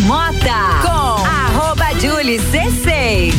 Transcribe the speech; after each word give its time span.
Bergamota 0.00 0.80
com 0.80 1.26
arroba 1.26 1.92
Julie 2.00 2.38
C6. 2.38 3.34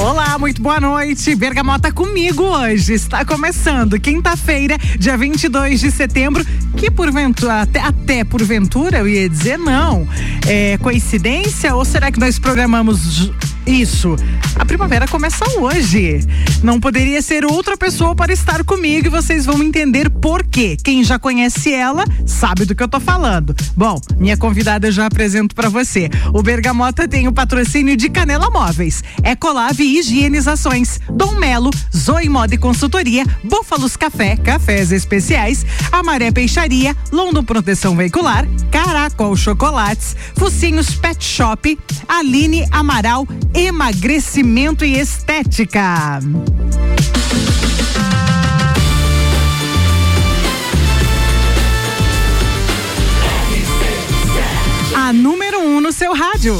Olá, 0.00 0.36
muito 0.36 0.60
boa 0.60 0.80
noite. 0.80 1.32
Bergamota 1.36 1.92
comigo 1.92 2.42
hoje. 2.42 2.94
Está 2.94 3.24
começando 3.24 4.00
quinta-feira, 4.00 4.76
dia 4.98 5.16
22 5.16 5.78
de 5.78 5.92
setembro. 5.92 6.44
Que 6.76 6.90
porventura, 6.90 7.62
até, 7.62 7.78
até 7.78 8.24
porventura, 8.24 8.98
eu 8.98 9.08
ia 9.08 9.28
dizer 9.28 9.56
não. 9.56 10.08
É 10.44 10.76
coincidência 10.78 11.72
ou 11.72 11.84
será 11.84 12.10
que 12.10 12.18
nós 12.18 12.36
programamos 12.36 13.30
isso. 13.66 14.16
A 14.56 14.64
primavera 14.64 15.06
começa 15.08 15.44
hoje. 15.58 16.20
Não 16.62 16.78
poderia 16.78 17.20
ser 17.22 17.44
outra 17.44 17.76
pessoa 17.76 18.14
para 18.14 18.32
estar 18.32 18.62
comigo 18.64 19.06
e 19.06 19.10
vocês 19.10 19.44
vão 19.46 19.62
entender 19.62 20.10
por 20.10 20.44
quê. 20.44 20.76
Quem 20.82 21.02
já 21.02 21.18
conhece 21.18 21.72
ela 21.72 22.04
sabe 22.26 22.64
do 22.64 22.74
que 22.74 22.82
eu 22.82 22.88
tô 22.88 23.00
falando. 23.00 23.54
Bom, 23.76 24.00
minha 24.16 24.36
convidada 24.36 24.88
eu 24.88 24.92
já 24.92 25.06
apresento 25.06 25.54
para 25.54 25.68
você. 25.68 26.08
O 26.32 26.42
Bergamota 26.42 27.08
tem 27.08 27.26
o 27.26 27.32
patrocínio 27.32 27.96
de 27.96 28.08
Canela 28.08 28.50
Móveis, 28.50 29.02
Ecolave 29.24 29.82
Higienizações, 29.82 31.00
Dom 31.10 31.32
Melo, 31.32 31.70
Zoe 31.94 32.28
Moda 32.28 32.54
e 32.54 32.58
Consultoria, 32.58 33.24
Búfalos 33.42 33.96
Café, 33.96 34.36
Cafés 34.36 34.92
Especiais, 34.92 35.64
Amaré 35.90 36.30
Peixaria, 36.30 36.96
London 37.10 37.44
Proteção 37.44 37.96
Veicular, 37.96 38.46
Caracol 38.70 39.36
Chocolates, 39.36 40.16
Focinhos 40.36 40.94
Pet 40.94 41.22
Shop, 41.24 41.78
Aline 42.08 42.66
Amaral 42.70 43.26
emagrecimento 43.54 44.84
e 44.84 44.98
estética. 44.98 46.20
A 54.94 55.12
número 55.12 55.60
um 55.60 55.80
no 55.80 55.92
seu 55.92 56.14
rádio. 56.14 56.56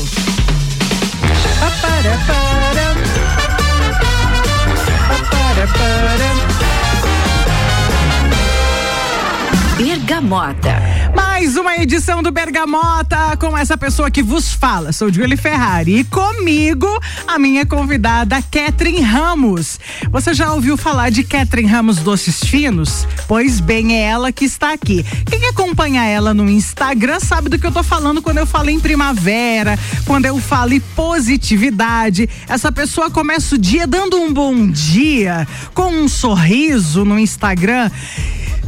Bergamota 9.76 11.01
mais 11.14 11.56
uma 11.56 11.76
edição 11.76 12.22
do 12.22 12.30
Bergamota 12.30 13.36
com 13.36 13.56
essa 13.56 13.76
pessoa 13.76 14.10
que 14.10 14.22
vos 14.22 14.52
fala. 14.52 14.92
Sou 14.92 15.12
Julie 15.12 15.36
Ferrari 15.36 15.98
e 15.98 16.04
comigo 16.04 16.86
a 17.26 17.38
minha 17.38 17.66
convidada 17.66 18.40
Catherine 18.42 19.00
Ramos. 19.00 19.80
Você 20.10 20.32
já 20.34 20.52
ouviu 20.52 20.76
falar 20.76 21.10
de 21.10 21.24
Catherine 21.24 21.68
Ramos 21.68 21.98
Doces 21.98 22.40
Finos? 22.40 23.06
Pois 23.26 23.60
bem, 23.60 23.94
é 23.94 24.02
ela 24.02 24.30
que 24.30 24.44
está 24.44 24.72
aqui. 24.72 25.04
Quem 25.28 25.46
acompanha 25.46 26.04
ela 26.04 26.32
no 26.32 26.48
Instagram 26.48 27.18
sabe 27.18 27.48
do 27.48 27.58
que 27.58 27.66
eu 27.66 27.72
tô 27.72 27.82
falando 27.82 28.22
quando 28.22 28.38
eu 28.38 28.46
falo 28.46 28.70
em 28.70 28.78
primavera, 28.78 29.78
quando 30.06 30.26
eu 30.26 30.38
falo 30.38 30.72
em 30.74 30.80
positividade. 30.80 32.28
Essa 32.48 32.70
pessoa 32.70 33.10
começa 33.10 33.54
o 33.54 33.58
dia 33.58 33.86
dando 33.86 34.16
um 34.16 34.32
bom 34.32 34.68
dia, 34.68 35.46
com 35.74 35.88
um 35.88 36.08
sorriso 36.08 37.04
no 37.04 37.18
Instagram. 37.18 37.90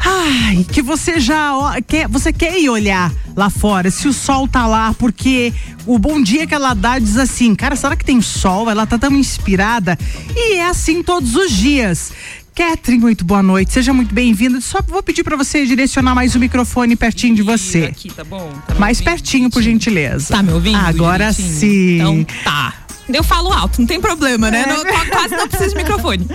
Ai, 0.06 0.67
que 0.70 0.83
você 0.83 1.19
já 1.19 1.53
quer, 1.86 2.06
você 2.08 2.33
quer 2.38 2.58
ir 2.58 2.68
olhar 2.68 3.12
lá 3.36 3.50
fora, 3.50 3.90
se 3.90 4.06
o 4.06 4.12
sol 4.12 4.46
tá 4.46 4.66
lá, 4.66 4.94
porque 4.94 5.52
o 5.86 5.98
bom 5.98 6.22
dia 6.22 6.46
que 6.46 6.54
ela 6.54 6.74
dá 6.74 6.98
diz 6.98 7.16
assim, 7.16 7.54
cara, 7.54 7.77
será 7.77 7.96
que 7.96 8.04
tem 8.04 8.20
sol? 8.20 8.70
Ela 8.70 8.86
tá 8.86 8.98
tão 8.98 9.14
inspirada 9.14 9.98
e 10.34 10.55
é 10.55 10.66
assim 10.66 11.02
todos 11.02 11.34
os 11.34 11.50
dias. 11.50 12.12
Catherine, 12.55 13.02
muito 13.02 13.24
boa 13.24 13.42
noite, 13.42 13.72
seja 13.72 13.92
muito 13.92 14.14
bem-vinda. 14.14 14.60
Só 14.60 14.80
vou 14.86 15.02
pedir 15.02 15.24
para 15.24 15.36
você 15.36 15.66
direcionar 15.66 16.14
mais 16.14 16.36
o 16.36 16.38
microfone 16.38 16.94
pertinho 16.94 17.34
de 17.34 17.42
você. 17.42 17.86
Aqui, 17.86 18.12
tá 18.12 18.22
bom? 18.22 18.48
Tá 18.68 18.77
mais 18.77 19.00
pertinho, 19.00 19.50
por 19.50 19.60
gentileza. 19.60 20.34
Tá 20.34 20.42
me 20.42 20.52
ouvindo? 20.52 20.77
Agora 20.77 21.32
sim. 21.32 21.96
Então 21.96 22.24
tá. 22.44 22.83
Eu 23.12 23.22
falo 23.22 23.52
alto, 23.52 23.80
não 23.80 23.86
tem 23.86 24.00
problema, 24.00 24.50
né? 24.50 24.62
É. 24.62 24.66
Não, 24.66 24.84
quase 25.10 25.36
não 25.36 25.47
precisa 25.47 25.70
de 25.70 25.77
microfone. 25.77 26.27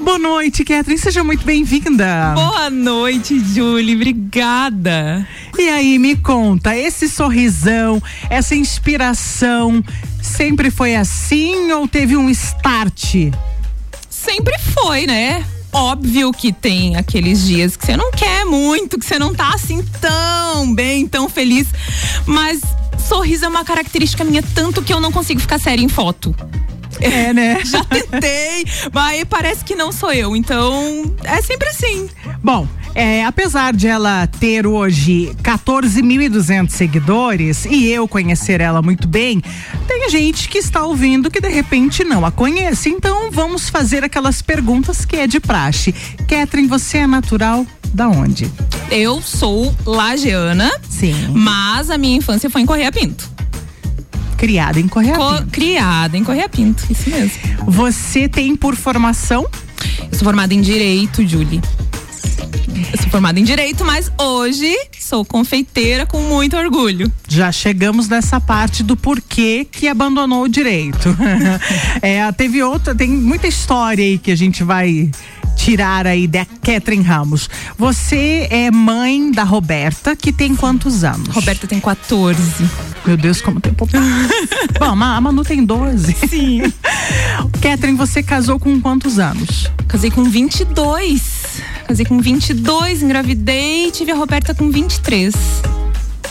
Boa 0.00 0.18
noite, 0.18 0.64
Catherine. 0.64 0.98
Seja 0.98 1.22
muito 1.22 1.44
bem-vinda. 1.44 2.32
Boa 2.34 2.70
noite, 2.70 3.38
Julie. 3.38 3.94
Obrigada. 3.94 5.26
E 5.58 5.68
aí, 5.68 5.98
me 5.98 6.16
conta, 6.16 6.74
esse 6.76 7.08
sorrisão, 7.08 8.02
essa 8.30 8.54
inspiração, 8.54 9.84
sempre 10.22 10.70
foi 10.70 10.94
assim 10.96 11.70
ou 11.72 11.86
teve 11.86 12.16
um 12.16 12.30
start? 12.30 13.32
Sempre 14.08 14.58
foi, 14.58 15.06
né? 15.06 15.44
Óbvio 15.70 16.32
que 16.32 16.52
tem 16.52 16.96
aqueles 16.96 17.46
dias 17.46 17.76
que 17.76 17.84
você 17.84 17.96
não 17.96 18.10
quer 18.10 18.46
muito, 18.46 18.98
que 18.98 19.04
você 19.04 19.18
não 19.18 19.34
tá 19.34 19.50
assim 19.54 19.84
tão 20.00 20.74
bem, 20.74 21.06
tão 21.06 21.28
feliz, 21.28 21.68
mas 22.24 22.60
sorriso 23.08 23.46
é 23.46 23.48
uma 23.48 23.64
característica 23.64 24.22
minha, 24.22 24.42
tanto 24.42 24.82
que 24.82 24.92
eu 24.92 25.00
não 25.00 25.10
consigo 25.10 25.40
ficar 25.40 25.58
séria 25.58 25.82
em 25.82 25.88
foto. 25.88 26.34
É, 27.00 27.32
né? 27.32 27.58
Já 27.64 27.82
tentei, 27.84 28.66
mas 28.92 29.24
parece 29.24 29.64
que 29.64 29.74
não 29.74 29.90
sou 29.90 30.12
eu. 30.12 30.36
Então, 30.36 31.16
é 31.24 31.40
sempre 31.40 31.68
assim. 31.68 32.08
Bom, 32.42 32.68
é, 32.98 33.24
apesar 33.24 33.72
de 33.74 33.86
ela 33.86 34.26
ter 34.26 34.66
hoje 34.66 35.32
14.200 35.40 36.70
seguidores 36.70 37.64
e 37.64 37.86
eu 37.86 38.08
conhecer 38.08 38.60
ela 38.60 38.82
muito 38.82 39.06
bem, 39.06 39.40
tem 39.86 40.10
gente 40.10 40.48
que 40.48 40.58
está 40.58 40.82
ouvindo 40.82 41.30
que 41.30 41.40
de 41.40 41.48
repente 41.48 42.02
não 42.02 42.26
a 42.26 42.32
conhece. 42.32 42.88
Então, 42.88 43.30
vamos 43.30 43.68
fazer 43.68 44.02
aquelas 44.02 44.42
perguntas 44.42 45.04
que 45.04 45.14
é 45.14 45.28
de 45.28 45.38
praxe. 45.38 45.94
Catherine, 46.26 46.66
você 46.66 46.98
é 46.98 47.06
natural 47.06 47.64
da 47.94 48.08
onde? 48.08 48.50
Eu 48.90 49.22
sou 49.22 49.72
lajeana. 49.86 50.68
Sim. 50.88 51.14
Mas 51.32 51.90
a 51.90 51.96
minha 51.96 52.16
infância 52.16 52.50
foi 52.50 52.62
em 52.62 52.66
Correia 52.66 52.90
Pinto. 52.90 53.30
Criada 54.36 54.80
em 54.80 54.88
Correia 54.88 55.14
Co 55.14 55.34
Pinto. 55.34 55.46
Criada 55.52 56.16
em 56.16 56.24
Correia 56.24 56.48
Pinto, 56.48 56.84
isso 56.90 57.08
mesmo. 57.08 57.32
Você 57.64 58.28
tem 58.28 58.56
por 58.56 58.74
formação? 58.74 59.46
Eu 60.00 60.18
sou 60.18 60.24
formada 60.24 60.52
em 60.52 60.60
Direito, 60.60 61.24
Julie. 61.24 61.62
Sou 63.00 63.10
formada 63.10 63.38
em 63.38 63.44
Direito, 63.44 63.84
mas 63.84 64.10
hoje 64.18 64.74
sou 64.98 65.24
confeiteira 65.24 66.06
com 66.06 66.20
muito 66.20 66.56
orgulho. 66.56 67.10
Já 67.26 67.50
chegamos 67.50 68.08
nessa 68.08 68.40
parte 68.40 68.82
do 68.82 68.96
porquê 68.96 69.66
que 69.70 69.88
abandonou 69.88 70.44
o 70.44 70.48
Direito. 70.48 71.16
é, 72.02 72.30
teve 72.32 72.62
outra, 72.62 72.94
tem 72.94 73.08
muita 73.08 73.46
história 73.46 74.04
aí 74.04 74.18
que 74.18 74.30
a 74.30 74.36
gente 74.36 74.62
vai 74.62 75.10
tirar 75.58 76.06
aí 76.06 76.26
da 76.26 76.46
Catherine 76.62 77.02
Ramos. 77.02 77.50
Você 77.76 78.46
é 78.50 78.70
mãe 78.70 79.30
da 79.30 79.42
Roberta, 79.42 80.14
que 80.14 80.32
tem 80.32 80.54
quantos 80.54 81.04
anos? 81.04 81.28
Roberta 81.34 81.66
tem 81.66 81.80
14. 81.80 82.40
Meu 83.04 83.16
Deus, 83.16 83.42
como 83.42 83.60
tempo 83.60 83.86
Bom, 84.78 84.84
a 84.84 85.20
Manu 85.20 85.42
tem 85.42 85.64
12. 85.64 86.16
Sim. 86.28 86.62
Catherine, 87.60 87.98
você 87.98 88.22
casou 88.22 88.58
com 88.58 88.80
quantos 88.80 89.18
anos? 89.18 89.70
Casei 89.88 90.10
com 90.10 90.24
22. 90.24 91.60
Casei 91.86 92.06
com 92.06 92.20
22, 92.20 93.02
engravidei 93.02 93.88
e 93.88 93.90
tive 93.90 94.12
a 94.12 94.14
Roberta 94.14 94.54
com 94.54 94.70
23. 94.70 95.34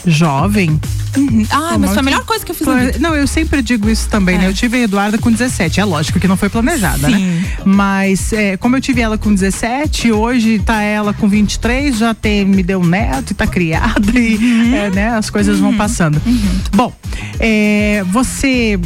Jovem? 0.08 0.80
Uhum. 1.16 1.46
Ah, 1.50 1.78
mas 1.78 1.92
foi 1.92 2.00
a 2.00 2.04
melhor 2.04 2.24
coisa 2.26 2.46
que 2.46 2.52
eu 2.52 2.56
fiz 2.56 2.66
foi. 2.66 2.98
Não, 3.00 3.16
eu 3.16 3.28
sempre 3.28 3.62
digo 3.62 3.90
isso 3.90 4.08
também, 4.10 4.36
é. 4.36 4.40
né? 4.40 4.48
Eu 4.48 4.54
tive 4.54 4.78
a 4.78 4.82
Eduarda 4.82 5.18
com 5.18 5.32
17. 5.32 5.80
É 5.80 5.86
lógico 5.86 6.20
que 6.20 6.28
não 6.28 6.38
foi 6.38 6.50
planejada, 6.50 7.10
né? 7.10 7.18
Sim. 7.18 7.26
né? 7.26 7.58
Mas 7.66 8.32
é, 8.34 8.58
como 8.58 8.76
eu 8.78 8.82
tive 8.82 9.02
ela 9.02 9.18
com 9.18 9.34
17, 9.34 10.12
hoje 10.12 10.60
tá 10.60 10.82
ela 10.82 11.14
com 11.14 11.28
23, 11.28 11.98
já 11.98 12.14
tem, 12.14 12.46
me 12.46 12.64
deu 12.64 12.80
um 12.80 12.86
neto 12.86 13.32
e 13.32 13.34
tá 13.34 13.46
criada 13.46 14.18
e 14.18 14.38
uhum. 14.38 14.76
é, 14.76 14.90
né, 14.90 15.10
as 15.10 15.30
coisas 15.30 15.58
uhum. 15.58 15.70
vão 15.70 15.78
passando. 15.78 16.22
Uhum. 16.26 16.60
Bom, 16.74 16.94
é, 17.40 18.04
você 18.12 18.80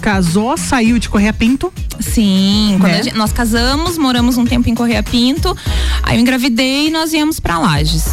casou, 0.00 0.56
saiu 0.56 0.98
de 0.98 1.08
Correia 1.08 1.32
Pinto? 1.32 1.72
Sim, 2.00 2.78
né? 2.80 3.02
gente, 3.02 3.16
nós 3.16 3.32
casamos, 3.32 3.98
moramos 3.98 4.38
um 4.38 4.44
tempo 4.44 4.68
em 4.70 4.74
Correia 4.74 5.02
Pinto, 5.02 5.54
aí 6.02 6.16
eu 6.16 6.20
engravidei 6.20 6.88
e 6.88 6.90
nós 6.90 7.12
viemos 7.12 7.38
para 7.38 7.58
Lages. 7.58 8.06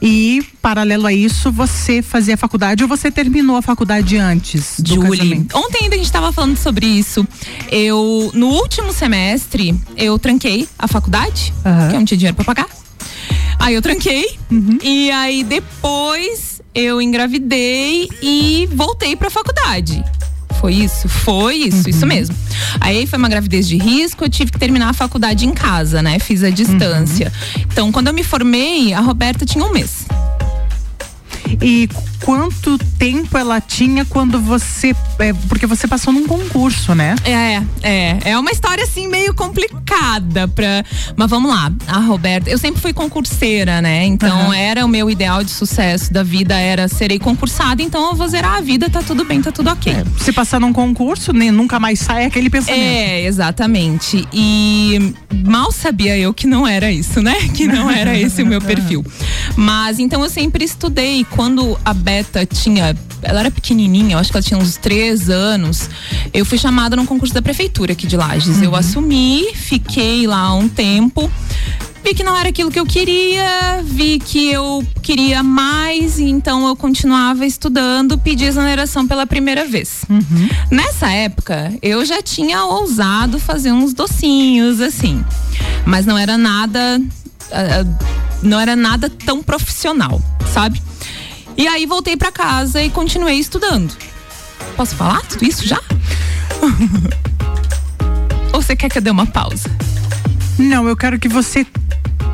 E, 0.00 0.42
paralelo 0.60 1.06
a 1.06 1.12
isso, 1.12 1.50
você 1.50 2.02
fazia 2.02 2.36
faculdade 2.36 2.82
ou 2.82 2.88
você 2.88 3.10
terminou 3.10 3.56
a 3.56 3.62
faculdade 3.62 4.16
antes 4.16 4.80
do 4.80 4.94
Julie, 4.94 5.18
casamento? 5.18 5.56
Ontem 5.56 5.84
ainda 5.84 5.94
a 5.94 5.98
gente 5.98 6.06
estava 6.06 6.32
falando 6.32 6.56
sobre 6.56 6.86
isso. 6.86 7.26
Eu, 7.70 8.30
no 8.34 8.48
último 8.48 8.92
semestre, 8.92 9.74
eu 9.96 10.18
tranquei 10.18 10.68
a 10.78 10.86
faculdade, 10.86 11.52
uhum. 11.64 11.88
que 11.88 11.94
eu 11.94 11.98
não 11.98 12.04
tinha 12.04 12.18
dinheiro 12.18 12.36
para 12.36 12.44
pagar. 12.44 12.66
Aí 13.58 13.74
eu 13.74 13.82
tranquei. 13.82 14.26
Uhum. 14.50 14.78
E 14.82 15.10
aí 15.10 15.42
depois 15.42 16.60
eu 16.74 17.00
engravidei 17.00 18.08
e 18.20 18.68
voltei 18.72 19.16
para 19.16 19.28
a 19.28 19.30
faculdade. 19.30 20.04
Foi 20.64 20.72
isso? 20.72 21.08
Foi 21.10 21.56
isso, 21.56 21.82
uhum. 21.82 21.90
isso 21.90 22.06
mesmo. 22.06 22.34
Aí 22.80 23.06
foi 23.06 23.18
uma 23.18 23.28
gravidez 23.28 23.68
de 23.68 23.76
risco, 23.76 24.24
eu 24.24 24.30
tive 24.30 24.50
que 24.50 24.58
terminar 24.58 24.88
a 24.88 24.92
faculdade 24.94 25.44
em 25.44 25.52
casa, 25.52 26.00
né? 26.00 26.18
Fiz 26.18 26.42
a 26.42 26.48
distância. 26.48 27.30
Uhum. 27.54 27.62
Então, 27.70 27.92
quando 27.92 28.06
eu 28.06 28.14
me 28.14 28.24
formei, 28.24 28.94
a 28.94 29.00
Roberta 29.00 29.44
tinha 29.44 29.62
um 29.62 29.70
mês. 29.70 30.06
E 31.60 31.86
quanto 32.24 32.78
tempo 32.98 33.36
ela 33.36 33.60
tinha 33.60 34.04
quando 34.04 34.40
você. 34.40 34.96
É, 35.18 35.32
porque 35.48 35.66
você 35.66 35.86
passou 35.86 36.12
num 36.12 36.26
concurso, 36.26 36.94
né? 36.94 37.14
É, 37.22 37.62
é. 37.82 38.18
É 38.24 38.38
uma 38.38 38.50
história 38.50 38.82
assim 38.82 39.06
meio 39.06 39.34
complicada 39.34 40.48
pra. 40.48 40.82
Mas 41.16 41.30
vamos 41.30 41.50
lá. 41.50 41.70
A 41.86 41.98
Roberta, 41.98 42.48
eu 42.48 42.56
sempre 42.58 42.80
fui 42.80 42.92
concurseira, 42.92 43.82
né? 43.82 44.04
Então 44.06 44.46
uhum. 44.46 44.54
era 44.54 44.84
o 44.84 44.88
meu 44.88 45.10
ideal 45.10 45.44
de 45.44 45.50
sucesso 45.50 46.12
da 46.12 46.22
vida, 46.22 46.58
era 46.58 46.88
serei 46.88 47.18
concursada, 47.18 47.82
então 47.82 48.10
eu 48.10 48.16
vou 48.16 48.26
zerar 48.26 48.56
a 48.56 48.60
vida, 48.60 48.88
tá 48.88 49.02
tudo 49.02 49.24
bem, 49.24 49.42
tá 49.42 49.52
tudo 49.52 49.70
ok. 49.70 49.92
É, 49.92 50.04
se 50.18 50.32
passar 50.32 50.58
num 50.58 50.72
concurso, 50.72 51.32
nem, 51.32 51.50
nunca 51.50 51.78
mais 51.78 51.98
sai 52.00 52.24
aquele 52.24 52.48
pensamento. 52.48 52.80
É, 52.80 53.24
exatamente. 53.24 54.26
E 54.32 55.14
mal 55.44 55.70
sabia 55.70 56.16
eu 56.16 56.32
que 56.32 56.46
não 56.46 56.66
era 56.66 56.90
isso, 56.90 57.20
né? 57.20 57.34
Que 57.54 57.66
não 57.66 57.88
era 57.88 58.18
esse 58.18 58.42
o 58.42 58.46
meu 58.46 58.60
perfil. 58.62 59.04
Mas 59.56 59.98
então 59.98 60.22
eu 60.22 60.30
sempre 60.30 60.64
estudei. 60.64 61.24
Quando 61.24 61.78
a 61.84 61.92
Tinha. 62.52 62.96
Ela 63.22 63.40
era 63.40 63.50
pequenininha, 63.50 64.14
eu 64.14 64.18
acho 64.18 64.30
que 64.30 64.36
ela 64.36 64.44
tinha 64.44 64.58
uns 64.58 64.76
três 64.76 65.30
anos. 65.30 65.88
Eu 66.32 66.44
fui 66.44 66.58
chamada 66.58 66.94
num 66.94 67.06
concurso 67.06 67.32
da 67.32 67.40
prefeitura 67.40 67.92
aqui 67.92 68.06
de 68.06 68.16
Lages. 68.16 68.58
Uhum. 68.58 68.64
Eu 68.64 68.76
assumi, 68.76 69.54
fiquei 69.54 70.26
lá 70.26 70.54
um 70.54 70.68
tempo 70.68 71.30
vi 72.04 72.12
que 72.12 72.22
não 72.22 72.36
era 72.36 72.50
aquilo 72.50 72.70
que 72.70 72.78
eu 72.78 72.84
queria, 72.84 73.82
vi 73.82 74.18
que 74.18 74.52
eu 74.52 74.86
queria 75.00 75.42
mais, 75.42 76.18
então 76.18 76.66
eu 76.68 76.76
continuava 76.76 77.46
estudando, 77.46 78.18
pedi 78.18 78.44
exoneração 78.44 79.08
pela 79.08 79.26
primeira 79.26 79.64
vez. 79.64 80.04
Uhum. 80.10 80.48
Nessa 80.70 81.08
época, 81.08 81.72
eu 81.80 82.04
já 82.04 82.20
tinha 82.20 82.62
ousado 82.66 83.40
fazer 83.40 83.72
uns 83.72 83.94
docinhos 83.94 84.82
assim, 84.82 85.24
mas 85.86 86.04
não 86.04 86.18
era 86.18 86.36
nada, 86.36 87.00
uh, 87.00 88.06
não 88.42 88.60
era 88.60 88.76
nada 88.76 89.08
tão 89.08 89.42
profissional, 89.42 90.20
sabe? 90.52 90.82
E 91.56 91.68
aí 91.68 91.86
voltei 91.86 92.16
para 92.16 92.32
casa 92.32 92.82
e 92.82 92.90
continuei 92.90 93.38
estudando. 93.38 93.94
Posso 94.76 94.96
falar 94.96 95.22
tudo 95.22 95.44
isso 95.44 95.66
já? 95.66 95.80
Ou 98.52 98.60
você 98.62 98.74
quer 98.74 98.88
que 98.88 98.98
eu 98.98 99.02
dê 99.02 99.10
uma 99.10 99.26
pausa? 99.26 99.70
Não, 100.58 100.88
eu 100.88 100.96
quero 100.96 101.18
que 101.18 101.28
você 101.28 101.66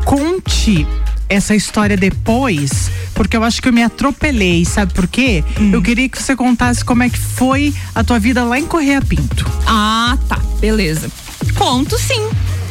conte 0.05 0.87
essa 1.29 1.55
história 1.55 1.97
depois, 1.97 2.91
porque 3.15 3.37
eu 3.37 3.45
acho 3.45 3.63
que 3.63 3.69
eu 3.69 3.73
me 3.73 3.83
atropelei, 3.83 4.65
sabe 4.65 4.93
por 4.93 5.07
quê? 5.07 5.45
Hum. 5.59 5.71
Eu 5.73 5.81
queria 5.81 6.09
que 6.09 6.21
você 6.21 6.35
contasse 6.35 6.85
como 6.85 7.03
é 7.03 7.09
que 7.09 7.19
foi 7.19 7.73
a 7.95 8.03
tua 8.03 8.19
vida 8.19 8.43
lá 8.45 8.59
em 8.59 8.67
Correia 8.67 9.01
Pinto. 9.01 9.47
Ah, 9.67 10.19
tá, 10.29 10.41
beleza. 10.61 11.11
Conto 11.57 11.99
sim. 11.99 12.29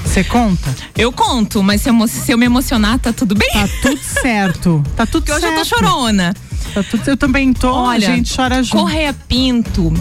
Você 0.09 0.23
conta? 0.23 0.75
Eu 0.97 1.11
conto, 1.11 1.61
mas 1.61 1.81
se 1.81 1.89
eu, 1.89 2.07
se 2.07 2.31
eu, 2.31 2.37
me 2.37 2.45
emocionar, 2.45 2.97
tá 2.97 3.13
tudo 3.13 3.35
bem? 3.35 3.51
Tá 3.53 3.69
tudo 3.79 3.99
certo. 4.01 4.83
Tá 4.95 5.05
tudo 5.05 5.23
Porque 5.23 5.39
certo. 5.39 5.53
hoje 5.53 5.71
eu 5.71 5.79
tô 5.79 5.85
chorona. 5.85 6.33
Tá 6.73 6.81
tudo, 6.81 7.07
eu 7.07 7.15
também 7.15 7.53
tô, 7.53 7.71
Olha, 7.71 8.09
a 8.11 8.15
gente 8.15 8.35
chora 8.35 8.63
junto. 8.63 8.81
Correia 8.81 9.13
Pinto 9.13 9.93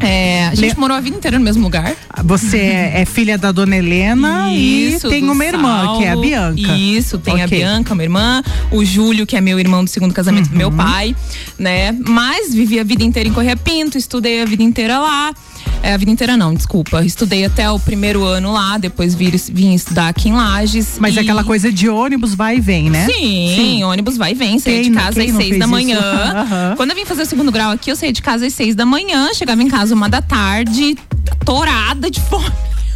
é, 0.00 0.46
a 0.46 0.54
gente 0.54 0.74
Le... 0.74 0.80
morou 0.80 0.96
a 0.96 1.00
vida 1.00 1.16
inteira 1.16 1.38
no 1.38 1.44
mesmo 1.44 1.62
lugar. 1.62 1.94
Você 2.24 2.58
é, 2.58 3.02
é 3.02 3.04
filha 3.04 3.36
da 3.36 3.52
dona 3.52 3.76
Helena 3.76 4.50
Isso, 4.52 5.06
e 5.06 5.10
tem 5.10 5.28
uma 5.28 5.44
irmã, 5.44 5.84
Saulo, 5.84 5.98
que 5.98 6.04
é 6.04 6.10
a 6.10 6.16
Bianca. 6.16 6.76
Isso, 6.76 7.18
tem 7.18 7.34
okay. 7.34 7.44
a 7.44 7.46
Bianca, 7.46 7.92
uma 7.92 8.02
irmã, 8.02 8.42
o 8.70 8.84
Júlio, 8.84 9.26
que 9.26 9.36
é 9.36 9.40
meu 9.40 9.60
irmão 9.60 9.84
do 9.84 9.90
segundo 9.90 10.14
casamento 10.14 10.46
uhum. 10.46 10.52
do 10.52 10.56
meu 10.56 10.72
pai, 10.72 11.14
né? 11.58 11.92
Mas 11.92 12.54
vivi 12.54 12.80
a 12.80 12.84
vida 12.84 13.04
inteira 13.04 13.28
em 13.28 13.32
Correia 13.32 13.56
Pinto, 13.56 13.98
estudei 13.98 14.42
a 14.42 14.46
vida 14.46 14.62
inteira 14.62 14.98
lá. 14.98 15.34
É, 15.82 15.94
a 15.94 15.96
vida 15.96 16.10
inteira 16.10 16.36
não, 16.36 16.54
desculpa. 16.54 17.04
Estudei 17.04 17.44
até 17.44 17.70
o 17.70 17.78
primeiro 17.78 18.24
ano 18.24 18.52
lá, 18.52 18.76
depois 18.78 19.14
vim, 19.14 19.30
vim 19.52 19.74
estudar 19.74 20.08
aqui 20.08 20.28
em 20.28 20.32
Lages. 20.32 20.96
Mas 20.98 21.16
e... 21.16 21.20
aquela 21.20 21.42
coisa 21.42 21.72
de 21.72 21.88
ônibus 21.88 22.34
vai 22.34 22.56
e 22.58 22.60
vem, 22.60 22.90
né? 22.90 23.06
Sim, 23.06 23.54
Sim. 23.56 23.84
ônibus 23.84 24.16
vai 24.16 24.32
e 24.32 24.34
vem. 24.34 24.58
Saí 24.58 24.82
de 24.82 24.90
casa 24.90 25.22
às 25.22 25.32
seis 25.32 25.58
da 25.58 25.66
manhã. 25.66 26.00
Uhum. 26.30 26.76
Quando 26.76 26.90
eu 26.90 26.96
vim 26.96 27.04
fazer 27.04 27.22
o 27.22 27.26
segundo 27.26 27.50
grau 27.52 27.70
aqui, 27.70 27.90
eu 27.90 27.96
saí 27.96 28.12
de 28.12 28.22
casa 28.22 28.46
às 28.46 28.54
seis 28.54 28.74
da 28.74 28.86
manhã, 28.86 29.32
chegava 29.34 29.62
em 29.62 29.68
casa 29.68 29.94
uma 29.94 30.08
da 30.08 30.22
tarde, 30.22 30.96
torada 31.44 32.10
de 32.10 32.20
fome. 32.20 32.46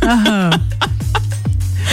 Uhum. 0.03 0.51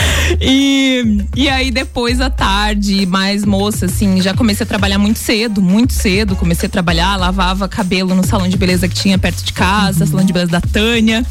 E, 0.40 1.18
e 1.36 1.48
aí 1.48 1.70
depois 1.70 2.20
à 2.20 2.30
tarde, 2.30 3.06
mais 3.06 3.44
moça, 3.44 3.86
assim, 3.86 4.20
já 4.20 4.34
comecei 4.34 4.64
a 4.64 4.66
trabalhar 4.66 4.98
muito 4.98 5.18
cedo, 5.18 5.60
muito 5.60 5.92
cedo. 5.92 6.34
Comecei 6.34 6.66
a 6.66 6.70
trabalhar, 6.70 7.16
lavava 7.16 7.68
cabelo 7.68 8.14
no 8.14 8.26
salão 8.26 8.48
de 8.48 8.56
beleza 8.56 8.88
que 8.88 8.94
tinha 8.94 9.18
perto 9.18 9.44
de 9.44 9.52
casa, 9.52 10.04
uhum. 10.04 10.10
salão 10.10 10.24
de 10.24 10.32
beleza 10.32 10.50
da 10.50 10.60
Tânia. 10.60 11.24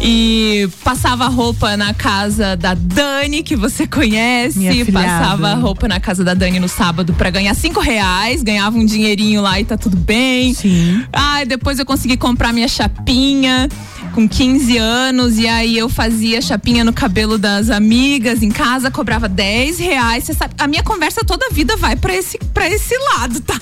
E 0.00 0.68
passava 0.82 1.28
roupa 1.28 1.76
na 1.76 1.94
casa 1.94 2.56
da 2.56 2.74
Dani, 2.74 3.42
que 3.42 3.56
você 3.56 3.86
conhece. 3.86 4.58
Passava 4.92 5.54
roupa 5.54 5.86
na 5.86 6.00
casa 6.00 6.24
da 6.24 6.34
Dani 6.34 6.58
no 6.58 6.68
sábado 6.68 7.14
para 7.14 7.30
ganhar 7.30 7.54
cinco 7.54 7.80
reais, 7.80 8.42
ganhava 8.42 8.76
um 8.76 8.84
dinheirinho 8.84 9.40
lá 9.42 9.60
e 9.60 9.64
tá 9.64 9.76
tudo 9.76 9.96
bem. 9.96 10.54
Sim. 10.54 11.04
Ai, 11.12 11.44
depois 11.44 11.78
eu 11.78 11.86
consegui 11.86 12.16
comprar 12.16 12.52
minha 12.52 12.68
chapinha 12.68 13.68
com 14.14 14.28
15 14.28 14.78
anos 14.78 15.38
e 15.38 15.48
aí 15.48 15.76
eu 15.76 15.88
fazia 15.88 16.40
chapinha 16.40 16.84
no 16.84 16.92
cabelo 16.92 17.36
das 17.36 17.68
amigas 17.68 18.44
em 18.44 18.50
casa, 18.50 18.88
cobrava 18.88 19.28
10 19.28 19.78
reais. 19.80 20.24
Você 20.24 20.32
sabe, 20.32 20.54
a 20.56 20.68
minha 20.68 20.84
conversa 20.84 21.24
toda 21.24 21.46
a 21.46 21.52
vida 21.52 21.76
vai 21.76 21.96
para 21.96 22.14
esse, 22.14 22.38
pra 22.54 22.70
esse 22.70 22.96
lado, 22.96 23.40
tá? 23.40 23.58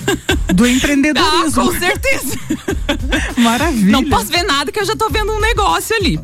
Do 0.53 0.67
empreendedorismo. 0.67 1.61
Ah, 1.61 1.65
com 1.65 1.79
certeza. 1.79 2.37
Maravilha. 3.35 3.91
Não 3.91 4.05
posso 4.05 4.27
ver 4.27 4.43
nada 4.43 4.71
que 4.71 4.79
eu 4.79 4.85
já 4.85 4.95
tô 4.95 5.09
vendo 5.09 5.31
um 5.31 5.39
negócio 5.39 5.95
ali. 5.95 6.19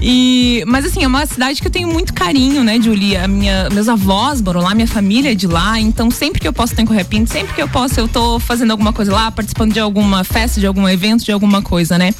E, 0.00 0.62
mas 0.68 0.84
assim, 0.84 1.02
é 1.02 1.06
uma 1.06 1.26
cidade 1.26 1.60
que 1.60 1.66
eu 1.66 1.72
tenho 1.72 1.88
muito 1.88 2.14
carinho, 2.14 2.62
né, 2.62 2.80
Julia? 2.80 3.26
Minha, 3.26 3.68
meus 3.70 3.88
avós 3.88 4.40
moram 4.40 4.60
lá, 4.60 4.72
minha 4.72 4.86
família 4.86 5.32
é 5.32 5.34
de 5.34 5.48
lá, 5.48 5.80
então 5.80 6.10
sempre 6.12 6.40
que 6.40 6.46
eu 6.46 6.52
posso 6.52 6.76
ter 6.76 6.84
Correia 6.84 7.04
Pinto, 7.04 7.32
sempre 7.32 7.54
que 7.54 7.62
eu 7.62 7.68
posso, 7.68 7.98
eu 7.98 8.06
tô 8.06 8.38
fazendo 8.38 8.70
alguma 8.70 8.92
coisa 8.92 9.12
lá, 9.12 9.32
participando 9.32 9.72
de 9.72 9.80
alguma 9.80 10.22
festa, 10.22 10.60
de 10.60 10.66
algum 10.66 10.88
evento, 10.88 11.24
de 11.24 11.32
alguma 11.32 11.60
coisa, 11.60 11.98
né? 11.98 12.14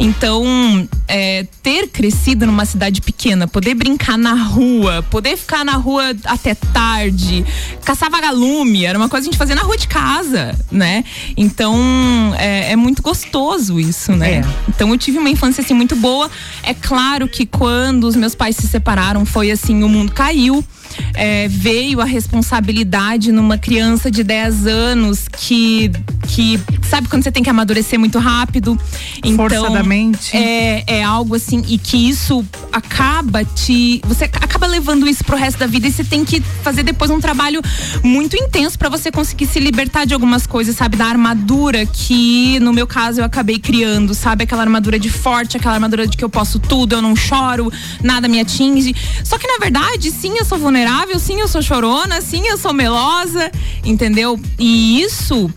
Então, 0.00 0.44
é, 1.08 1.46
ter 1.62 1.88
crescido 1.88 2.46
numa 2.46 2.64
cidade 2.64 3.00
pequena, 3.00 3.46
poder 3.46 3.74
brincar 3.74 4.18
na 4.18 4.34
rua, 4.34 5.04
poder 5.10 5.36
ficar 5.36 5.64
na 5.64 5.74
rua 5.74 6.14
até 6.24 6.54
tarde, 6.54 7.44
caçar 7.84 8.10
vagalume, 8.10 8.84
era 8.84 8.98
uma 8.98 9.08
coisa 9.08 9.24
que 9.24 9.28
a 9.28 9.32
gente 9.32 9.38
fazia 9.38 9.54
na 9.54 9.62
rua 9.62 9.76
de 9.76 9.88
casa, 9.88 10.58
né? 10.70 11.04
Então 11.36 11.76
é, 12.38 12.72
é 12.72 12.76
muito 12.76 13.02
gostoso 13.02 13.78
isso, 13.78 14.12
né? 14.12 14.36
É. 14.36 14.44
Então 14.68 14.90
eu 14.90 14.98
tive 14.98 15.18
uma 15.18 15.30
infância 15.30 15.62
assim 15.62 15.74
muito 15.74 15.96
boa. 15.96 16.30
É 16.62 16.74
claro 16.74 17.28
que 17.28 17.46
quando 17.46 18.04
os 18.04 18.16
meus 18.16 18.34
pais 18.34 18.56
se 18.56 18.66
separaram, 18.66 19.24
foi 19.24 19.50
assim, 19.50 19.82
o 19.82 19.88
mundo 19.88 20.12
caiu 20.12 20.64
é, 21.14 21.48
veio 21.48 22.00
a 22.00 22.04
responsabilidade 22.04 23.32
numa 23.32 23.58
criança 23.58 24.10
de 24.10 24.22
10 24.22 24.66
anos 24.66 25.28
que, 25.28 25.90
que 26.28 26.60
sabe 26.88 27.08
quando 27.08 27.22
você 27.22 27.32
tem 27.32 27.42
que 27.42 27.50
amadurecer 27.50 27.98
muito 27.98 28.18
rápido? 28.18 28.78
Então, 29.24 29.36
Forçadamente. 29.36 30.36
É, 30.36 30.84
é 30.86 31.02
algo 31.02 31.34
assim, 31.34 31.62
e 31.68 31.78
que 31.78 32.08
isso 32.08 32.44
acaba 32.72 33.44
te. 33.44 34.00
Você 34.06 34.24
acaba 34.24 34.66
levando 34.66 35.08
isso 35.08 35.24
pro 35.24 35.36
resto 35.36 35.58
da 35.58 35.66
vida 35.66 35.86
e 35.88 35.92
você 35.92 36.04
tem 36.04 36.24
que 36.24 36.40
fazer 36.40 36.82
depois 36.82 37.10
um 37.10 37.20
trabalho 37.20 37.60
muito 38.02 38.36
intenso 38.36 38.78
para 38.78 38.88
você 38.88 39.10
conseguir 39.10 39.46
se 39.46 39.60
libertar 39.60 40.04
de 40.04 40.14
algumas 40.14 40.46
coisas, 40.46 40.76
sabe? 40.76 40.96
Da 40.96 41.06
armadura 41.06 41.86
que, 41.86 42.58
no 42.60 42.72
meu 42.72 42.86
caso, 42.86 43.20
eu 43.20 43.24
acabei 43.24 43.58
criando, 43.58 44.14
sabe? 44.14 44.44
Aquela 44.44 44.62
armadura 44.62 44.98
de 44.98 45.10
forte, 45.10 45.56
aquela 45.56 45.74
armadura 45.74 46.06
de 46.06 46.16
que 46.16 46.24
eu 46.24 46.28
posso 46.28 46.58
tudo, 46.58 46.94
eu 46.94 47.02
não 47.02 47.16
choro, 47.16 47.72
nada 48.02 48.28
me 48.28 48.40
atinge. 48.40 48.94
Só 49.24 49.38
que, 49.38 49.46
na 49.46 49.58
verdade, 49.58 50.10
sim, 50.10 50.34
eu 50.38 50.44
sou 50.44 50.58
vulnerável 50.58 50.85
vulnerável, 50.86 51.18
sim, 51.18 51.40
eu 51.40 51.48
sou 51.48 51.60
chorona, 51.60 52.20
sim, 52.20 52.46
eu 52.46 52.56
sou 52.56 52.72
melosa, 52.72 53.50
entendeu? 53.84 54.38
E 54.56 55.02
isso 55.02 55.50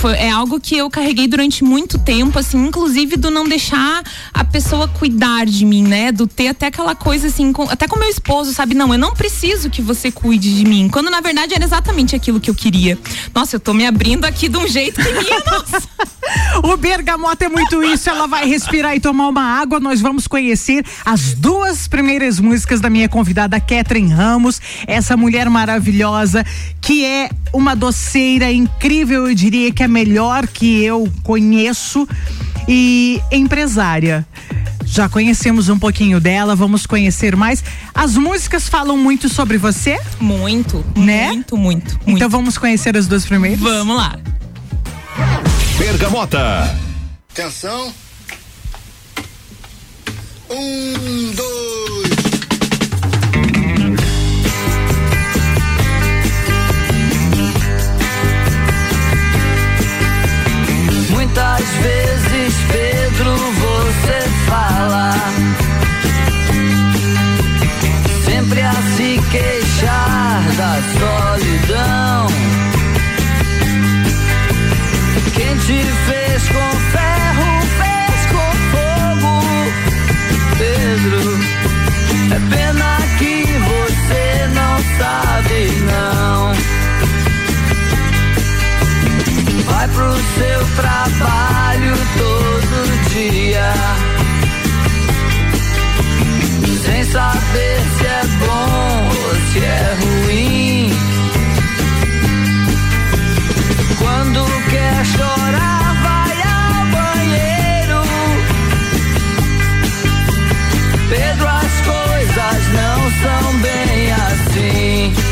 foi, 0.00 0.14
é 0.14 0.30
algo 0.30 0.60
que 0.60 0.76
eu 0.76 0.88
carreguei 0.88 1.26
durante 1.26 1.64
muito 1.64 1.98
tempo, 1.98 2.38
assim, 2.38 2.66
inclusive 2.66 3.16
do 3.16 3.30
não 3.30 3.44
deixar 3.44 4.04
a 4.32 4.44
pessoa 4.44 4.86
cuidar 4.86 5.44
de 5.44 5.64
mim, 5.64 5.82
né? 5.82 6.12
Do 6.12 6.26
ter 6.26 6.48
até 6.48 6.66
aquela 6.66 6.94
coisa 6.94 7.26
assim, 7.26 7.52
com, 7.52 7.64
até 7.64 7.88
com 7.88 7.98
meu 7.98 8.08
esposo, 8.08 8.52
sabe? 8.52 8.74
Não, 8.74 8.92
eu 8.92 8.98
não 8.98 9.12
preciso 9.12 9.68
que 9.68 9.82
você 9.82 10.12
cuide 10.12 10.54
de 10.54 10.64
mim. 10.64 10.88
Quando 10.88 11.10
na 11.10 11.20
verdade 11.20 11.54
era 11.54 11.64
exatamente 11.64 12.14
aquilo 12.14 12.38
que 12.38 12.48
eu 12.48 12.54
queria. 12.54 12.96
Nossa, 13.34 13.56
eu 13.56 13.60
tô 13.60 13.74
me 13.74 13.84
abrindo 13.84 14.24
aqui 14.24 14.48
de 14.48 14.56
um 14.56 14.68
jeito 14.68 15.02
que 15.02 15.12
minha 15.12 15.42
nossa. 15.50 15.82
o 16.62 16.76
Bergamota 16.76 17.46
é 17.46 17.48
muito 17.48 17.82
isso, 17.82 18.08
ela 18.08 18.28
vai 18.28 18.46
respirar 18.46 18.94
e 18.94 19.00
tomar 19.00 19.28
uma 19.28 19.42
água. 19.42 19.80
Nós 19.80 20.00
vamos 20.00 20.28
conhecer 20.28 20.84
as 21.04 21.34
duas 21.34 21.88
primeiras 21.88 22.38
músicas 22.38 22.80
da 22.80 22.88
minha 22.88 23.08
convidada 23.08 23.58
Catherine 23.58 24.12
Ramos, 24.12 24.57
essa 24.86 25.16
mulher 25.16 25.48
maravilhosa 25.48 26.44
que 26.80 27.04
é 27.04 27.30
uma 27.52 27.74
doceira 27.74 28.50
incrível, 28.50 29.26
eu 29.26 29.34
diria 29.34 29.72
que 29.72 29.82
é 29.82 29.86
a 29.86 29.88
melhor 29.88 30.46
que 30.46 30.82
eu 30.82 31.10
conheço 31.22 32.06
e 32.66 33.20
empresária. 33.32 34.26
Já 34.84 35.08
conhecemos 35.08 35.68
um 35.68 35.78
pouquinho 35.78 36.18
dela, 36.18 36.56
vamos 36.56 36.86
conhecer 36.86 37.36
mais. 37.36 37.62
As 37.94 38.16
músicas 38.16 38.68
falam 38.68 38.96
muito 38.96 39.28
sobre 39.28 39.58
você? 39.58 40.00
Muito, 40.18 40.84
né? 40.96 41.28
Muito, 41.28 41.56
muito, 41.56 41.98
muito. 42.06 42.16
Então 42.16 42.28
vamos 42.28 42.56
conhecer 42.56 42.96
as 42.96 43.06
duas 43.06 43.26
primeiras? 43.26 43.60
Vamos 43.60 43.96
lá. 43.96 44.18
Bergamota. 45.78 46.74
Atenção. 47.30 47.92
Um, 50.50 51.32
dois. 51.34 51.97
Quantas 61.38 61.68
vezes, 61.68 62.54
Pedro, 62.72 63.36
você 63.36 64.28
fala? 64.48 65.12
Sempre 68.24 68.60
a 68.62 68.72
se 68.72 69.20
queixar 69.30 70.42
da 70.56 70.74
solidão. 70.98 72.26
Quem 75.36 75.56
te 75.58 75.84
fez 76.08 76.48
com 76.48 76.70
ferro, 76.90 77.50
fez 77.78 78.20
com 78.32 78.48
fogo, 78.72 79.34
Pedro. 80.58 81.22
É 82.34 82.38
pena 82.56 82.98
que 83.16 83.44
você 83.68 84.24
não 84.54 84.76
sabe, 84.98 85.56
não 85.86 86.77
vai 89.78 89.88
pro 89.88 90.12
seu 90.12 90.60
trabalho 90.74 91.94
todo 92.18 93.10
dia. 93.10 93.72
Sem 96.84 97.04
saber 97.04 97.80
se 97.96 98.06
é 98.06 98.22
bom 98.40 99.08
ou 99.08 99.34
se 99.52 99.58
é 99.60 99.96
ruim. 100.00 100.90
Quando 103.98 104.44
quer 104.70 105.04
chorar, 105.06 105.94
vai 106.06 106.36
ao 106.42 106.74
banheiro. 106.96 108.02
Pedro, 111.08 111.48
as 111.48 111.74
coisas 111.92 112.60
não 112.74 112.98
são 113.22 113.58
bem 113.60 114.12
assim. 114.12 115.28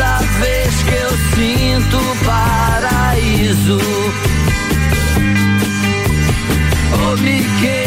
toda 0.00 0.18
vez 0.40 0.82
que 0.82 0.89
do 1.90 1.98
paraíso. 2.24 3.78
Oh, 6.94 7.16
Miquel. 7.20 7.79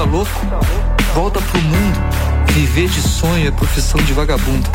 Tá 0.00 0.06
louco? 0.06 0.30
Volta 1.14 1.42
pro 1.42 1.60
mundo. 1.60 2.00
Viver 2.54 2.88
de 2.88 3.02
sonho 3.02 3.46
é 3.46 3.50
profissão 3.50 4.00
de 4.02 4.14
vagabundo. 4.14 4.68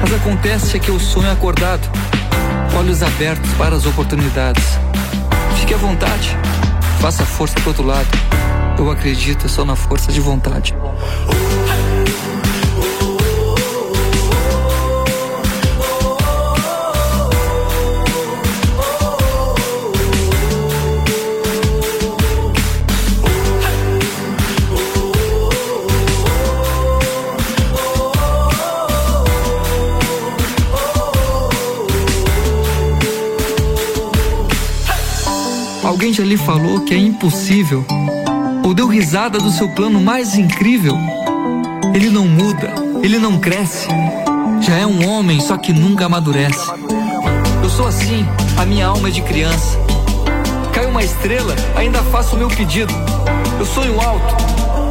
Mas 0.00 0.12
acontece 0.12 0.76
é 0.76 0.80
que 0.80 0.88
eu 0.88 0.98
sonho 0.98 1.30
acordado, 1.30 1.88
olhos 2.76 3.02
abertos 3.02 3.52
para 3.52 3.76
as 3.76 3.86
oportunidades. 3.86 4.64
Fique 5.60 5.74
à 5.74 5.76
vontade, 5.76 6.36
faça 7.00 7.24
força 7.24 7.54
pro 7.60 7.68
outro 7.68 7.86
lado. 7.86 8.08
Eu 8.76 8.90
acredito 8.90 9.48
só 9.48 9.64
na 9.64 9.76
força 9.76 10.10
de 10.10 10.20
vontade. 10.20 10.74
Alguém 35.98 36.12
já 36.12 36.22
lhe 36.22 36.36
falou 36.36 36.82
que 36.82 36.94
é 36.94 36.96
impossível? 36.96 37.84
Ou 38.64 38.72
deu 38.72 38.86
risada 38.86 39.40
do 39.40 39.50
seu 39.50 39.68
plano 39.68 40.00
mais 40.00 40.36
incrível? 40.36 40.96
Ele 41.92 42.08
não 42.08 42.24
muda, 42.24 42.72
ele 43.02 43.18
não 43.18 43.40
cresce. 43.40 43.88
Já 44.60 44.76
é 44.76 44.86
um 44.86 45.04
homem, 45.08 45.40
só 45.40 45.56
que 45.56 45.72
nunca 45.72 46.06
amadurece. 46.06 46.70
Eu 47.60 47.68
sou 47.68 47.88
assim, 47.88 48.24
a 48.56 48.64
minha 48.64 48.86
alma 48.86 49.08
é 49.08 49.10
de 49.10 49.22
criança. 49.22 49.76
Cai 50.72 50.86
uma 50.86 51.02
estrela, 51.02 51.56
ainda 51.74 52.00
faço 52.04 52.36
o 52.36 52.38
meu 52.38 52.48
pedido. 52.48 52.94
Eu 53.58 53.66
sonho 53.66 54.00
alto, 54.00 54.36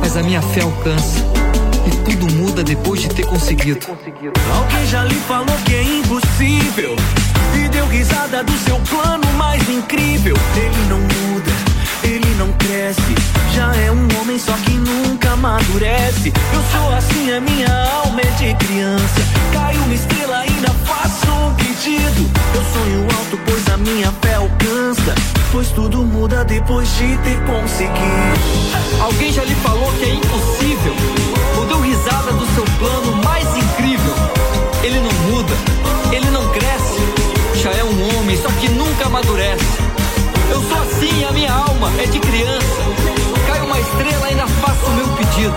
mas 0.02 0.18
a 0.18 0.22
minha 0.22 0.42
fé 0.42 0.60
alcança. 0.60 1.26
E 1.88 2.12
tudo 2.12 2.34
muda 2.34 2.66
depois 2.66 3.00
de 3.00 3.08
ter 3.08 3.26
conseguido. 3.26 3.88
Alguém 4.58 4.86
já 4.88 5.06
lhe 5.06 5.16
falou 5.16 5.56
que 5.64 5.74
é 5.74 5.84
impossível 5.84 6.98
risada 7.89 8.44
do 8.44 8.51
seu 8.60 8.77
plano 8.89 9.25
mais 9.34 9.67
incrível. 9.70 10.36
Ele 10.56 10.86
não 10.89 11.00
muda, 11.00 11.51
ele 12.03 12.36
não 12.36 12.51
cresce. 12.53 13.15
Já 13.53 13.74
é 13.75 13.91
um 13.91 14.08
homem, 14.20 14.38
só 14.39 14.53
que 14.53 14.72
nunca 14.72 15.32
amadurece. 15.32 16.34
Eu 16.53 16.63
sou 16.72 16.94
assim, 16.94 17.32
a 17.32 17.41
minha 17.41 17.67
alma 18.03 18.22
é 18.22 18.29
de 18.38 18.53
criança. 18.65 19.22
Cai 19.53 19.75
uma 19.77 19.94
estrela, 19.94 20.38
ainda 20.39 20.70
faço 20.86 21.32
um 21.32 21.53
pedido. 21.56 22.29
Eu 22.53 22.63
sonho 22.74 23.08
alto, 23.17 23.39
pois 23.46 23.67
a 23.70 23.77
minha 23.77 24.12
fé 24.22 24.36
alcança. 24.36 25.15
Pois 25.51 25.70
tudo 25.72 26.03
muda 26.03 26.44
depois 26.44 26.88
de 26.98 27.17
ter 27.17 27.39
conseguido. 27.46 28.77
Alguém 29.01 29.32
já 29.32 29.44
lhe 29.44 29.56
falou 29.56 29.91
que 29.94 30.03
é 30.03 30.13
impossível? 30.13 30.94
Ou 31.58 31.65
deu 31.65 31.82
risada 31.82 32.34
do 32.34 32.46
seu 32.53 32.65
plano 32.77 33.15
mais 33.24 33.48
incrível? 33.56 34.13
Ele 34.84 35.00
não 35.00 35.26
amadurece. 39.18 39.66
Eu 40.50 40.62
sou 40.62 40.78
assim, 40.78 41.26
a 41.26 41.32
minha 41.32 41.52
alma 41.52 41.92
é 42.00 42.06
de 42.06 42.20
criança. 42.20 42.66
Cai 43.48 43.62
uma 43.62 43.80
estrela, 43.80 44.28
ainda 44.28 44.48
faço 44.48 44.86
o 44.86 44.94
meu 44.94 45.08
pedido. 45.16 45.56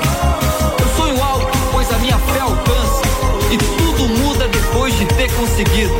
Eu 0.81 0.97
sonho 0.97 1.23
alto, 1.23 1.59
pois 1.71 1.93
a 1.93 1.99
minha 1.99 2.19
fé 2.19 2.41
alcança. 2.41 3.03
E 3.51 3.59
tudo 3.59 4.09
muda 4.21 4.49
depois 4.49 4.97
de 4.97 5.05
ter 5.05 5.31
conseguido. 5.33 5.93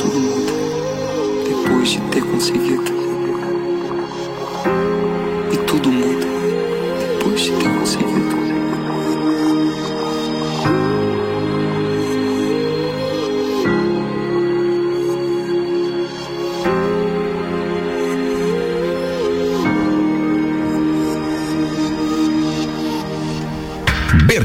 Tudo 0.00 0.18
muda 0.18 0.52
depois 1.48 1.90
de 1.90 2.00
ter 2.00 2.22
conseguido. 2.22 3.05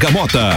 Bergamota. 0.02 0.50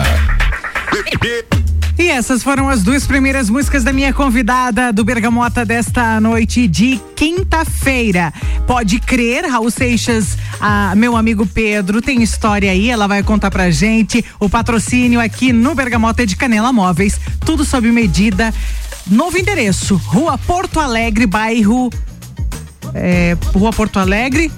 E 1.99 2.09
essas 2.09 2.43
foram 2.43 2.67
as 2.67 2.83
duas 2.83 3.07
primeiras 3.07 3.51
músicas 3.51 3.85
da 3.85 3.93
minha 3.93 4.11
convidada 4.11 4.91
do 4.91 5.05
Bergamota 5.05 5.67
desta 5.67 6.19
noite 6.19 6.67
de 6.67 6.99
quinta-feira. 7.15 8.33
Pode 8.67 8.99
crer, 9.01 9.45
Raul 9.45 9.71
Seixas, 9.71 10.39
ah, 10.59 10.95
meu 10.97 11.15
amigo 11.15 11.47
Pedro, 11.47 12.01
tem 12.01 12.23
história 12.23 12.71
aí, 12.71 12.89
ela 12.89 13.07
vai 13.07 13.23
contar 13.23 13.51
pra 13.51 13.71
gente. 13.71 14.25
O 14.41 14.49
patrocínio 14.49 15.21
aqui 15.21 15.53
no 15.53 15.75
Bergamota 15.75 16.23
é 16.23 16.27
de 16.27 16.37
Canela 16.37 16.73
Móveis, 16.73 17.21
tudo 17.45 17.67
sob 17.67 17.93
medida. 17.93 18.51
Novo 19.07 19.37
endereço, 19.37 19.97
Rua 20.07 20.39
Porto 20.39 20.81
Alegre, 20.81 21.27
bairro. 21.27 21.91
é, 22.95 23.37
Rua 23.53 23.75
Porto 23.75 23.99
Alegre, 23.99 24.51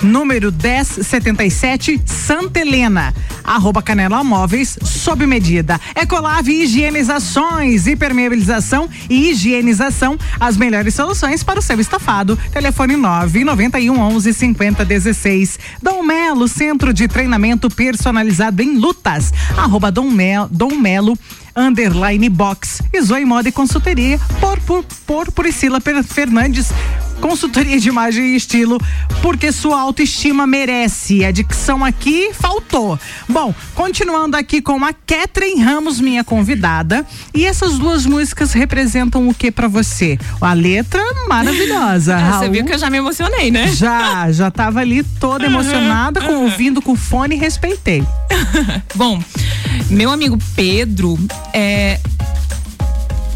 número 0.00 0.52
1077, 0.52 2.00
Santa 2.06 2.60
Helena. 2.60 3.12
Arroba 3.44 3.82
Canela 3.82 4.22
Móveis, 4.22 4.78
sob 4.82 5.26
medida. 5.26 5.80
Ecolave 5.94 6.62
Higienizações, 6.62 7.86
hipermeabilização 7.86 8.88
e 9.08 9.30
higienização, 9.30 10.18
as 10.38 10.56
melhores 10.56 10.94
soluções 10.94 11.42
para 11.42 11.58
o 11.58 11.62
seu 11.62 11.80
estafado. 11.80 12.38
Telefone 12.52 12.96
991 12.96 14.00
11 14.00 14.34
50 14.34 14.84
16. 14.84 15.58
Dom 15.82 16.02
Melo, 16.02 16.48
centro 16.48 16.92
de 16.92 17.08
treinamento 17.08 17.68
personalizado 17.68 18.62
em 18.62 18.76
lutas. 18.76 19.32
Arroba 19.56 19.90
Dom 19.90 20.10
Melo, 20.10 20.48
Dom 20.50 20.76
Melo 20.76 21.18
underline 21.56 22.28
box. 22.28 22.82
E 22.92 23.00
Zoe 23.00 23.24
Moda 23.24 23.48
e 23.48 23.52
Consultoria 23.52 24.18
por, 24.40 24.58
por, 24.60 24.84
por 25.06 25.32
Priscila 25.32 25.80
Fernandes. 25.80 26.72
Consultoria 27.20 27.78
de 27.78 27.88
imagem 27.88 28.24
e 28.32 28.36
estilo, 28.36 28.78
porque 29.20 29.52
sua 29.52 29.80
autoestima 29.80 30.46
merece. 30.46 31.24
A 31.24 31.30
dicção 31.30 31.84
aqui 31.84 32.32
faltou. 32.32 32.98
Bom, 33.28 33.54
continuando 33.74 34.36
aqui 34.36 34.60
com 34.60 34.84
a 34.84 34.92
Catherine 34.92 35.62
Ramos, 35.62 36.00
minha 36.00 36.24
convidada. 36.24 37.06
E 37.34 37.44
essas 37.44 37.78
duas 37.78 38.04
músicas 38.04 38.52
representam 38.52 39.28
o 39.28 39.34
que 39.34 39.50
pra 39.50 39.68
você? 39.68 40.18
A 40.40 40.52
letra 40.52 41.02
maravilhosa. 41.28 42.20
Ah, 42.32 42.38
você 42.38 42.48
viu 42.48 42.64
que 42.64 42.72
eu 42.72 42.78
já 42.78 42.88
me 42.88 42.98
emocionei, 42.98 43.50
né? 43.50 43.68
Já, 43.68 44.30
já 44.30 44.50
tava 44.50 44.80
ali 44.80 45.02
toda 45.02 45.44
emocionada, 45.46 46.20
com 46.20 46.44
ouvindo 46.44 46.80
com 46.80 46.94
fone, 46.94 47.36
respeitei. 47.36 48.04
Bom, 48.94 49.22
meu 49.90 50.10
amigo 50.10 50.38
Pedro 50.54 51.18
é. 51.52 51.98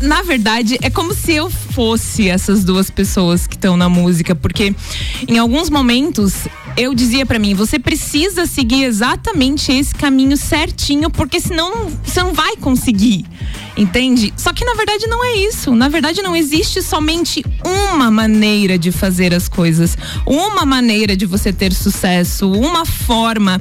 Na 0.00 0.22
verdade, 0.22 0.78
é 0.82 0.90
como 0.90 1.14
se 1.14 1.32
eu 1.32 1.48
fosse 1.50 2.28
essas 2.28 2.62
duas 2.64 2.90
pessoas 2.90 3.46
que 3.46 3.54
estão 3.56 3.76
na 3.76 3.88
música, 3.88 4.34
porque 4.34 4.74
em 5.26 5.38
alguns 5.38 5.70
momentos 5.70 6.34
eu 6.76 6.94
dizia 6.94 7.24
pra 7.24 7.38
mim, 7.38 7.54
você 7.54 7.78
precisa 7.78 8.44
seguir 8.46 8.84
exatamente 8.84 9.72
esse 9.72 9.94
caminho 9.94 10.36
certinho, 10.36 11.08
porque 11.10 11.40
senão 11.40 11.70
não- 11.74 11.90
você 12.04 12.22
não 12.22 12.34
vai 12.34 12.56
conseguir. 12.56 13.24
Entende? 13.74 14.32
Só 14.38 14.54
que 14.54 14.64
na 14.64 14.72
verdade 14.74 15.06
não 15.06 15.22
é 15.22 15.36
isso. 15.36 15.74
Na 15.74 15.88
verdade 15.88 16.22
não 16.22 16.34
existe 16.34 16.80
somente 16.82 17.44
uma 17.64 18.10
maneira 18.10 18.78
de 18.78 18.90
fazer 18.90 19.34
as 19.34 19.48
coisas, 19.48 19.96
uma 20.26 20.64
maneira 20.64 21.14
de 21.14 21.26
você 21.26 21.52
ter 21.52 21.72
sucesso, 21.74 22.50
uma 22.50 22.86
forma. 22.86 23.60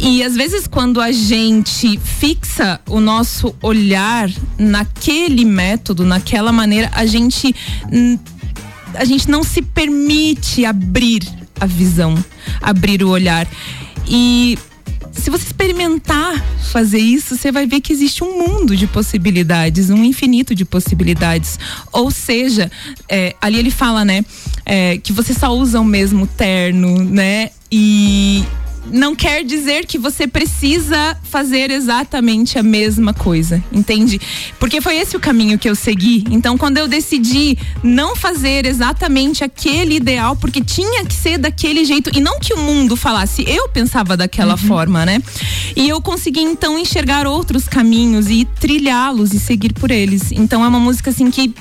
E 0.00 0.22
às 0.22 0.34
vezes 0.34 0.66
quando 0.66 1.00
a 1.00 1.10
gente 1.10 1.98
fixa 1.98 2.80
o 2.88 3.00
nosso 3.00 3.54
olhar 3.60 4.30
naquele 4.56 5.44
método, 5.44 6.04
naquela 6.04 6.52
maneira, 6.52 6.90
a 6.94 7.04
gente 7.04 7.54
hum, 7.92 8.18
a 8.94 9.04
gente 9.04 9.28
não 9.30 9.42
se 9.42 9.62
permite 9.62 10.64
abrir 10.64 11.22
a 11.60 11.66
visão, 11.66 12.14
abrir 12.60 13.02
o 13.02 13.08
olhar. 13.08 13.46
E 14.06 14.56
se 15.12 15.30
você 15.30 15.46
experimentar 15.46 16.42
fazer 16.70 16.98
isso, 16.98 17.36
você 17.36 17.50
vai 17.50 17.66
ver 17.66 17.80
que 17.80 17.92
existe 17.92 18.22
um 18.22 18.38
mundo 18.38 18.76
de 18.76 18.86
possibilidades, 18.86 19.90
um 19.90 20.04
infinito 20.04 20.54
de 20.54 20.64
possibilidades. 20.64 21.58
Ou 21.92 22.10
seja, 22.10 22.70
é, 23.08 23.34
ali 23.40 23.58
ele 23.58 23.70
fala, 23.70 24.04
né, 24.04 24.24
é, 24.64 24.98
que 24.98 25.12
você 25.12 25.34
só 25.34 25.54
usa 25.54 25.80
o 25.80 25.84
mesmo 25.84 26.26
terno, 26.26 27.02
né? 27.04 27.50
E 27.70 28.44
não 28.86 29.14
quer 29.14 29.44
dizer 29.44 29.86
que 29.86 29.98
você 29.98 30.26
precisa 30.26 31.16
fazer 31.22 31.70
exatamente 31.70 32.58
a 32.58 32.62
mesma 32.62 33.12
coisa, 33.12 33.62
entende? 33.72 34.20
Porque 34.58 34.80
foi 34.80 34.96
esse 34.96 35.16
o 35.16 35.20
caminho 35.20 35.58
que 35.58 35.68
eu 35.68 35.74
segui. 35.74 36.24
Então, 36.30 36.56
quando 36.56 36.78
eu 36.78 36.88
decidi 36.88 37.56
não 37.82 38.16
fazer 38.16 38.66
exatamente 38.66 39.44
aquele 39.44 39.96
ideal, 39.96 40.36
porque 40.36 40.62
tinha 40.62 41.04
que 41.04 41.14
ser 41.14 41.38
daquele 41.38 41.84
jeito, 41.84 42.10
e 42.14 42.20
não 42.20 42.38
que 42.38 42.54
o 42.54 42.58
mundo 42.58 42.96
falasse, 42.96 43.44
eu 43.46 43.68
pensava 43.68 44.16
daquela 44.16 44.56
forma, 44.56 45.04
né? 45.04 45.22
E 45.76 45.88
eu 45.88 46.00
consegui 46.00 46.40
então 46.40 46.78
enxergar 46.78 47.26
outros 47.26 47.68
caminhos 47.68 48.28
e 48.30 48.44
trilhá-los 48.44 49.32
e 49.34 49.40
seguir 49.40 49.72
por 49.74 49.90
eles. 49.90 50.32
Então, 50.32 50.64
é 50.64 50.68
uma 50.68 50.80
música 50.80 51.10
assim 51.10 51.30
que 51.30 51.54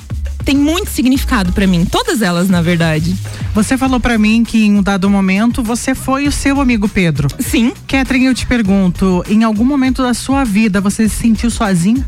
tem 0.48 0.56
muito 0.56 0.90
significado 0.90 1.52
para 1.52 1.68
mim. 1.68 1.84
Todas 1.84 2.22
elas, 2.22 2.48
na 2.48 2.62
verdade. 2.62 3.14
Você 3.54 3.78
falou 3.78 4.00
para 4.00 4.18
mim 4.18 4.46
que 4.46 4.64
em 4.66 4.78
um 4.78 4.82
dado 4.82 5.10
momento 5.10 5.62
você 5.62 5.94
foi 5.94 6.26
o 6.26 6.32
seu 6.32 6.62
amigo 6.62 6.88
Pedro. 6.88 7.28
Sim. 7.38 7.74
Catherine, 7.86 8.28
eu 8.28 8.34
te 8.34 8.46
pergunto, 8.46 9.26
em 9.28 9.44
algum 9.44 9.66
momento 9.66 10.02
da 10.02 10.14
sua 10.14 10.46
vida 10.46 10.80
você 10.80 11.10
se 11.10 11.16
sentiu 11.18 11.52
sozinha? 11.52 12.08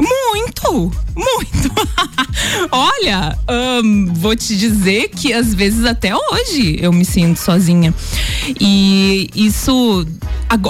Muito, 0.00 0.92
muito. 1.14 1.70
Olha, 2.70 3.38
vou 4.14 4.34
te 4.34 4.56
dizer 4.56 5.08
que 5.10 5.32
às 5.32 5.54
vezes 5.54 5.84
até 5.84 6.14
hoje 6.14 6.78
eu 6.80 6.92
me 6.92 7.04
sinto 7.04 7.38
sozinha. 7.38 7.94
E 8.60 9.30
isso 9.34 10.06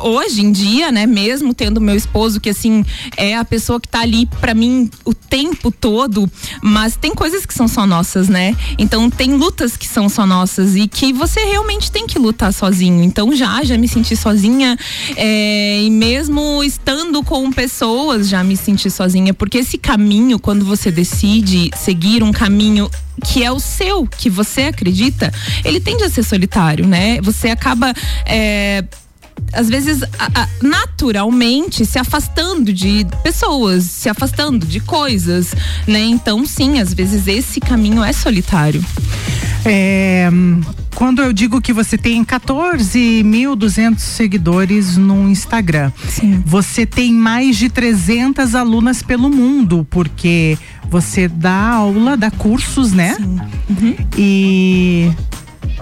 hoje 0.03 0.41
em 0.41 0.51
dia, 0.51 0.91
né, 0.91 1.07
mesmo 1.07 1.53
tendo 1.53 1.81
meu 1.81 1.95
esposo 1.95 2.41
que 2.41 2.49
assim 2.49 2.85
é 3.17 3.37
a 3.37 3.45
pessoa 3.45 3.79
que 3.81 3.89
tá 3.89 4.01
ali 4.01 4.25
para 4.41 4.55
mim 4.55 4.91
o 5.05 5.13
tempo 5.13 5.71
todo, 5.71 6.31
mas 6.63 6.97
tem 6.97 7.15
coisas 7.15 7.45
que 7.45 7.53
são 7.53 7.69
só 7.69 7.87
nossas, 7.87 8.29
né? 8.29 8.57
Então 8.79 9.11
tem 9.11 9.35
lutas 9.35 9.77
que 9.77 9.87
são 9.87 10.09
só 10.09 10.27
nossas 10.27 10.75
e 10.75 10.89
que 10.89 11.13
você 11.13 11.41
realmente 11.41 11.91
tem 11.91 12.07
que 12.07 12.19
lutar 12.19 12.53
sozinho. 12.53 13.03
Então 13.03 13.35
já 13.35 13.63
já 13.65 13.77
me 13.77 13.89
senti 13.89 14.17
sozinha 14.17 14.79
é, 15.17 15.83
e 15.83 15.91
mesmo 15.91 16.63
estando 16.63 17.23
com 17.23 17.51
pessoas 17.53 18.29
já 18.29 18.43
me 18.43 18.57
senti 18.57 18.91
sozinha 18.91 19.14
porque 19.35 19.59
esse 19.59 19.79
caminho 19.79 20.39
quando 20.39 20.65
você 20.65 20.91
decide 20.91 21.71
seguir 21.77 22.23
um 22.23 22.33
caminho 22.33 22.91
que 23.25 23.45
é 23.45 23.51
o 23.51 23.61
seu, 23.61 24.07
que 24.07 24.29
você 24.29 24.63
acredita, 24.63 25.33
ele 25.65 25.81
tende 25.81 26.03
a 26.03 26.11
ser 26.11 26.25
solitário, 26.25 26.87
né? 26.87 27.21
Você 27.21 27.49
acaba 27.49 27.95
é, 28.27 28.85
às 29.53 29.69
vezes, 29.69 30.01
naturalmente 30.61 31.87
se 31.87 31.99
afastando 31.99 32.73
de 32.73 33.07
pessoas, 33.23 33.85
se 33.85 34.09
afastando 34.09 34.67
de 34.67 34.81
coisas, 34.81 35.55
né? 35.87 36.01
Então, 36.01 36.45
sim, 36.45 36.81
às 36.81 36.93
vezes 36.93 37.27
esse 37.27 37.61
caminho 37.61 38.03
é 38.03 38.13
solitário. 38.13 38.85
É, 39.65 40.29
quando 40.95 41.23
eu 41.23 41.33
digo 41.33 41.61
que 41.61 41.73
você 41.73 41.99
tem 41.99 42.25
14.200 42.25 43.99
seguidores 43.99 44.97
no 44.97 45.29
Instagram, 45.29 45.93
Sim. 46.09 46.43
você 46.47 46.87
tem 46.87 47.13
mais 47.13 47.57
de 47.57 47.69
300 47.69 48.55
alunas 48.55 49.03
pelo 49.03 49.29
mundo, 49.29 49.87
porque 49.91 50.57
você 50.89 51.29
dá 51.29 51.71
aula, 51.71 52.17
dá 52.17 52.31
cursos, 52.31 52.93
né? 52.93 53.15
Sim. 53.15 53.41
Uhum. 53.69 53.97
E 54.17 55.11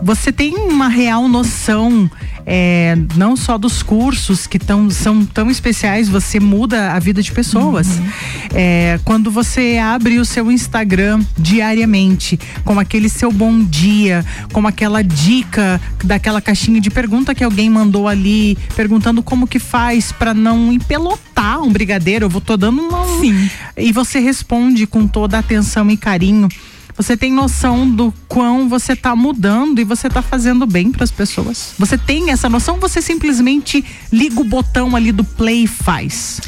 você 0.01 0.33
tem 0.33 0.55
uma 0.57 0.89
real 0.89 1.29
noção 1.29 2.11
é, 2.47 2.97
não 3.17 3.37
só 3.37 3.57
dos 3.57 3.83
cursos 3.83 4.47
que 4.47 4.59
tão, 4.59 4.91
são 4.91 5.25
tão 5.25 5.51
especiais, 5.51 6.09
você 6.09 6.41
muda 6.41 6.93
a 6.93 6.99
vida 6.99 7.23
de 7.23 7.31
pessoas. 7.33 7.87
Uhum. 7.99 8.11
É, 8.55 9.01
quando 9.05 9.31
você 9.31 9.79
abre 9.79 10.19
o 10.19 10.25
seu 10.25 10.51
Instagram 10.51 11.21
diariamente, 11.39 12.39
com 12.65 12.79
aquele 12.79 13.09
seu 13.09 13.33
bom 13.33 13.63
dia, 13.63 14.25
com 14.53 14.67
aquela 14.67 15.03
dica 15.03 15.81
daquela 16.05 16.41
caixinha 16.41 16.81
de 16.81 16.91
pergunta 16.91 17.35
que 17.35 17.45
alguém 17.45 17.71
mandou 17.71 18.09
ali, 18.09 18.59
perguntando 18.75 19.23
como 19.23 19.47
que 19.47 19.59
faz 19.59 20.13
para 20.13 20.35
não 20.35 20.73
empelotar 20.73 21.63
um 21.63 21.71
brigadeiro, 21.71 22.27
eu 22.27 22.31
vou 22.31 22.41
tô 22.41 22.57
dando 22.57 22.83
uma. 22.83 23.21
Sim. 23.21 23.51
E 23.77 23.93
você 23.93 24.19
responde 24.19 24.87
com 24.87 25.07
toda 25.07 25.37
a 25.37 25.41
atenção 25.41 25.91
e 25.91 25.97
carinho 25.97 26.49
você 26.97 27.17
tem 27.17 27.33
noção 27.33 27.89
do 27.89 28.13
quão 28.29 28.69
você 28.69 28.93
está 28.93 29.17
mudando 29.17 29.81
e 29.81 29.85
você 29.85 30.07
está 30.07 30.23
fazendo 30.23 30.67
bem 30.67 30.91
para 30.91 31.05
as 31.05 31.11
pessoas? 31.11 31.75
Você 31.79 31.97
tem 31.97 32.31
essa 32.31 32.49
noção? 32.49 32.79
Você 32.79 33.01
simplesmente 33.01 33.85
liga 34.13 34.41
o 34.41 34.45
botão 34.45 34.95
ali 34.95 35.13
do 35.13 35.25
play 35.25 35.65
e 35.65 35.67
faz? 35.67 36.41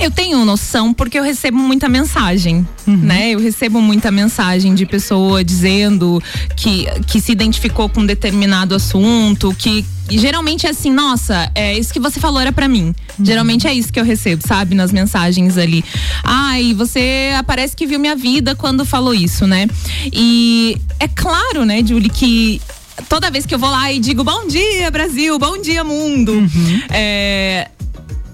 Eu 0.00 0.10
tenho 0.10 0.42
noção 0.46 0.94
porque 0.94 1.18
eu 1.18 1.22
recebo 1.22 1.58
muita 1.58 1.86
mensagem, 1.86 2.66
uhum. 2.86 2.96
né? 2.96 3.32
Eu 3.32 3.38
recebo 3.38 3.82
muita 3.82 4.10
mensagem 4.10 4.74
de 4.74 4.86
pessoa 4.86 5.44
dizendo 5.44 6.22
que, 6.56 6.86
que 7.06 7.20
se 7.20 7.30
identificou 7.30 7.86
com 7.86 8.00
um 8.00 8.06
determinado 8.06 8.74
assunto, 8.74 9.54
que 9.58 9.84
geralmente 10.08 10.66
é 10.66 10.70
assim, 10.70 10.90
nossa, 10.90 11.50
é 11.54 11.78
isso 11.78 11.92
que 11.92 12.00
você 12.00 12.18
falou 12.18 12.40
era 12.40 12.50
para 12.50 12.66
mim. 12.66 12.94
Uhum. 13.18 13.24
Geralmente 13.24 13.66
é 13.66 13.74
isso 13.74 13.92
que 13.92 14.00
eu 14.00 14.04
recebo, 14.04 14.42
sabe, 14.46 14.74
nas 14.74 14.90
mensagens 14.90 15.58
ali. 15.58 15.84
Ai, 16.24 16.72
você 16.72 17.32
parece 17.46 17.76
que 17.76 17.86
viu 17.86 17.98
minha 18.00 18.16
vida 18.16 18.54
quando 18.54 18.86
falou 18.86 19.12
isso, 19.12 19.46
né? 19.46 19.68
E 20.10 20.78
é 20.98 21.08
claro, 21.08 21.66
né, 21.66 21.84
Julie, 21.84 22.08
que 22.08 22.58
toda 23.06 23.30
vez 23.30 23.44
que 23.44 23.54
eu 23.54 23.58
vou 23.58 23.70
lá 23.70 23.92
e 23.92 23.98
digo 23.98 24.24
bom 24.24 24.46
dia 24.46 24.90
Brasil, 24.90 25.38
bom 25.38 25.60
dia 25.60 25.84
mundo, 25.84 26.32
uhum. 26.32 26.82
é, 26.90 27.68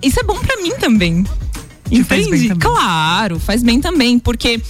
isso 0.00 0.20
é 0.20 0.22
bom 0.22 0.38
para 0.38 0.62
mim 0.62 0.72
também. 0.79 1.24
Entende? 1.90 2.55
Claro, 2.57 3.38
faz 3.38 3.62
bem 3.62 3.81
também, 3.81 4.18
porque 4.18 4.61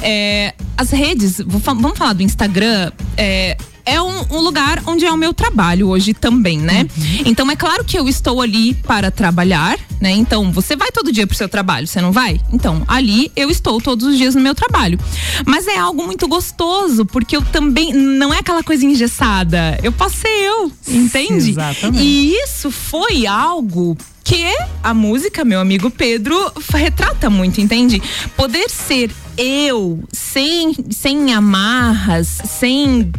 é, 0.00 0.54
as 0.76 0.90
redes, 0.90 1.40
vamos 1.46 1.98
falar 1.98 2.12
do 2.12 2.22
Instagram, 2.22 2.92
é, 3.16 3.56
é 3.84 4.00
um, 4.00 4.24
um, 4.30 4.40
lugar 4.40 4.82
onde 4.86 5.04
é 5.04 5.10
o 5.10 5.16
meu 5.16 5.32
trabalho 5.34 5.88
hoje 5.88 6.14
também, 6.14 6.58
né? 6.58 6.82
Uhum. 6.96 7.22
Então 7.26 7.50
é 7.50 7.56
claro 7.56 7.84
que 7.84 7.98
eu 7.98 8.08
estou 8.08 8.40
ali 8.40 8.74
para 8.74 9.10
trabalhar, 9.10 9.78
né? 10.00 10.12
Então 10.12 10.52
você 10.52 10.76
vai 10.76 10.90
todo 10.92 11.10
dia 11.10 11.26
pro 11.26 11.36
seu 11.36 11.48
trabalho, 11.48 11.86
você 11.86 12.00
não 12.00 12.12
vai? 12.12 12.40
Então 12.52 12.82
ali 12.86 13.32
eu 13.34 13.50
estou 13.50 13.80
todos 13.80 14.06
os 14.06 14.16
dias 14.16 14.34
no 14.34 14.40
meu 14.40 14.54
trabalho. 14.54 14.98
Mas 15.46 15.66
é 15.66 15.76
algo 15.76 16.04
muito 16.04 16.28
gostoso, 16.28 17.04
porque 17.04 17.36
eu 17.36 17.42
também 17.42 17.92
não 17.92 18.32
é 18.32 18.38
aquela 18.38 18.62
coisa 18.62 18.84
engessada. 18.84 19.78
Eu 19.82 19.92
posso 19.92 20.18
ser 20.18 20.28
eu, 20.28 20.72
entende? 20.88 21.50
Exatamente. 21.50 22.04
E 22.04 22.34
isso 22.44 22.70
foi 22.70 23.26
algo 23.26 23.96
que 24.24 24.46
a 24.82 24.94
música, 24.94 25.44
meu 25.44 25.60
amigo 25.60 25.90
Pedro, 25.90 26.36
retrata 26.72 27.28
muito, 27.28 27.60
entende? 27.60 28.02
Poder 28.36 28.68
ser 28.70 29.10
eu, 29.40 29.98
sem, 30.12 30.74
sem 30.90 31.32
amarras, 31.32 32.38
sem 32.44 33.10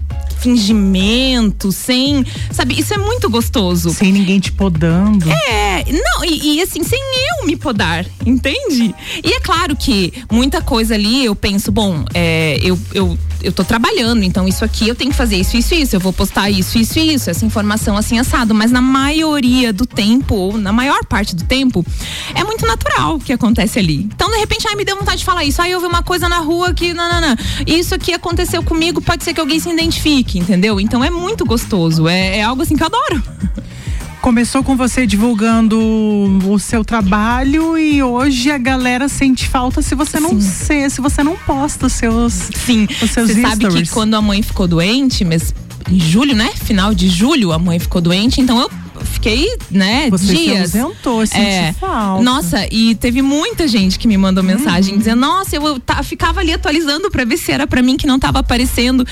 fingimento, 0.42 1.72
sem. 1.72 2.26
Sabe, 2.52 2.80
isso 2.80 2.94
é 2.94 2.98
muito 2.98 3.30
gostoso. 3.30 3.92
Sem 3.92 4.12
ninguém 4.12 4.40
te 4.40 4.52
podando. 4.52 5.32
É, 5.32 5.86
não, 5.92 6.26
e, 6.26 6.58
e, 6.58 6.62
assim, 6.62 6.84
sem 6.84 7.00
eu 7.00 7.46
me 7.46 7.56
podar, 7.56 8.06
entende? 8.26 8.94
E 9.24 9.34
é 9.34 9.40
claro 9.40 9.76
que 9.76 10.12
muita 10.32 10.62
coisa 10.62 10.96
ali 10.96 11.24
eu 11.24 11.36
penso, 11.36 11.72
bom, 11.72 12.04
é, 12.14 12.60
eu, 12.62 12.78
eu, 12.94 13.18
eu 13.44 13.52
tô 13.52 13.64
trabalhando, 13.64 14.24
então 14.24 14.48
isso 14.48 14.66
aqui 14.66 14.88
eu 14.88 14.96
tenho 14.96 15.12
que 15.12 15.18
fazer 15.18 15.38
isso, 15.38 15.56
isso, 15.56 15.76
isso, 15.76 15.96
eu 15.96 16.00
vou 16.00 16.12
postar 16.12 16.50
isso, 16.50 16.78
isso, 16.78 17.00
isso, 17.00 17.30
essa 17.30 17.46
informação 17.46 17.96
assim 17.96 18.18
assado, 18.18 18.56
mas 18.56 18.72
na 18.72 18.82
maioria 18.82 19.72
do 19.72 19.86
tempo, 19.86 20.36
ou 20.36 20.58
na 20.58 20.74
maior 20.74 21.06
parte 21.06 21.36
do 21.36 21.44
tempo, 21.44 21.86
é 22.34 22.44
muito 22.44 22.66
natural 22.66 23.16
o 23.16 23.20
que 23.20 23.34
acontece 23.34 23.78
ali. 23.78 24.10
Então, 24.14 24.30
de 24.32 24.38
repente, 24.38 24.68
ai, 24.68 24.76
me 24.76 24.84
deu 24.84 24.98
vontade 24.98 25.20
de 25.20 25.26
falar 25.26 25.44
isso, 25.44 25.62
aí 25.62 25.72
eu 25.72 25.80
vi 25.80 25.86
uma 25.86 26.04
coisa 26.04 26.11
na 26.19 26.39
rua 26.39 26.74
que, 26.74 26.93
não, 26.93 27.10
isso 27.65 27.95
aqui 27.95 28.13
aconteceu 28.13 28.62
comigo, 28.63 29.02
pode 29.02 29.24
ser 29.24 29.34
que 29.34 29.39
alguém 29.39 29.60
se 29.60 29.69
identifique 29.69 30.41
entendeu? 30.41 30.80
Então 30.80 31.04
é 31.04 31.10
muito 31.10 31.45
gostoso, 31.45 32.08
é, 32.08 32.38
é 32.39 32.43
algo 32.43 32.62
assim 32.62 32.76
que 32.76 32.84
eu 32.84 32.88
adoro. 32.88 33.24
Começou 34.21 34.63
com 34.63 34.78
você 34.78 35.08
divulgando 35.08 35.80
o 36.47 36.60
seu 36.60 36.86
trabalho 36.86 37.76
e 37.76 38.04
hoje 38.04 38.52
a 38.52 38.58
galera 38.58 39.10
sente 39.10 39.47
falta 39.47 39.82
se 39.82 39.95
você 39.95 40.19
não 40.19 40.39
se, 40.39 40.91
se 40.91 41.02
você 41.02 41.24
não 41.24 41.36
posta 41.36 41.88
os 41.88 41.93
seus 41.93 42.34
Sim. 42.34 42.88
Os 43.02 43.10
seus 43.10 43.32
você 43.32 43.41
sabe 43.41 43.67
que 43.67 43.89
quando 43.89 44.13
a 44.13 44.21
mãe 44.21 44.43
ficou 44.43 44.67
doente, 44.67 45.26
mas 45.26 45.56
em 45.89 46.00
julho, 46.00 46.36
né? 46.36 46.52
Final 46.54 46.93
de 46.93 47.10
julho 47.10 47.52
a 47.52 47.58
mãe 47.58 47.80
ficou 47.80 48.00
doente, 48.00 48.39
então 48.39 48.60
eu 48.60 48.69
fiquei, 49.22 49.56
né, 49.70 50.10
Você 50.10 50.34
dias. 50.34 50.72
Se 50.72 50.80
ausentou, 50.80 51.24
é, 51.24 51.74
falta. 51.74 52.24
Nossa, 52.24 52.68
e 52.72 52.96
teve 52.96 53.22
muita 53.22 53.68
gente 53.68 54.00
que 54.00 54.08
me 54.08 54.18
mandou 54.18 54.44
mensagem 54.44 54.94
uhum. 54.94 55.00
dizendo: 55.00 55.22
"Nossa, 55.22 55.56
eu 55.56 55.80
tá, 55.80 56.02
ficava 56.02 56.40
ali 56.40 56.52
atualizando 56.52 57.12
para 57.12 57.24
ver 57.24 57.38
se 57.38 57.52
era 57.52 57.68
para 57.68 57.82
mim 57.82 57.96
que 57.98 58.08
não 58.08 58.20
tava 58.20 58.40
aparecendo". 58.40 59.06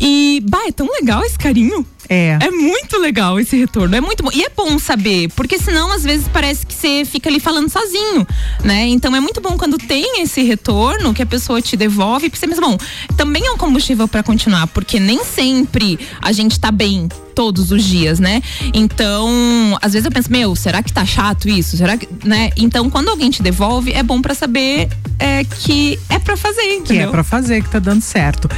E, 0.00 0.42
bah, 0.48 0.66
é 0.66 0.72
tão 0.72 0.88
legal 0.90 1.22
esse 1.24 1.38
carinho. 1.38 1.86
É. 2.12 2.36
É 2.40 2.50
muito 2.50 2.98
legal 2.98 3.38
esse 3.38 3.56
retorno. 3.56 3.94
É 3.94 4.00
muito 4.00 4.24
bom. 4.24 4.30
E 4.34 4.42
é 4.42 4.48
bom 4.48 4.76
saber, 4.80 5.28
porque 5.36 5.56
senão 5.60 5.92
às 5.92 6.02
vezes 6.02 6.26
parece 6.26 6.66
que 6.66 6.74
você 6.74 7.04
fica 7.04 7.30
ali 7.30 7.38
falando 7.38 7.68
sozinho, 7.68 8.26
né? 8.64 8.88
Então 8.88 9.14
é 9.14 9.20
muito 9.20 9.40
bom 9.40 9.56
quando 9.56 9.78
tem 9.78 10.20
esse 10.20 10.42
retorno 10.42 11.14
que 11.14 11.22
a 11.22 11.26
pessoa 11.26 11.62
te 11.62 11.76
devolve, 11.76 12.28
porque 12.28 12.40
você 12.40 12.48
pensa, 12.48 12.60
bom, 12.60 12.76
também 13.16 13.46
é 13.46 13.52
um 13.52 13.56
combustível 13.56 14.08
para 14.08 14.24
continuar, 14.24 14.66
porque 14.66 14.98
nem 14.98 15.24
sempre 15.24 16.00
a 16.20 16.32
gente 16.32 16.58
tá 16.58 16.72
bem 16.72 17.08
todos 17.32 17.70
os 17.70 17.84
dias, 17.84 18.18
né? 18.18 18.42
Então, 18.74 19.78
às 19.80 19.92
vezes 19.92 20.04
eu 20.04 20.10
penso, 20.10 20.32
meu, 20.32 20.56
será 20.56 20.82
que 20.82 20.92
tá 20.92 21.06
chato 21.06 21.48
isso? 21.48 21.76
Será 21.76 21.96
que, 21.96 22.08
né? 22.24 22.50
Então, 22.56 22.90
quando 22.90 23.08
alguém 23.08 23.30
te 23.30 23.40
devolve, 23.40 23.92
é 23.92 24.02
bom 24.02 24.20
para 24.20 24.34
saber 24.34 24.88
é, 25.16 25.44
que 25.44 25.98
é 26.08 26.18
para 26.18 26.36
fazer, 26.36 26.74
entendeu? 26.74 26.84
Que 26.84 26.98
é 26.98 27.06
para 27.06 27.22
fazer, 27.22 27.62
que 27.62 27.70
tá 27.70 27.78
dando 27.78 28.02
certo. 28.02 28.48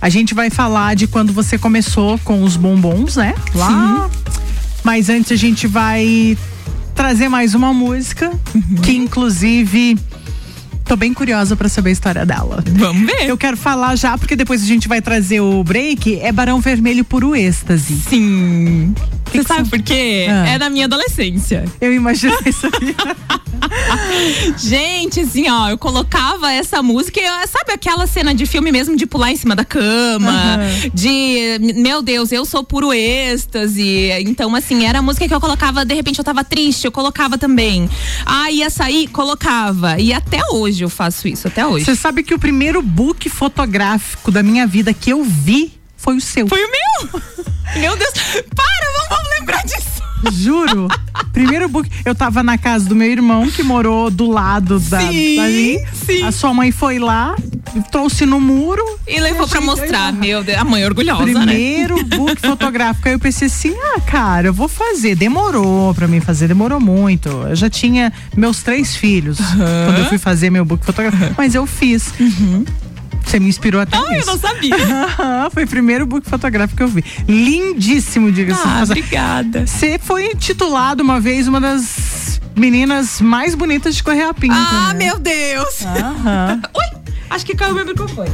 A 0.00 0.08
gente 0.08 0.34
vai 0.34 0.50
falar 0.50 0.94
de 0.94 1.06
quando 1.06 1.32
você 1.32 1.58
começou 1.58 2.18
com 2.18 2.42
os 2.42 2.56
bombons, 2.56 3.16
né? 3.16 3.34
Lá. 3.54 4.08
Sim. 4.10 4.20
Mas 4.84 5.08
antes 5.08 5.32
a 5.32 5.36
gente 5.36 5.66
vai 5.66 6.36
trazer 6.94 7.28
mais 7.28 7.54
uma 7.54 7.72
música, 7.72 8.30
uhum. 8.54 8.76
que 8.82 8.92
inclusive 8.92 9.98
Tô 10.86 10.94
bem 10.94 11.12
curiosa 11.12 11.56
para 11.56 11.68
saber 11.68 11.90
a 11.90 11.92
história 11.92 12.24
dela. 12.24 12.62
Vamos 12.64 13.06
ver. 13.06 13.28
Eu 13.28 13.36
quero 13.36 13.56
falar 13.56 13.96
já, 13.96 14.16
porque 14.16 14.36
depois 14.36 14.62
a 14.62 14.66
gente 14.66 14.86
vai 14.86 15.02
trazer 15.02 15.40
o 15.40 15.64
break. 15.64 16.20
É 16.20 16.30
Barão 16.30 16.60
Vermelho 16.60 17.04
Puro 17.04 17.34
Êxtase. 17.34 17.96
Sim. 18.08 18.94
Você 19.32 19.42
sabe 19.42 19.68
por 19.68 19.82
quê? 19.82 20.26
Ah. 20.30 20.48
É 20.48 20.58
da 20.58 20.70
minha 20.70 20.86
adolescência. 20.86 21.64
Eu 21.80 21.92
imaginei 21.92 22.36
isso 22.46 22.66
aí. 22.66 22.94
Gente, 24.58 25.20
assim, 25.20 25.48
ó, 25.50 25.68
eu 25.70 25.78
colocava 25.78 26.50
essa 26.52 26.82
música, 26.82 27.20
e 27.20 27.24
eu- 27.24 27.48
sabe 27.48 27.72
aquela 27.72 28.06
cena 28.06 28.34
de 28.34 28.46
filme 28.46 28.70
mesmo 28.72 28.96
de 28.96 29.06
pular 29.06 29.30
em 29.32 29.36
cima 29.36 29.54
da 29.54 29.64
cama, 29.64 30.58
de, 30.94 31.58
meu 31.76 32.02
Deus, 32.02 32.32
eu 32.32 32.44
sou 32.44 32.62
puro 32.64 32.92
êxtase. 32.92 34.10
Então, 34.20 34.54
assim, 34.54 34.84
era 34.84 34.98
a 34.98 35.02
música 35.02 35.26
que 35.28 35.34
eu 35.34 35.40
colocava, 35.40 35.84
de 35.84 35.94
repente 35.94 36.18
eu 36.18 36.24
tava 36.24 36.44
triste, 36.44 36.84
eu 36.84 36.92
colocava 36.92 37.36
também. 37.38 37.88
Ah, 38.24 38.50
ia 38.50 38.70
sair, 38.70 39.06
colocava. 39.08 39.98
E 40.00 40.12
até 40.12 40.40
hoje 40.52 40.84
eu 40.84 40.88
faço 40.90 41.28
isso, 41.28 41.46
até 41.48 41.66
hoje. 41.66 41.84
Você 41.84 41.94
sabe 41.96 42.22
que 42.22 42.34
o 42.34 42.38
primeiro 42.38 42.80
book 42.82 43.28
fotográfico 43.28 44.30
da 44.30 44.42
minha 44.42 44.66
vida 44.66 44.92
que 44.94 45.10
eu 45.10 45.22
vi 45.24 45.72
foi 46.06 46.16
o 46.16 46.20
seu. 46.20 46.46
Foi 46.46 46.60
o 46.64 46.68
meu! 46.70 47.20
Meu 47.80 47.96
Deus, 47.96 48.12
para, 48.54 48.92
vamos, 48.94 49.08
vamos 49.10 49.38
lembrar 49.38 49.62
disso. 49.64 49.96
Juro. 50.32 50.86
Primeiro 51.32 51.68
book. 51.68 51.90
Eu 52.04 52.14
tava 52.14 52.42
na 52.42 52.56
casa 52.56 52.88
do 52.88 52.94
meu 52.94 53.10
irmão, 53.10 53.50
que 53.50 53.62
morou 53.62 54.08
do 54.08 54.30
lado 54.30 54.78
da, 54.80 55.00
Sim, 55.00 55.36
dali. 55.36 55.84
sim. 55.92 56.22
A 56.22 56.32
sua 56.32 56.54
mãe 56.54 56.70
foi 56.72 56.98
lá, 56.98 57.34
trouxe 57.90 58.24
no 58.24 58.40
muro. 58.40 58.82
E 59.06 59.20
levou 59.20 59.46
pra 59.46 59.60
gente, 59.60 59.66
mostrar, 59.66 60.12
meu 60.12 60.42
Deus, 60.42 60.58
a 60.58 60.64
mãe 60.64 60.84
orgulhosa, 60.86 61.24
né? 61.26 61.46
Primeiro 61.46 62.02
book 62.06 62.40
fotográfico. 62.40 63.08
Aí 63.08 63.14
eu 63.14 63.18
pensei 63.18 63.48
assim: 63.48 63.74
ah, 63.76 64.00
cara, 64.00 64.46
eu 64.46 64.54
vou 64.54 64.68
fazer. 64.68 65.16
Demorou 65.16 65.92
pra 65.92 66.06
mim 66.08 66.20
fazer, 66.20 66.48
demorou 66.48 66.80
muito. 66.80 67.28
Eu 67.28 67.56
já 67.56 67.68
tinha 67.68 68.10
meus 68.34 68.62
três 68.62 68.96
filhos 68.96 69.38
quando 69.38 69.98
eu 69.98 70.06
fui 70.06 70.18
fazer 70.18 70.48
meu 70.50 70.64
book 70.64 70.86
fotográfico. 70.86 71.34
Mas 71.36 71.54
eu 71.54 71.66
fiz. 71.66 72.14
Você 73.26 73.40
me 73.40 73.48
inspirou 73.48 73.80
até 73.80 73.96
Ah, 73.96 74.00
eu 74.02 74.10
nisso. 74.10 74.26
não 74.26 74.38
sabia. 74.38 74.76
Foi 75.52 75.64
o 75.64 75.68
primeiro 75.68 76.06
book 76.06 76.28
fotográfico 76.30 76.76
que 76.76 76.82
eu 76.84 76.88
vi. 76.88 77.04
Lindíssimo, 77.28 78.30
diga-se. 78.30 78.60
Ah, 78.64 78.82
obrigada. 78.84 79.66
Você 79.66 79.98
foi 80.00 80.34
titulado 80.36 81.02
uma 81.02 81.18
vez 81.20 81.48
uma 81.48 81.60
das 81.60 82.40
meninas 82.54 83.20
mais 83.20 83.54
bonitas 83.54 83.96
de 83.96 84.02
Correia 84.02 84.32
Pinto. 84.32 84.54
Ah, 84.56 84.94
né? 84.94 85.06
meu 85.06 85.18
Deus! 85.18 85.82
Aham. 85.84 86.62
Ui, 86.74 87.00
acho 87.28 87.44
que 87.44 87.54
caiu 87.54 87.74
meu 87.74 87.84
microfone. 87.84 88.30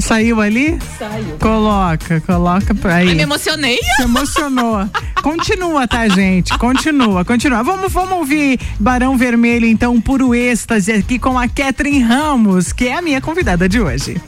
Saiu 0.00 0.40
ali? 0.40 0.78
Saiu. 0.98 1.36
Coloca, 1.38 2.20
coloca 2.20 2.74
pra 2.74 2.96
aí. 2.96 3.08
Ai, 3.08 3.14
me 3.14 3.22
emocionei. 3.22 3.78
Se 3.96 4.02
emocionou. 4.02 4.88
Continua, 5.22 5.86
tá, 5.86 6.08
gente? 6.08 6.56
Continua, 6.58 7.24
continua. 7.24 7.62
Vamos, 7.62 7.92
vamos 7.92 8.12
ouvir 8.12 8.58
Barão 8.78 9.16
Vermelho, 9.16 9.66
então, 9.66 10.00
puro 10.00 10.34
êxtase 10.34 10.92
aqui 10.92 11.18
com 11.18 11.38
a 11.38 11.46
Catherine 11.48 12.00
Ramos, 12.00 12.72
que 12.72 12.88
é 12.88 12.96
a 12.96 13.02
minha 13.02 13.20
convidada 13.20 13.68
de 13.68 13.80
hoje. 13.80 14.20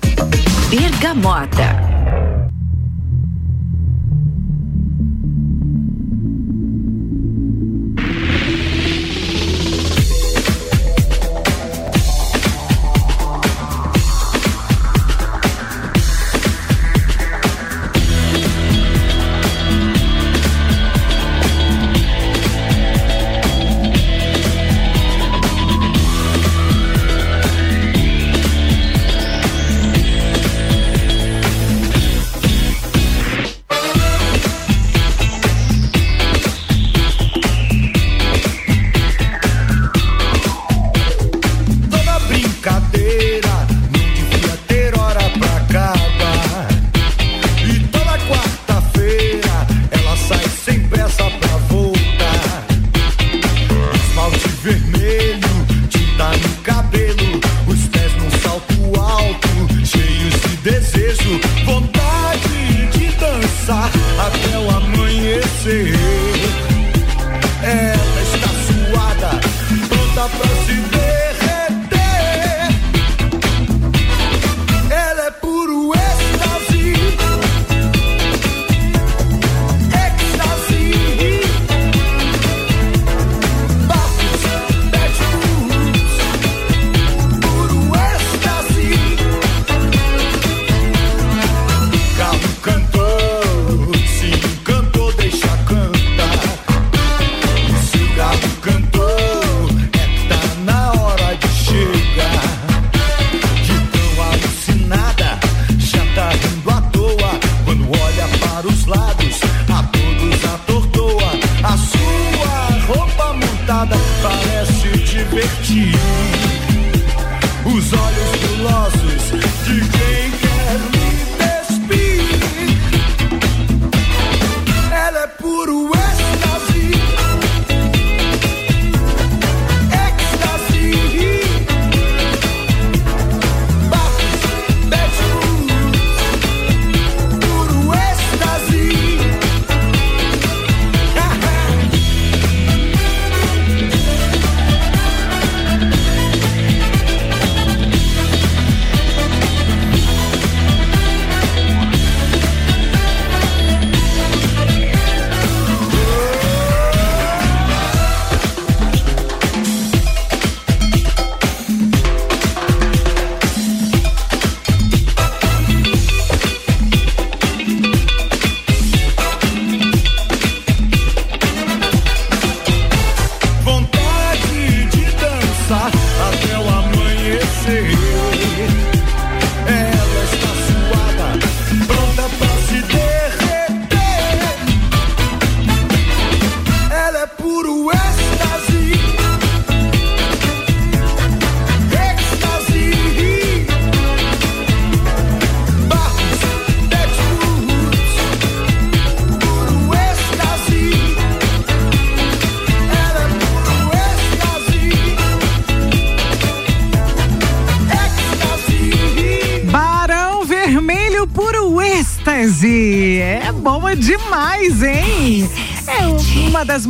Bergamota. 0.71 1.92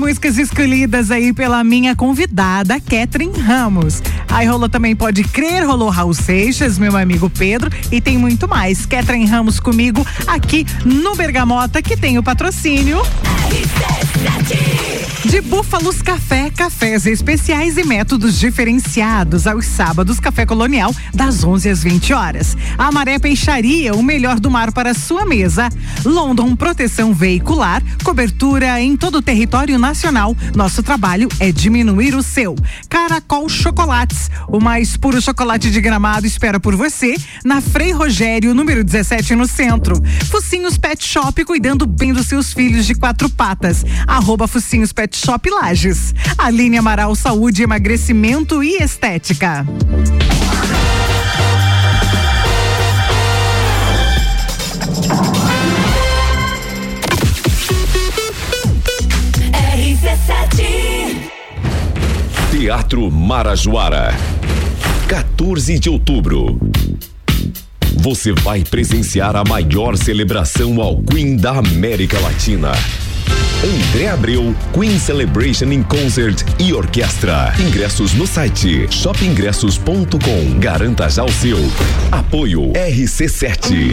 Músicas 0.03 0.37
escolhidas 0.37 1.13
aí 1.13 1.33
pela 1.33 1.63
minha 1.63 1.95
convidada, 1.95 2.81
Catherine 2.81 3.39
Ramos. 3.39 4.03
Aí 4.29 4.49
rolou 4.49 4.69
também 4.69 4.97
Pode 4.97 5.23
Crer, 5.23 5.65
rolou 5.65 5.91
Raul 5.91 6.13
Seixas, 6.13 6.77
meu 6.77 6.97
amigo 6.97 7.31
Pedro, 7.31 7.71
e 7.89 8.01
tem 8.01 8.19
muito 8.19 8.49
mais. 8.49 8.85
Catherine 8.85 9.27
Ramos 9.27 9.61
comigo 9.61 10.05
aqui 10.27 10.67
no 10.85 11.15
Bergamota, 11.15 11.81
que 11.81 11.97
tem 11.97 12.19
o 12.19 12.23
patrocínio. 12.23 13.01
De 15.25 15.41
Búfalos 15.41 16.03
Café, 16.03 16.51
cafés 16.51 17.07
especiais 17.07 17.79
e 17.79 17.85
métodos 17.85 18.39
diferenciados. 18.39 19.47
Aos 19.47 19.67
sábados, 19.67 20.19
Café 20.19 20.45
Colonial, 20.45 20.93
das 21.15 21.45
11 21.45 21.71
às 21.71 21.83
20 21.83 22.13
horas. 22.13 22.57
A 22.77 22.91
Maré 22.91 23.19
Peixaria, 23.19 23.95
o 23.95 24.03
melhor 24.03 24.41
do 24.41 24.51
mar 24.51 24.73
para 24.73 24.95
sua 24.95 25.25
mesa. 25.25 25.69
London 26.05 26.57
Proteção 26.57 27.15
Veicular, 27.15 27.83
cobertura 28.13 28.79
em 28.79 28.95
todo 28.95 29.17
o 29.17 29.23
território 29.23 29.79
nacional. 29.79 30.37
Nosso 30.55 30.83
trabalho 30.83 31.31
é 31.41 31.51
diminuir 31.51 32.15
o 32.15 32.23
seu. 32.23 32.55
Caracol 32.87 33.49
Chocolates, 33.49 34.31
o 34.49 34.61
mais 34.61 34.99
puro 34.99 35.19
chocolate 35.19 35.71
de 35.71 35.81
gramado 35.81 36.27
espera 36.27 36.61
por 36.61 36.77
você. 36.77 37.17
Na 37.43 37.63
Frei 37.63 37.91
Rogério, 37.91 38.53
número 38.53 38.85
17, 38.85 39.35
no 39.35 39.47
centro. 39.47 39.95
Focinhos 40.31 40.77
Pet 40.77 41.03
Shop, 41.03 41.43
cuidando 41.47 41.87
bem 41.87 42.13
dos 42.13 42.27
seus 42.27 42.53
filhos 42.53 42.85
de 42.85 42.95
quatro 42.95 43.31
patas. 43.31 43.83
Arroba 44.07 44.47
Focinhos 44.47 44.93
Pet 44.93 45.17
Shop 45.17 45.49
Lages. 45.49 46.15
Aline 46.37 46.77
Amaral 46.77 47.15
Saúde, 47.15 47.63
Emagrecimento 47.63 48.63
e 48.63 48.77
Estética. 48.77 49.67
Teatro 62.73 63.11
Marajoara. 63.11 64.17
14 65.07 65.79
de 65.79 65.91
outubro. 65.91 66.59
Você 67.97 68.33
vai 68.33 68.65
presenciar 68.65 69.37
a 69.37 69.45
maior 69.45 69.95
celebração 69.95 70.81
ao 70.81 70.97
Queen 71.03 71.37
da 71.37 71.51
América 71.51 72.19
Latina. 72.19 72.73
André 73.63 74.09
Abreu, 74.09 74.55
Queen 74.73 74.99
Celebration 74.99 75.71
in 75.71 75.83
Concert 75.83 76.43
e 76.59 76.73
Orquestra. 76.73 77.53
Ingressos 77.61 78.15
no 78.15 78.27
site 78.27 78.91
shopingressos.com. 78.91 80.59
Garanta 80.59 81.11
já 81.11 81.25
o 81.25 81.31
seu. 81.31 81.59
Apoio 82.11 82.73
RC7. 82.73 83.93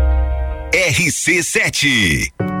RC7. 0.73 2.60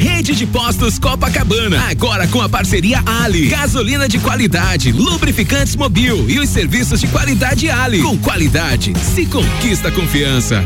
Rede 0.00 0.34
de 0.34 0.46
Postos 0.46 0.98
Copacabana, 0.98 1.90
agora 1.90 2.26
com 2.26 2.40
a 2.40 2.48
parceria 2.48 3.02
Ali. 3.04 3.48
Gasolina 3.48 4.08
de 4.08 4.18
qualidade, 4.18 4.92
lubrificantes 4.92 5.76
mobil 5.76 6.24
e 6.26 6.40
os 6.40 6.48
serviços 6.48 7.00
de 7.00 7.06
qualidade 7.06 7.68
Ali. 7.68 8.00
Com 8.00 8.16
qualidade, 8.16 8.94
se 8.98 9.26
conquista 9.26 9.92
confiança. 9.92 10.64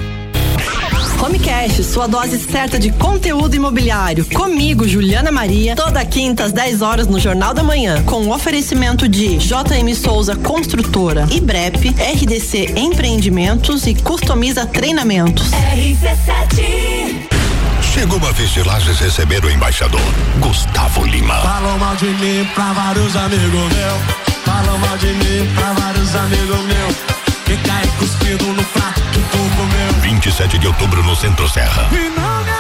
Homecast, 1.21 1.83
sua 1.83 2.07
dose 2.07 2.39
certa 2.39 2.79
de 2.79 2.93
conteúdo 2.93 3.57
imobiliário. 3.57 4.25
Comigo, 4.27 4.87
Juliana 4.87 5.33
Maria, 5.33 5.75
toda 5.75 6.05
quinta 6.05 6.45
às 6.45 6.53
10 6.53 6.81
horas 6.81 7.09
no 7.09 7.19
Jornal 7.19 7.53
da 7.53 7.63
Manhã, 7.63 8.05
com 8.05 8.29
oferecimento 8.31 9.09
de 9.09 9.37
JM 9.39 9.95
Souza 9.97 10.37
Construtora, 10.37 11.27
IBREP, 11.33 11.89
RDC 11.89 12.75
Empreendimentos 12.77 13.85
e 13.87 13.95
Customiza 13.95 14.65
Treinamentos. 14.65 15.51
RC7 15.51 17.34
Chegou 17.95 18.19
uma 18.19 18.33
vez 18.33 18.51
de 18.51 18.61
Lages 18.65 18.99
receber 18.99 19.45
o 19.45 19.49
embaixador, 19.49 20.01
Gustavo 20.41 21.05
Lima. 21.05 21.37
Falam 21.37 21.79
mal 21.79 21.95
de 21.95 22.07
mim 22.07 22.45
pra 22.53 22.73
vários 22.73 23.15
amigos 23.15 23.53
meus. 23.53 24.35
Falam 24.45 24.79
mal 24.79 24.99
de 24.99 25.07
mim 25.07 25.49
pra 25.55 25.73
vários 25.75 26.13
amigos 26.17 26.59
meus. 26.65 26.97
Que 27.45 27.57
cai 27.59 27.87
cuspido 27.97 28.47
no 28.47 28.65
prato 28.65 29.01
que 29.01 29.21
tu 29.21 29.39
comeu. 29.57 30.01
27 30.01 30.59
de 30.59 30.67
outubro 30.67 31.05
no 31.05 31.15
Centro 31.15 31.49
Serra. 31.49 31.89
E 31.93 32.09
não 32.19 32.45
me 32.45 32.55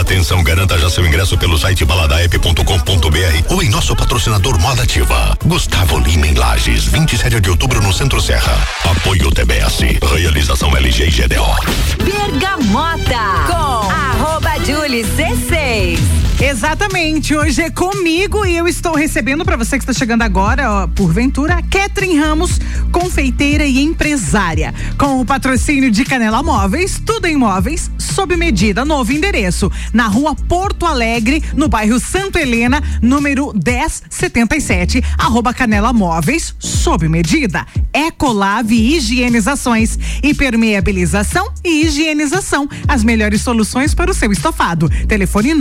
Atenção, 0.00 0.42
garanta 0.42 0.78
já 0.78 0.90
seu 0.90 1.06
ingresso 1.06 1.38
pelo 1.38 1.58
site 1.58 1.84
baladaep.com.br 1.84 3.52
ou 3.52 3.62
em 3.62 3.68
nosso 3.70 3.94
patrocinador 3.94 4.58
Moda 4.58 4.82
Ativa. 4.82 5.36
Gustavo 5.44 5.98
Lima 5.98 6.26
em 6.26 6.34
Lages, 6.34 6.84
27 6.86 7.40
de 7.40 7.50
outubro 7.50 7.80
no 7.80 7.92
Centro 7.92 8.20
Serra. 8.20 8.56
Apoio 8.84 9.30
TBS. 9.30 9.80
Realização 10.14 10.76
LG 10.76 11.04
e 11.04 11.10
GDO. 11.10 12.04
Bergamota 12.04 13.44
com 13.46 13.90
arroba 13.90 14.58
Julie 14.64 15.04
C6. 15.04 16.31
Exatamente, 16.44 17.36
hoje 17.36 17.62
é 17.62 17.70
comigo 17.70 18.44
e 18.44 18.56
eu 18.56 18.66
estou 18.66 18.96
recebendo 18.96 19.44
para 19.44 19.56
você 19.56 19.78
que 19.78 19.84
está 19.84 19.92
chegando 19.92 20.22
agora, 20.22 20.68
ó, 20.72 20.86
porventura, 20.88 21.62
Ketrin 21.62 22.18
Ramos, 22.18 22.58
confeiteira 22.90 23.64
e 23.64 23.78
empresária. 23.80 24.74
Com 24.98 25.20
o 25.20 25.24
patrocínio 25.24 25.88
de 25.88 26.04
Canela 26.04 26.42
Móveis, 26.42 27.00
tudo 27.06 27.26
em 27.26 27.36
móveis, 27.36 27.88
sob 27.96 28.36
medida, 28.36 28.84
novo 28.84 29.12
endereço, 29.12 29.70
na 29.92 30.08
rua 30.08 30.34
Porto 30.34 30.84
Alegre, 30.84 31.40
no 31.54 31.68
bairro 31.68 32.00
Santo 32.00 32.36
Helena, 32.36 32.82
número 33.00 33.52
1077, 33.54 35.00
arroba 35.16 35.54
Canela 35.54 35.92
Móveis, 35.92 36.56
sob 36.58 37.08
medida. 37.08 37.64
Ecolave 37.92 38.96
Higienizações, 38.96 39.96
impermeabilização 40.24 41.52
e 41.64 41.84
higienização, 41.84 42.68
as 42.88 43.04
melhores 43.04 43.42
soluções 43.42 43.94
para 43.94 44.10
o 44.10 44.14
seu 44.14 44.32
estofado. 44.32 44.90
Telefone 45.06 45.54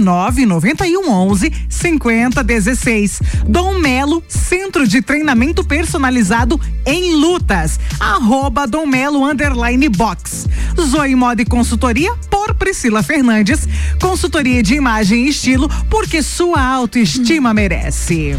991 0.73 1.09
11 1.09 1.51
5016. 1.69 3.21
Dom 3.47 3.79
Melo, 3.79 4.23
Centro 4.27 4.87
de 4.87 5.01
Treinamento 5.01 5.63
Personalizado 5.63 6.59
em 6.85 7.15
Lutas. 7.15 7.79
Arroba 7.99 8.65
Dom 8.65 8.85
Melo 8.85 9.25
Underline 9.25 9.89
Box. 9.89 10.47
Zoe 10.79 11.15
Moda 11.15 11.41
e 11.41 11.45
Consultoria 11.45 12.13
por 12.29 12.53
Priscila 12.55 13.03
Fernandes. 13.03 13.67
Consultoria 14.01 14.63
de 14.63 14.75
imagem 14.75 15.25
e 15.25 15.29
estilo, 15.29 15.69
porque 15.89 16.23
sua 16.23 16.61
autoestima 16.61 17.53
merece. 17.53 18.35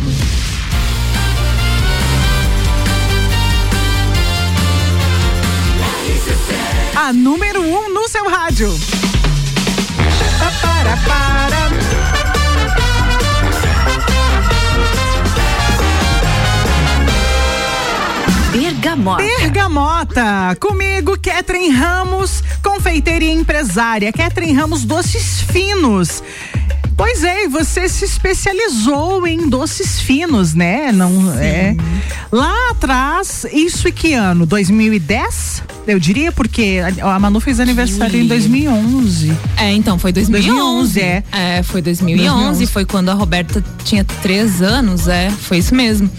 A 6.95 7.13
número 7.13 7.61
1 7.61 7.75
um 7.75 7.95
no 7.95 8.09
seu 8.09 8.29
rádio. 8.29 8.73
Para, 10.61 10.97
para. 10.99 11.52
Bergamota. 18.93 19.23
Bergamota. 19.23 20.57
Comigo, 20.61 21.19
Ketrin 21.19 21.71
Ramos, 21.71 22.43
confeiteira 22.63 23.25
e 23.25 23.31
empresária. 23.31 24.13
Ketrin 24.13 24.53
Ramos, 24.53 24.85
doces 24.85 25.41
finos. 25.41 26.23
Pois 26.95 27.25
é, 27.25 27.49
você 27.49 27.89
se 27.89 28.05
especializou 28.05 29.27
em 29.27 29.49
doces 29.49 29.99
finos, 30.01 30.53
né? 30.55 30.93
Não 30.93 31.33
é. 31.39 31.75
Lá 32.31 32.71
atrás, 32.71 33.47
isso 33.51 33.89
e 33.89 33.93
que 33.93 34.13
ano? 34.13 34.45
2010? 34.45 35.63
Eu 35.87 35.99
diria 35.99 36.31
porque 36.31 36.81
a, 37.03 37.19
Manu 37.19 37.41
fez 37.41 37.59
aniversário 37.59 38.21
em 38.21 38.27
2011. 38.27 39.37
É, 39.57 39.73
então 39.73 39.99
foi 39.99 40.13
2011. 40.13 40.49
2011, 40.49 41.01
é. 41.01 41.25
É, 41.33 41.63
foi 41.63 41.83
2011, 41.83 42.29
2011. 42.29 42.67
foi 42.67 42.85
quando 42.85 43.09
a 43.09 43.15
Roberta 43.15 43.63
tinha 43.85 44.05
três 44.05 44.63
anos, 44.63 45.09
é, 45.09 45.31
foi 45.31 45.59
isso 45.59 45.75
mesmo. 45.75 46.11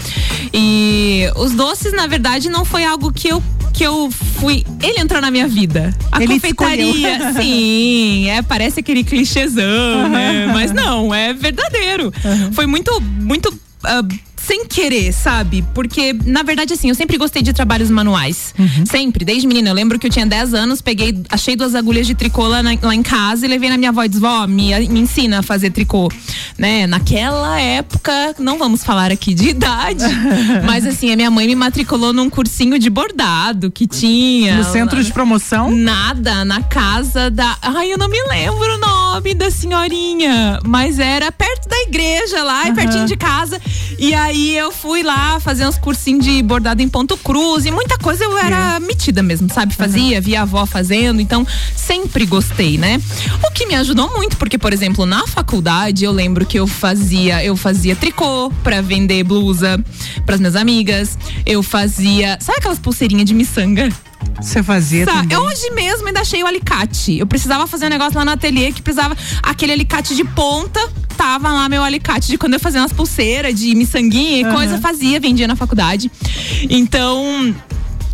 E 0.53 1.23
os 1.35 1.53
doces, 1.53 1.93
na 1.93 2.07
verdade, 2.07 2.49
não 2.49 2.65
foi 2.65 2.83
algo 2.83 3.11
que 3.11 3.27
eu 3.27 3.41
que 3.73 3.83
eu 3.83 4.11
fui. 4.11 4.63
Ele 4.81 4.99
entrou 4.99 5.19
na 5.19 5.31
minha 5.31 5.47
vida. 5.47 5.93
A 6.11 6.21
Ele 6.21 6.35
confeitaria, 6.35 7.33
sim, 7.41 8.29
é, 8.29 8.41
parece 8.43 8.79
aquele 8.79 9.03
clichêzão, 9.03 10.07
né? 10.09 10.47
Mas 10.53 10.71
não, 10.71 11.13
é 11.13 11.33
verdadeiro. 11.33 12.13
Foi 12.51 12.67
muito, 12.67 13.01
muito. 13.01 13.51
ah, 13.83 14.03
sem 14.45 14.65
querer, 14.65 15.11
sabe? 15.13 15.63
Porque, 15.73 16.13
na 16.25 16.43
verdade, 16.43 16.73
assim, 16.73 16.89
eu 16.89 16.95
sempre 16.95 17.17
gostei 17.17 17.41
de 17.41 17.53
trabalhos 17.53 17.89
manuais. 17.89 18.53
Sempre, 18.85 19.23
desde 19.25 19.47
menina. 19.47 19.69
Eu 19.69 19.73
lembro 19.73 19.97
que 19.97 20.07
eu 20.07 20.11
tinha 20.11 20.25
10 20.25 20.53
anos, 20.53 20.81
peguei, 20.81 21.17
achei 21.29 21.55
duas 21.55 21.75
agulhas 21.75 22.05
de 22.07 22.13
tricô 22.15 22.47
lá, 22.47 22.61
na- 22.61 22.77
lá 22.81 22.93
em 22.95 23.03
casa 23.03 23.45
e 23.45 23.49
levei 23.49 23.69
na 23.69 23.77
minha 23.77 23.89
avó 23.89 24.03
e 24.03 24.07
disse, 24.09 24.19
vó, 24.21 24.45
me, 24.47 24.77
me 24.89 24.99
ensina 24.99 25.39
a 25.39 25.41
fazer 25.41 25.69
tricô. 25.69 26.09
Né? 26.57 26.85
Naquela 26.87 27.59
época, 27.59 28.35
não 28.39 28.57
vamos 28.57 28.83
falar 28.83 29.11
aqui 29.11 29.33
de 29.33 29.49
idade, 29.49 30.03
mas 30.65 30.85
assim, 30.85 31.11
a 31.11 31.15
minha 31.15 31.31
mãe 31.31 31.47
me 31.47 31.55
matriculou 31.55 32.11
num 32.13 32.29
cursinho 32.29 32.77
de 32.77 32.89
bordado 32.89 33.71
que 33.71 33.87
tinha. 33.87 34.57
No 34.57 34.63
centro 34.65 35.03
de 35.03 35.11
promoção? 35.11 35.71
Nada, 35.71 36.43
na 36.45 36.61
casa 36.61 37.29
da. 37.31 37.57
Ai, 37.61 37.91
eu 37.93 37.97
não 37.97 38.07
me 38.09 38.21
lembro 38.27 38.75
o 38.75 38.77
nome 38.77 39.33
da 39.33 39.49
senhorinha, 39.49 40.59
mas 40.65 40.99
era 40.99 41.31
perto 41.31 41.67
da 41.69 41.77
igreja 41.83 42.43
lá, 42.43 42.67
e 42.67 42.73
pertinho 42.73 43.05
de 43.05 43.15
casa. 43.15 43.59
E 43.97 44.13
aí 44.13 44.32
eu 44.33 44.71
fui 44.71 45.03
lá 45.03 45.39
fazer 45.39 45.67
uns 45.67 45.77
cursinhos 45.77 46.25
de 46.25 46.41
bordado 46.41 46.81
em 46.81 46.89
ponto 46.89 47.15
cruz 47.17 47.65
e 47.65 47.71
muita 47.71 47.97
coisa 47.97 48.23
eu 48.23 48.37
era 48.37 48.79
metida 48.79 49.21
mesmo, 49.21 49.51
sabe? 49.53 49.75
Fazia, 49.75 50.19
via 50.19 50.39
a 50.39 50.41
avó 50.43 50.65
fazendo, 50.65 51.21
então 51.21 51.45
sempre 51.75 52.25
gostei, 52.25 52.77
né? 52.77 53.01
O 53.45 53.51
que 53.51 53.65
me 53.65 53.75
ajudou 53.75 54.11
muito, 54.11 54.37
porque, 54.37 54.57
por 54.57 54.73
exemplo, 54.73 55.05
na 55.05 55.27
faculdade 55.27 56.03
eu 56.03 56.11
lembro 56.11 56.45
que 56.45 56.59
eu 56.59 56.67
fazia, 56.67 57.43
eu 57.43 57.55
fazia 57.55 57.95
tricô 57.95 58.51
pra 58.63 58.81
vender 58.81 59.23
blusa 59.23 59.83
pras 60.25 60.39
minhas 60.39 60.55
amigas. 60.55 61.17
Eu 61.45 61.61
fazia. 61.61 62.37
Sabe 62.41 62.59
aquelas 62.59 62.79
pulseirinhas 62.79 63.25
de 63.25 63.33
miçanga? 63.33 63.89
Você 64.41 64.61
fazia 64.63 65.05
Tá, 65.05 65.21
também? 65.21 65.37
eu 65.37 65.41
hoje 65.43 65.69
mesmo 65.71 66.07
ainda 66.07 66.21
achei 66.21 66.43
o 66.43 66.47
alicate. 66.47 67.17
Eu 67.17 67.25
precisava 67.27 67.65
fazer 67.67 67.85
um 67.85 67.89
negócio 67.89 68.17
lá 68.17 68.25
no 68.25 68.31
ateliê 68.31 68.71
que 68.71 68.81
precisava 68.81 69.15
aquele 69.41 69.71
alicate 69.71 70.15
de 70.15 70.23
ponta. 70.23 70.79
Tava 71.15 71.51
lá 71.51 71.69
meu 71.69 71.83
alicate 71.83 72.27
de 72.27 72.37
quando 72.37 72.55
eu 72.55 72.59
fazia 72.59 72.81
umas 72.81 72.91
pulseiras 72.91 73.57
de 73.59 73.73
miçanguinha 73.75 74.39
e 74.39 74.43
Aham. 74.43 74.55
coisa, 74.55 74.77
fazia, 74.79 75.19
vendia 75.19 75.47
na 75.47 75.55
faculdade. 75.55 76.11
Então. 76.69 77.55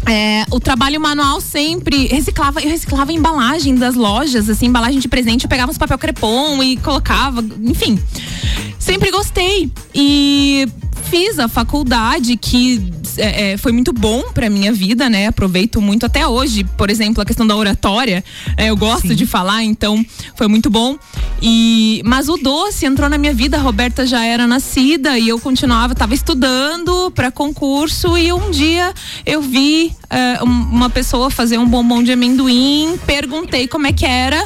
é, 0.05 0.45
o 0.51 0.59
trabalho 0.59 0.99
manual 0.99 1.39
sempre 1.41 2.07
reciclava, 2.07 2.61
eu 2.61 2.69
reciclava 2.69 3.11
a 3.11 3.13
embalagem 3.13 3.75
das 3.75 3.95
lojas, 3.95 4.49
assim, 4.49 4.65
embalagem 4.67 4.99
de 4.99 5.07
presente, 5.07 5.43
eu 5.43 5.49
pegava 5.49 5.71
uns 5.71 5.77
papel 5.77 5.97
crepom 5.97 6.63
e 6.63 6.77
colocava, 6.77 7.43
enfim. 7.63 7.99
Sempre 8.79 9.11
gostei. 9.11 9.71
E 9.93 10.67
fiz 11.03 11.39
a 11.39 11.47
faculdade 11.47 12.35
que 12.37 12.91
é, 13.17 13.51
é, 13.53 13.57
foi 13.57 13.71
muito 13.71 13.91
bom 13.91 14.23
pra 14.33 14.49
minha 14.49 14.71
vida, 14.71 15.09
né? 15.09 15.27
Aproveito 15.27 15.81
muito 15.81 16.05
até 16.05 16.27
hoje, 16.27 16.63
por 16.77 16.89
exemplo, 16.89 17.21
a 17.21 17.25
questão 17.25 17.45
da 17.45 17.55
oratória. 17.55 18.23
é, 18.57 18.69
eu 18.69 18.77
gosto 18.77 19.09
Sim. 19.09 19.15
de 19.15 19.25
falar, 19.25 19.63
então 19.63 20.03
foi 20.35 20.47
muito 20.47 20.69
bom. 20.69 20.97
E 21.41 22.01
mas 22.05 22.29
o 22.29 22.37
doce 22.37 22.85
entrou 22.85 23.09
na 23.09 23.17
minha 23.17 23.33
vida. 23.33 23.57
A 23.57 23.61
Roberta 23.61 24.05
já 24.05 24.23
era 24.25 24.45
nascida 24.45 25.17
e 25.17 25.29
eu 25.29 25.39
continuava, 25.39 25.93
estava 25.93 26.13
estudando 26.13 27.11
para 27.11 27.31
concurso 27.31 28.17
e 28.17 28.31
um 28.31 28.51
dia 28.51 28.93
eu 29.25 29.41
vi 29.41 29.91
é, 30.09 30.43
um- 30.43 30.47
uma 30.71 30.89
pessoa 30.89 31.29
fazer 31.31 31.57
um 31.57 31.67
bombom 31.67 32.03
de 32.03 32.11
amendoim, 32.11 32.99
perguntei 33.05 33.67
como 33.67 33.87
é 33.87 33.93
que 33.93 34.05
era. 34.05 34.45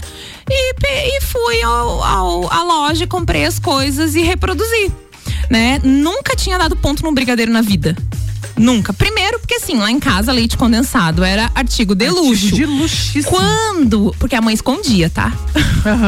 E, 0.49 0.73
e 1.17 1.21
fui 1.21 1.61
ao, 1.63 2.03
ao- 2.03 2.51
à 2.53 2.63
loja, 2.63 3.07
comprei 3.07 3.45
as 3.45 3.59
coisas 3.59 4.15
e 4.15 4.21
reproduzi. 4.21 4.91
Né? 5.53 5.79
Nunca 5.83 6.35
tinha 6.35 6.57
dado 6.57 6.75
ponto 6.75 7.03
num 7.03 7.13
brigadeiro 7.13 7.51
na 7.51 7.61
vida. 7.61 7.95
Nunca. 8.57 8.91
Primeiro, 8.91 9.37
porque 9.37 9.53
assim, 9.53 9.75
lá 9.77 9.91
em 9.91 9.99
casa, 9.99 10.31
leite 10.31 10.57
condensado 10.57 11.23
era 11.23 11.51
artigo 11.53 11.93
de 11.93 12.09
luxo. 12.09 12.55
de 12.55 12.65
luxíssimo. 12.65 13.37
Quando. 13.37 14.15
Porque 14.17 14.35
a 14.35 14.41
mãe 14.41 14.55
escondia, 14.55 15.11
tá? 15.11 15.31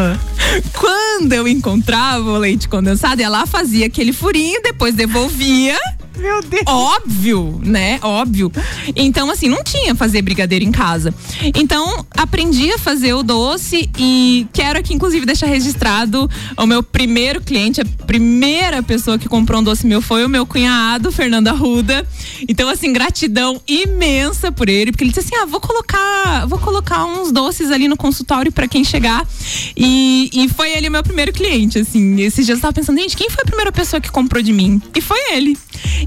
Quando 0.74 1.32
eu 1.34 1.48
encontrava 1.48 2.28
o 2.28 2.38
leite 2.40 2.68
condensado, 2.68 3.22
ela 3.22 3.46
fazia 3.46 3.86
aquele 3.86 4.12
furinho, 4.12 4.60
depois 4.64 4.96
devolvia. 4.96 5.78
Meu 6.18 6.42
Deus. 6.42 6.64
Óbvio, 6.66 7.60
né? 7.64 8.00
Óbvio. 8.02 8.52
Então, 8.96 9.30
assim, 9.30 9.50
não 9.50 9.64
tinha 9.64 9.96
fazer 9.96 10.22
brigadeiro 10.22 10.64
em 10.64 10.72
casa. 10.72 11.14
Então, 11.56 12.06
aprendi 12.12 12.72
a 12.72 12.78
fazer 12.78 13.14
o 13.14 13.24
doce 13.24 13.90
e 13.98 14.48
quero 14.54 14.80
aqui, 14.80 14.94
inclusive, 14.94 15.26
deixar 15.26 15.48
registrado 15.48 16.30
o 16.58 16.66
meu 16.66 16.82
primeiro 16.82 17.42
cliente, 17.42 17.82
a 17.82 17.86
primeira 18.06 18.82
pessoa 18.82 19.18
que 19.18 19.28
comprou 19.28 19.62
um 19.62 19.64
doce 19.64 19.86
meu 19.86 20.02
foi 20.02 20.26
o 20.26 20.30
meu 20.30 20.46
cunhado, 20.46 21.12
Fernando 21.12 21.48
Arruda. 21.48 22.08
Então, 22.48 22.70
assim, 22.70 22.94
gratidão 22.94 23.62
imensa 23.68 24.52
por 24.52 24.70
ele, 24.70 24.92
porque 24.92 25.04
ele 25.04 25.12
disse 25.12 25.28
assim: 25.28 25.36
ah, 25.36 25.46
vou 25.46 25.60
colocar, 25.60 26.46
vou 26.48 26.60
colocar 26.60 27.06
uns 27.06 27.32
doces 27.32 27.72
ali 27.72 27.88
no 27.88 27.98
consultório 27.98 28.52
para 28.52 28.68
quem 28.68 28.84
chegar. 28.84 29.28
E, 29.76 30.30
e 30.34 30.50
foi 30.50 30.72
ele 30.72 30.88
o 30.88 30.92
meu 30.92 31.04
primeiro 31.04 31.34
cliente, 31.34 31.80
assim. 31.80 32.22
Esses 32.22 32.46
dias 32.46 32.58
eu 32.58 32.62
tava 32.62 32.74
pensando, 32.74 33.00
gente, 33.00 33.18
quem 33.18 33.30
foi 33.30 33.44
a 33.44 33.46
primeira 33.46 33.72
pessoa 33.72 34.00
que 34.00 34.10
comprou 34.10 34.42
de 34.42 34.54
mim? 34.54 34.82
E 34.96 35.02
foi 35.02 35.20
ele. 35.34 35.58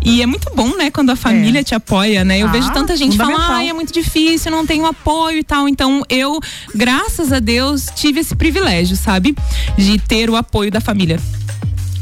E 0.04 0.22
é 0.22 0.26
muito 0.26 0.50
bom, 0.54 0.76
né, 0.76 0.90
quando 0.90 1.10
a 1.10 1.16
família 1.16 1.62
te 1.62 1.74
apoia, 1.74 2.24
né? 2.24 2.38
Eu 2.38 2.48
Ah, 2.48 2.52
vejo 2.52 2.72
tanta 2.72 2.96
gente 2.96 3.16
falar, 3.16 3.56
ai, 3.56 3.68
é 3.68 3.72
muito 3.72 3.92
difícil, 3.92 4.50
não 4.50 4.64
tenho 4.66 4.86
apoio 4.86 5.38
e 5.38 5.44
tal. 5.44 5.68
Então, 5.68 6.02
eu, 6.08 6.38
graças 6.74 7.32
a 7.32 7.38
Deus, 7.40 7.86
tive 7.94 8.20
esse 8.20 8.34
privilégio, 8.34 8.96
sabe? 8.96 9.34
De 9.76 9.98
ter 9.98 10.30
o 10.30 10.36
apoio 10.36 10.70
da 10.70 10.80
família. 10.80 11.20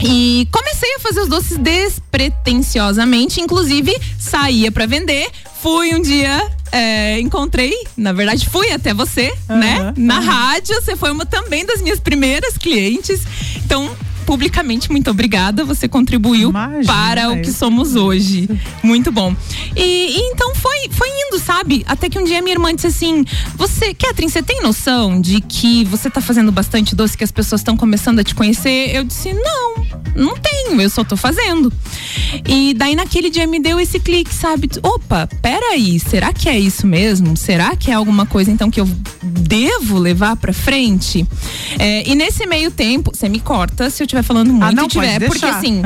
E 0.01 0.47
comecei 0.53 0.94
a 0.97 1.01
fazer 1.01 1.20
os 1.20 1.28
doces 1.28 1.57
despretensiosamente, 1.57 3.40
inclusive 3.40 3.97
saía 4.18 4.70
pra 4.70 4.86
vender. 4.86 5.28
Fui 5.62 5.94
um 5.94 6.03
dia, 6.03 6.49
é, 6.70 7.18
encontrei, 7.18 7.72
na 7.97 8.12
verdade 8.12 8.47
fui 8.49 8.70
até 8.70 8.92
você, 8.92 9.32
né? 9.49 9.94
Na 9.97 10.20
rádio, 10.20 10.74
você 10.76 10.94
foi 10.94 11.11
uma 11.11 11.24
também 11.24 11.64
das 11.64 11.80
minhas 11.80 11.99
primeiras 11.99 12.59
clientes. 12.59 13.22
Então, 13.64 13.90
publicamente, 14.27 14.91
muito 14.91 15.11
obrigada. 15.11 15.64
Você 15.64 15.89
contribuiu 15.89 16.53
para 16.85 17.31
o 17.31 17.41
que 17.41 17.53
somos 17.53 17.95
hoje. 17.95 18.49
Muito 18.83 19.12
bom. 19.12 19.35
E, 19.74 20.18
e 20.18 20.20
então 20.33 20.55
foi, 20.57 20.89
foi 20.91 21.09
indo, 21.09 21.39
sabe? 21.39 21.85
Até 21.89 22.11
que 22.11 22.18
um 22.18 22.24
dia 22.24 22.43
minha 22.43 22.55
irmã 22.55 22.74
disse 22.74 22.89
assim: 22.89 23.24
Você, 23.55 23.95
Catherine, 23.95 24.31
você 24.31 24.43
tem 24.43 24.61
noção 24.61 25.20
de 25.20 25.41
que 25.41 25.85
você 25.85 26.11
tá 26.11 26.20
fazendo 26.20 26.51
bastante 26.51 26.95
doce, 26.95 27.16
que 27.16 27.24
as 27.24 27.31
pessoas 27.31 27.61
estão 27.61 27.77
começando 27.77 28.18
a 28.18 28.24
te 28.24 28.35
conhecer? 28.35 28.95
Eu 28.95 29.05
disse: 29.05 29.33
Não, 29.33 29.74
não 30.14 30.37
tenho, 30.37 30.81
eu 30.81 30.91
só 30.91 31.05
tô 31.05 31.16
fazendo. 31.16 31.72
E 32.47 32.74
daí 32.74 32.97
naquele 32.97 33.31
dia 33.31 33.47
me 33.47 33.61
deu 33.61 33.79
esse 33.79 34.01
clique, 34.01 34.35
sabe? 34.35 34.68
Opa, 34.83 35.29
peraí, 35.41 36.01
será 36.01 36.33
que 36.33 36.49
é 36.49 36.59
isso 36.59 36.87
mesmo? 36.87 37.37
Será 37.37 37.77
que 37.77 37.91
é 37.91 37.95
alguma 37.95 38.27
coisa 38.27 38.51
então 38.51 38.70
que 38.70 38.81
eu 38.81 38.89
devo 39.22 39.99
levar 39.99 40.37
pra 40.37 40.53
frente? 40.53 41.27
É, 41.79 42.09
e 42.09 42.14
nesse 42.14 42.47
meio 42.47 42.70
tempo, 42.70 43.12
você 43.14 43.29
me 43.29 43.39
corta 43.39 43.89
se 43.91 44.03
eu 44.03 44.07
estiver 44.17 44.23
falando 44.23 44.53
muito 44.53 44.64
Ah, 44.64 44.73
não, 44.73 44.85
e 44.85 44.89
tiver, 44.89 45.19
pode 45.21 45.27
porque 45.27 45.47
assim, 45.47 45.83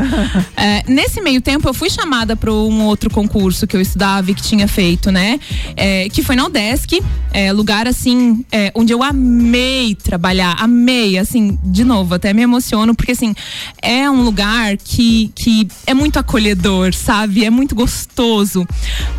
é, 0.57 0.83
nesse 0.91 1.21
meio 1.21 1.41
tempo 1.41 1.69
eu 1.69 1.75
fui 1.75 1.91
chamada 1.91 2.37
para 2.37 2.53
um 2.53 2.85
outro 2.85 3.11
concurso 3.11 3.67
que 3.67 3.77
eu 3.77 3.81
estudava 3.81 4.31
e 4.31 4.35
que 4.35 4.43
tinha 4.43 4.69
feito, 4.69 5.11
né? 5.11 5.39
É, 5.77 6.09
que 6.09 6.23
foi 6.23 6.37
na 6.37 6.47
Udesc, 6.47 7.03
é, 7.33 7.53
lugar 7.53 7.87
assim, 7.87 8.45
é, 8.51 8.73
onde 8.75 8.93
eu 8.93 9.03
amei 9.03 9.95
trabalhar, 9.95 10.57
amei, 10.59 11.19
assim, 11.19 11.59
de 11.63 11.85
novo, 11.85 12.15
até 12.15 12.33
me 12.33 12.43
emociono, 12.43 12.95
porque 12.95 13.13
assim, 13.13 13.35
é 13.83 14.11
um 14.11 14.23
lugar 14.23 14.77
que, 14.77 15.33
que 15.35 15.69
é 15.87 15.95
muito 15.95 16.19
acolhedor, 16.19 16.95
sabe? 16.95 17.45
É 17.45 17.51
muito 17.51 17.75
gostoso. 17.75 18.67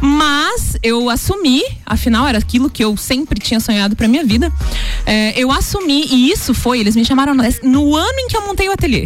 Mas 0.01 0.77
eu 0.83 1.09
assumi, 1.09 1.63
afinal 1.85 2.27
era 2.27 2.37
aquilo 2.37 2.69
que 2.69 2.83
eu 2.83 2.95
sempre 2.97 3.39
tinha 3.39 3.59
sonhado 3.59 3.95
pra 3.95 4.07
minha 4.07 4.23
vida. 4.23 4.51
É, 5.05 5.39
eu 5.39 5.51
assumi, 5.51 6.05
e 6.11 6.31
isso 6.31 6.53
foi, 6.53 6.79
eles 6.79 6.95
me 6.95 7.05
chamaram 7.05 7.33
no 7.63 7.95
ano 7.95 8.19
em 8.19 8.27
que 8.27 8.37
eu 8.37 8.45
montei 8.45 8.67
o 8.69 8.71
ateliê. 8.71 9.00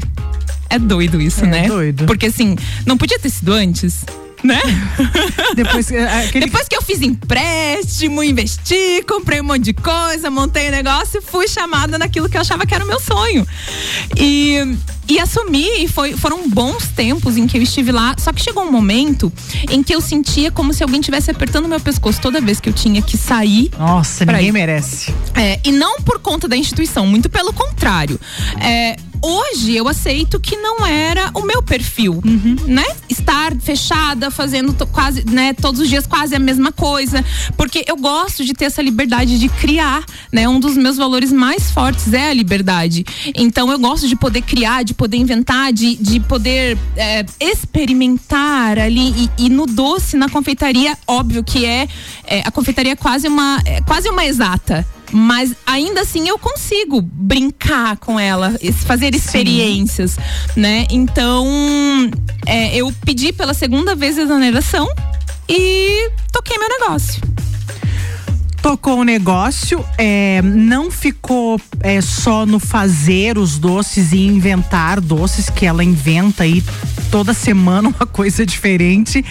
É 0.70 0.80
doido 0.80 1.22
isso, 1.22 1.44
É 1.44 1.48
né? 1.48 1.68
doido. 1.68 2.06
Porque 2.06 2.26
assim, 2.28 2.56
não 2.86 2.98
podia 2.98 3.20
ter 3.20 3.30
sido 3.30 3.54
antes. 3.54 4.04
Né? 4.44 4.62
Depois, 5.56 5.90
é, 5.90 6.28
Depois 6.34 6.68
que 6.68 6.76
eu 6.76 6.82
fiz 6.82 7.02
empréstimo, 7.02 8.22
investi, 8.24 9.04
comprei 9.08 9.42
um 9.42 9.44
monte 9.44 9.64
de 9.64 9.74
coisa, 9.74 10.30
montei 10.30 10.68
o 10.68 10.72
negócio, 10.72 11.20
fui 11.20 11.48
chamada 11.48 11.98
naquilo 11.98 12.30
que 12.30 12.38
eu 12.38 12.42
achava 12.42 12.64
que 12.66 12.76
era 12.76 12.84
o 12.84 12.88
meu 12.88 13.00
sonho. 13.00 13.48
E, 14.16 14.58
e 15.08 15.20
assumi, 15.20 15.84
e 15.84 15.88
foi, 15.88 16.14
foram 16.14 16.48
bons 16.48 16.88
tempos 16.90 17.38
em 17.38 17.48
que 17.48 17.58
eu 17.58 17.62
estive 17.64 17.92
lá. 17.92 18.16
Só 18.20 18.32
que 18.32 18.42
chegou 18.42 18.64
um 18.64 18.72
momento 18.72 19.34
em 19.72 19.82
que 19.82 19.96
eu 19.96 20.02
sentia 20.02 20.52
como 20.52 20.74
se 20.74 20.84
alguém 20.84 21.00
estivesse 21.00 21.32
apertando 21.32 21.68
meu 21.68 21.80
pescoço 21.80 22.22
toda 22.22 22.40
vez 22.40 22.60
que 22.60 22.70
eu 22.70 22.74
tinha 22.74 23.02
que 23.02 23.18
sair. 23.18 23.72
Nossa, 23.80 24.26
ninguém 24.26 24.50
ir. 24.50 24.52
merece. 24.52 25.12
É, 25.34 25.60
e 25.64 25.72
não 25.72 26.02
por 26.02 26.20
conta 26.20 26.48
da 26.48 26.56
instituição, 26.56 27.08
muito 27.08 27.30
pelo 27.30 27.52
contrário. 27.52 28.20
É, 28.62 28.96
hoje 29.22 29.76
eu 29.76 29.88
aceito 29.88 30.40
que 30.40 30.56
não 30.56 30.86
era 30.86 31.32
o 31.34 31.42
meu 31.42 31.62
perfil, 31.62 32.22
né? 32.68 32.86
Estar 33.10 33.56
fechada, 33.58 34.30
fazendo 34.30 34.74
quase, 34.88 35.26
né, 35.26 35.54
todos 35.54 35.82
os 35.82 35.90
dias 35.90 36.06
quase 36.06 36.36
a 36.36 36.40
mesma 36.40 36.72
coisa, 36.72 37.24
porque 37.58 37.84
eu 37.88 37.96
gosto 37.98 38.44
de 38.44 38.54
ter 38.54 38.66
essa 38.66 38.82
liberdade 38.82 39.40
de 39.40 39.50
criar, 39.50 40.04
né? 40.32 40.48
Um 40.48 40.60
dos 40.60 40.76
meus 40.78 40.98
valores 40.98 41.32
mais 41.32 41.72
fortes 41.72 42.12
é 42.14 42.30
a 42.30 42.34
liberdade. 42.34 43.06
Então 43.36 43.72
eu 43.72 43.80
gosto 43.80 44.08
de 44.08 44.16
poder 44.16 44.42
criar, 44.42 44.84
de 44.84 44.94
poder 44.94 45.18
inventar, 45.18 45.72
de, 45.74 45.96
de 45.96 46.20
poder 46.20 46.78
é, 46.96 47.26
experimentar 47.40 48.78
ali 48.78 49.30
e, 49.38 49.46
e 49.46 49.50
no 49.50 49.66
doce, 49.66 50.18
na 50.18 50.30
confeitaria, 50.30 50.98
óbvio 51.08 51.44
que 51.44 51.66
é, 51.66 51.88
é, 52.26 52.42
a 52.46 52.52
confeitaria 52.52 52.94
é 52.94 52.96
quase 52.96 53.28
uma 53.28 53.60
é 53.66 53.82
quase 53.82 54.10
uma 54.10 54.26
exata. 54.26 54.86
Mas 55.18 55.56
ainda 55.66 56.02
assim 56.02 56.28
eu 56.28 56.38
consigo 56.38 57.02
brincar 57.02 57.96
com 57.96 58.20
ela, 58.20 58.54
fazer 58.86 59.16
experiências, 59.16 60.18
né? 60.58 60.86
Então, 60.92 61.48
é, 62.46 62.76
eu 62.76 62.94
pedi 63.06 63.32
pela 63.32 63.54
segunda 63.54 63.96
vez 63.96 64.20
a 64.20 64.24
exoneração 64.24 64.86
e 65.48 66.12
toquei 66.34 66.58
meu 66.58 66.68
negócio. 66.68 67.22
Tocou 68.62 69.00
o 69.00 69.04
negócio, 69.06 69.86
é, 69.98 70.42
não 70.42 70.92
ficou 70.92 71.62
é, 71.80 72.02
só 72.02 72.46
no 72.46 72.60
fazer 72.60 73.38
os 73.38 73.58
doces 73.58 74.12
e 74.12 74.18
inventar 74.18 75.00
doces, 75.00 75.50
que 75.50 75.66
ela 75.66 75.82
inventa 75.82 76.44
aí 76.44 76.62
toda 77.10 77.34
semana 77.34 77.88
uma 77.88 78.06
coisa 78.06 78.46
diferente. 78.46 79.24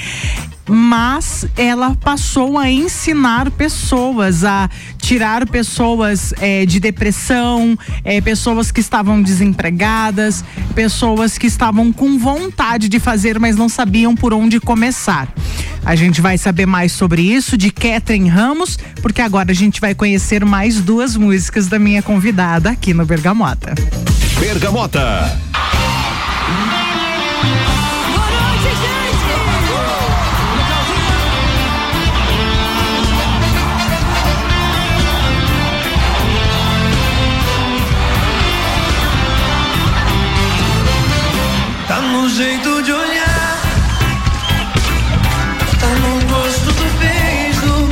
Mas 0.67 1.47
ela 1.57 1.95
passou 1.95 2.59
a 2.59 2.71
ensinar 2.71 3.51
pessoas, 3.51 4.45
a 4.45 4.71
tirar 4.99 5.47
pessoas 5.47 6.33
é, 6.41 6.65
de 6.65 6.81
depressão, 6.81 7.79
é, 8.03 8.21
pessoas 8.21 8.71
que 8.71 8.81
estavam 8.81 9.23
desempregadas, 9.23 10.43
pessoas 10.75 11.37
que 11.37 11.47
estavam 11.47 11.93
com 11.93 12.19
vontade 12.19 12.89
de 12.89 12.99
fazer, 12.99 13.39
mas 13.39 13.57
não 13.57 13.69
sabiam 13.69 14.15
por 14.15 14.33
onde 14.33 14.59
começar. 14.59 15.29
A 15.85 15.95
gente 15.95 16.23
vai 16.23 16.39
saber 16.39 16.65
mais 16.65 16.93
sobre 16.93 17.21
isso 17.21 17.59
de 17.59 17.71
Catherine 17.71 18.29
Ramos, 18.31 18.79
porque 19.03 19.21
agora 19.21 19.51
a 19.51 19.55
gente 19.55 19.83
vai 19.83 19.95
conhecer 19.95 20.45
mais 20.45 20.81
duas 20.81 21.15
músicas 21.15 21.67
da 21.67 21.79
minha 21.79 22.03
convidada 22.03 22.71
aqui 22.71 22.95
no 22.95 23.05
Bergamota. 23.05 23.75
Bergamota. 24.41 25.31
jeito 42.35 42.83
de 42.83 42.93
olhar. 42.93 43.61
Tá 45.79 45.87
no 45.87 46.21
gosto 46.27 46.73
do 46.73 46.99
beijo, 46.99 47.89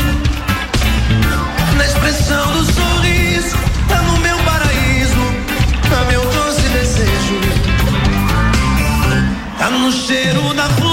na 1.77 1.85
expressão 1.85 2.53
do 2.53 2.65
sorriso. 2.65 3.57
Tá 3.89 4.03
no 4.03 4.19
meu 4.19 4.37
paraíso, 4.39 5.15
tá 5.89 6.05
meu 6.11 6.25
doce 6.25 6.69
desejo. 6.71 7.41
Tá 9.59 9.71
no 9.71 9.93
cheiro 9.93 10.53
da 10.55 10.69
flor. 10.71 10.92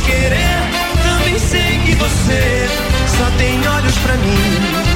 Querer, 0.00 0.58
também 1.02 1.38
sei 1.38 1.78
que 1.84 1.94
você 1.94 2.66
só 3.06 3.30
tem 3.36 3.66
olhos 3.68 3.96
pra 3.98 4.16
mim. 4.16 4.87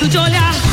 Jeito 0.00 0.08
de 0.08 0.18
olhar, 0.18 0.69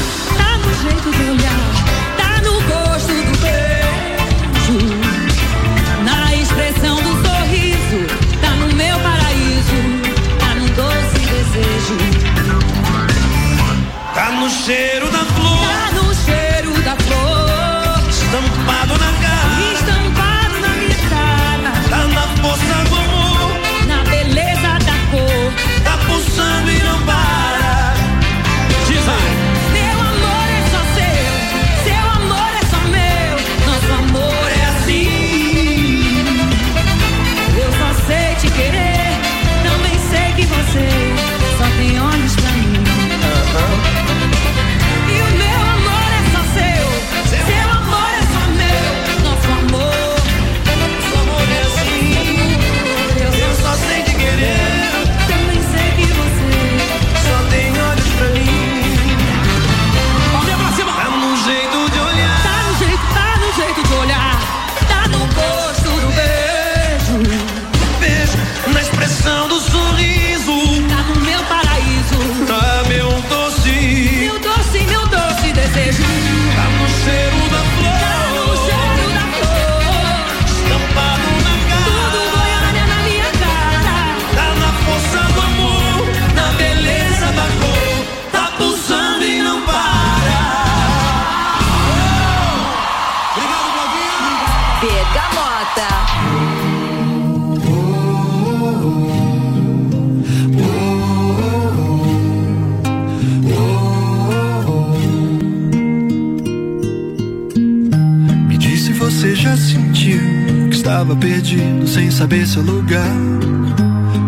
estava 111.07 111.15
perdido 111.15 111.87
sem 111.87 112.11
saber 112.11 112.45
seu 112.45 112.61
lugar. 112.61 113.15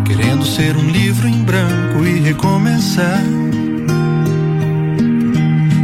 Querendo 0.05 0.45
ser 0.45 0.77
um 0.77 0.89
livro 0.89 1.27
em 1.27 1.43
branco 1.43 2.05
e 2.05 2.19
recomeçar. 2.19 3.21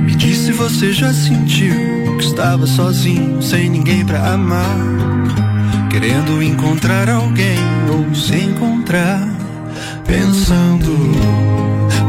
Me 0.06 0.16
diz 0.16 0.38
se 0.38 0.52
você 0.54 0.94
já 0.94 1.12
sentiu 1.12 2.18
que 2.18 2.26
estava 2.26 2.66
sozinho, 2.66 3.42
sem 3.42 3.70
ninguém 3.70 4.06
pra 4.06 4.34
amar. 4.34 4.78
Querendo 5.92 6.42
encontrar 6.42 7.10
alguém 7.10 7.60
ou 7.90 8.16
se 8.16 8.38
encontrar. 8.38 9.28
Pensando 10.08 10.96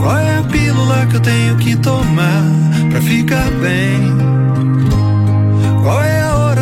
qual 0.00 0.16
é 0.16 0.38
a 0.38 0.42
pílula 0.44 1.06
que 1.06 1.16
eu 1.16 1.20
tenho 1.20 1.56
que 1.56 1.76
tomar 1.76 2.44
pra 2.90 3.02
ficar 3.02 3.50
bem. 3.60 4.45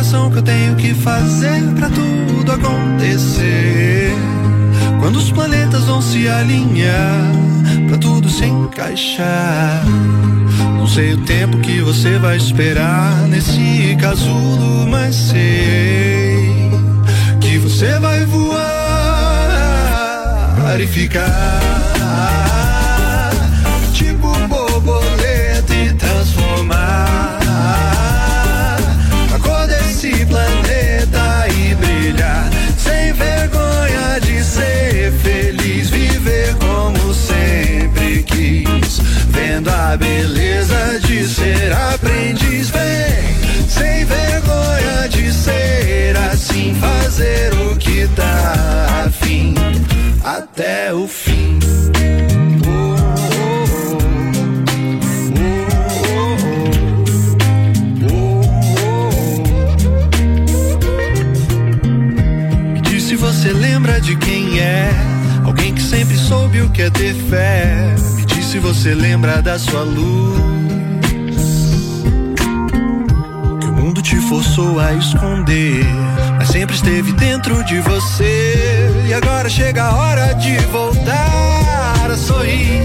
Oração 0.05 0.29
que 0.29 0.37
eu 0.37 0.43
tenho 0.43 0.75
que 0.75 0.93
fazer 0.93 1.63
pra 1.75 1.89
tudo 1.89 2.51
acontecer? 2.51 4.13
Quando 4.99 5.15
os 5.15 5.31
planetas 5.31 5.85
vão 5.85 5.99
se 5.99 6.27
alinhar 6.27 7.31
pra 7.87 7.97
tudo 7.97 8.29
se 8.29 8.45
encaixar. 8.45 9.83
Não 10.77 10.85
sei 10.87 11.13
o 11.15 11.21
tempo 11.21 11.57
que 11.57 11.81
você 11.81 12.19
vai 12.19 12.37
esperar 12.37 13.27
nesse 13.27 13.97
casulo, 13.99 14.85
mas 14.85 15.15
sei 15.15 16.69
que 17.41 17.57
você 17.57 17.97
vai 17.97 18.23
voar 18.25 18.61
e 20.79 20.85
ficar 20.85 22.04
ser 34.55 35.11
feliz, 35.11 35.89
viver 35.89 36.55
como 36.55 37.13
sempre 37.13 38.23
quis, 38.23 38.99
vendo 39.29 39.69
a 39.69 39.97
beleza 39.97 40.99
de 41.01 41.27
ser 41.27 41.73
aprendiz, 41.73 42.69
vem 42.69 43.67
sem 43.67 44.05
vergonha 44.05 45.09
de 45.09 45.33
ser 45.33 46.15
assim, 46.31 46.73
fazer 46.75 47.53
o 47.53 47.75
que 47.75 48.07
tá 48.15 49.03
afim 49.05 49.53
até 50.23 50.93
o 50.93 51.05
fim. 51.05 51.34
Que 66.75 66.81
é 66.81 66.89
ter 66.89 67.15
fé. 67.29 67.95
Me 68.15 68.25
diz 68.25 68.45
se 68.47 68.59
você 68.59 68.93
lembra 68.93 69.41
da 69.41 69.57
sua 69.57 69.81
luz. 69.81 70.41
Que 73.61 73.67
o 73.67 73.71
mundo 73.71 74.01
te 74.01 74.17
forçou 74.17 74.77
a 74.79 74.93
esconder. 74.93 75.85
Mas 76.37 76.49
sempre 76.49 76.75
esteve 76.75 77.13
dentro 77.13 77.63
de 77.63 77.79
você. 77.79 78.89
E 79.07 79.13
agora 79.13 79.47
chega 79.47 79.85
a 79.85 79.95
hora 79.95 80.33
de 80.33 80.57
voltar 80.65 82.11
a 82.11 82.17
sorrir. 82.17 82.83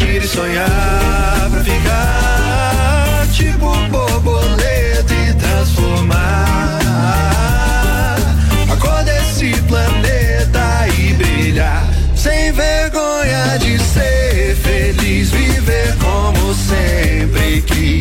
Ir 0.00 0.22
e 0.22 0.28
sonhar 0.28 1.50
pra 1.50 1.64
ficar 1.64 3.26
tipo 3.32 3.74
borboleta 3.90 5.14
e 5.14 5.34
transformar 5.34 6.78
a 8.70 8.76
cor 8.76 9.02
desse 9.02 9.50
planeta 9.62 10.86
e 10.96 11.12
brilhar 11.14 11.88
sem 12.14 12.52
vergonha 12.52 12.91
de 13.58 13.78
ser 13.78 14.56
feliz, 14.56 15.30
viver 15.30 15.94
como 15.98 16.54
sempre 16.54 17.60
quis. 17.62 17.91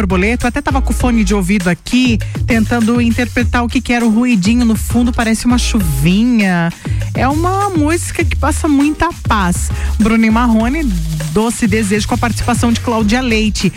Borboleta, 0.00 0.46
eu 0.46 0.48
até 0.48 0.62
tava 0.62 0.80
com 0.80 0.92
o 0.92 0.96
fone 0.96 1.22
de 1.22 1.34
ouvido 1.34 1.68
aqui, 1.68 2.18
tentando 2.46 3.00
interpretar 3.00 3.62
o 3.62 3.68
que, 3.68 3.80
que 3.80 3.92
era 3.92 4.04
o 4.04 4.08
ruidinho 4.08 4.64
no 4.64 4.74
fundo, 4.74 5.12
parece 5.12 5.44
uma 5.44 5.58
chuvinha. 5.58 6.72
É 7.14 7.28
uma 7.28 7.68
música 7.68 8.24
que 8.24 8.36
passa 8.36 8.66
muita 8.66 9.10
paz. 9.28 9.70
Bruno 9.98 10.30
Marrone, 10.32 10.84
Doce 11.32 11.66
Desejo, 11.66 12.08
com 12.08 12.14
a 12.14 12.18
participação 12.18 12.72
de 12.72 12.80
Cláudia 12.80 13.20
Leite. 13.20 13.72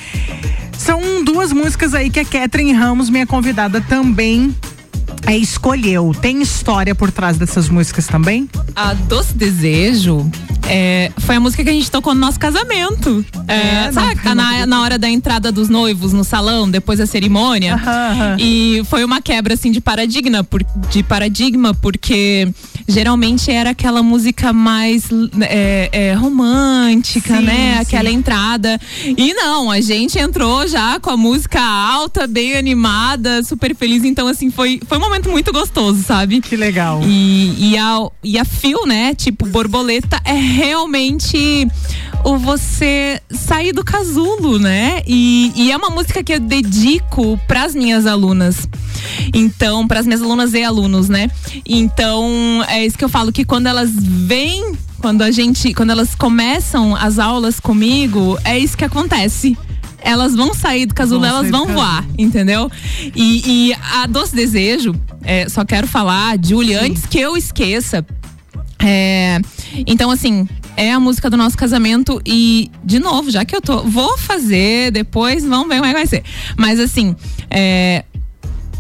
São 0.78 1.24
duas 1.24 1.52
músicas 1.52 1.94
aí 1.94 2.10
que 2.10 2.20
a 2.20 2.26
Catherine 2.26 2.74
Ramos, 2.74 3.10
minha 3.10 3.28
convidada, 3.28 3.82
também 3.82 4.56
é, 5.26 5.36
escolheu. 5.36 6.14
Tem 6.20 6.42
história 6.42 6.96
por 6.96 7.12
trás 7.12 7.38
dessas 7.38 7.70
músicas 7.70 8.08
também? 8.08 8.50
A 8.76 8.94
Doce 8.94 9.34
Desejo 9.34 10.30
é, 10.68 11.12
foi 11.20 11.36
a 11.36 11.40
música 11.40 11.64
que 11.64 11.70
a 11.70 11.74
gente 11.74 11.92
tocou 11.92 12.14
no 12.14 12.22
nosso 12.22 12.40
casamento. 12.40 13.26
É, 13.48 13.86
É, 13.88 13.92
sabe, 13.92 14.20
não- 14.26 14.36
na, 14.36 14.66
na 14.66 14.82
hora 14.82 14.98
da 14.98 15.10
entrada 15.10 15.52
dos 15.52 15.70
noivos 15.70 16.14
no 16.14 16.24
salão, 16.24 16.70
depois 16.70 17.00
da 17.00 17.06
cerimônia. 17.06 17.76
E 18.40 18.82
foi 18.86 19.04
uma 19.04 19.22
quebra 19.22 19.54
assim 19.54 19.72
de 19.72 19.82
paradigma, 19.82 20.44
por- 20.44 20.64
de 20.90 21.04
paradigma, 21.04 21.74
porque 21.74 22.48
geralmente 22.88 23.52
era 23.52 23.72
aquela 23.72 24.04
música 24.04 24.54
mais 24.54 25.10
é, 25.42 25.90
é, 25.92 26.14
romântica, 26.14 27.38
Sim, 27.38 27.44
né? 27.44 27.76
sim. 27.76 27.82
Aquela 27.82 28.10
entrada. 28.10 28.80
E 29.06 29.34
não, 29.34 29.70
a 29.70 29.82
gente 29.82 30.18
entrou 30.20 30.68
já 30.68 31.00
com 31.00 31.10
a 31.10 31.18
música 31.18 31.62
alta, 31.62 32.28
bem 32.28 32.56
animada, 32.56 33.44
super 33.44 33.76
feliz. 33.76 34.04
Então, 34.04 34.28
assim, 34.28 34.50
foi, 34.50 34.80
foi 34.88 34.98
um 34.98 35.02
momento 35.02 35.30
muito 35.30 35.52
gostoso, 35.52 36.04
sabe? 36.04 36.42
Que 36.42 36.56
legal. 36.56 37.02
E, 37.06 37.72
e, 37.72 37.78
a, 37.78 38.10
e 38.24 38.38
a 38.38 38.46
fio, 38.46 38.86
né? 38.86 39.14
Tipo, 39.16 39.46
borboleta 39.46 40.20
é 40.26 40.34
realmente 40.34 41.68
o 42.24 42.38
você 42.38 43.22
sair 43.30 43.74
do 43.74 43.84
casulo, 43.84 44.58
né? 44.58 45.02
E, 45.06 45.52
e 45.56 45.72
é 45.72 45.78
uma 45.78 45.90
música 45.90 46.24
que 46.24 46.34
eu 46.34 46.40
dedico 46.40 47.40
pras 47.48 47.76
minhas 47.76 48.06
alunas. 48.06 48.68
Então, 49.34 49.88
pras 49.88 50.06
minhas 50.06 50.22
alunas 50.22 50.54
e 50.54 50.64
alunos, 50.64 51.10
né? 51.10 51.30
Então, 51.66 52.64
é 52.74 52.84
isso 52.84 52.98
que 52.98 53.06
eu 53.06 53.10
falo 53.10 53.32
que 53.32 53.46
quando 53.46 53.68
elas 53.68 53.92
vêm, 53.94 54.76
quando 55.00 55.22
a 55.22 55.30
gente, 55.30 55.76
quando 55.76 55.92
elas 55.92 56.16
começam 56.16 56.96
as 56.96 57.20
aulas 57.20 57.60
comigo, 57.60 58.38
é 58.44 58.58
isso 58.58 58.76
que 58.76 58.84
acontece. 58.84 59.56
Elas 60.02 60.36
vão 60.36 60.56
sair 60.56 60.88
do 60.88 60.94
casulo, 60.94 61.24
elas 61.24 61.50
vão 61.52 61.68
voar, 61.68 62.04
entendeu? 62.18 62.70
E, 63.16 63.70
e 63.70 63.74
a 63.94 64.08
Doce 64.08 64.36
Desejo, 64.36 64.94
é, 65.22 65.48
só 65.48 65.64
quero 65.64 65.88
falar, 65.88 66.38
Julie, 66.44 66.74
antes 66.74 67.06
que 67.06 67.20
eu 67.20 67.38
esqueça. 67.38 68.04
é, 68.80 69.40
então, 69.86 70.10
assim, 70.10 70.48
é 70.76 70.92
a 70.92 71.00
música 71.00 71.30
do 71.30 71.38
nosso 71.38 71.56
casamento 71.56 72.20
e, 72.26 72.72
de 72.84 73.00
novo, 73.00 73.30
já 73.30 73.46
que 73.46 73.56
eu 73.56 73.62
tô. 73.62 73.84
Vou 73.84 74.18
fazer, 74.18 74.92
depois 74.92 75.46
vamos 75.46 75.68
ver 75.68 75.76
como 75.76 75.86
é 75.86 75.90
que 75.90 75.94
vai 75.94 76.08
ser. 76.08 76.24
Mas, 76.58 76.80
assim, 76.80 77.16
é, 77.50 78.04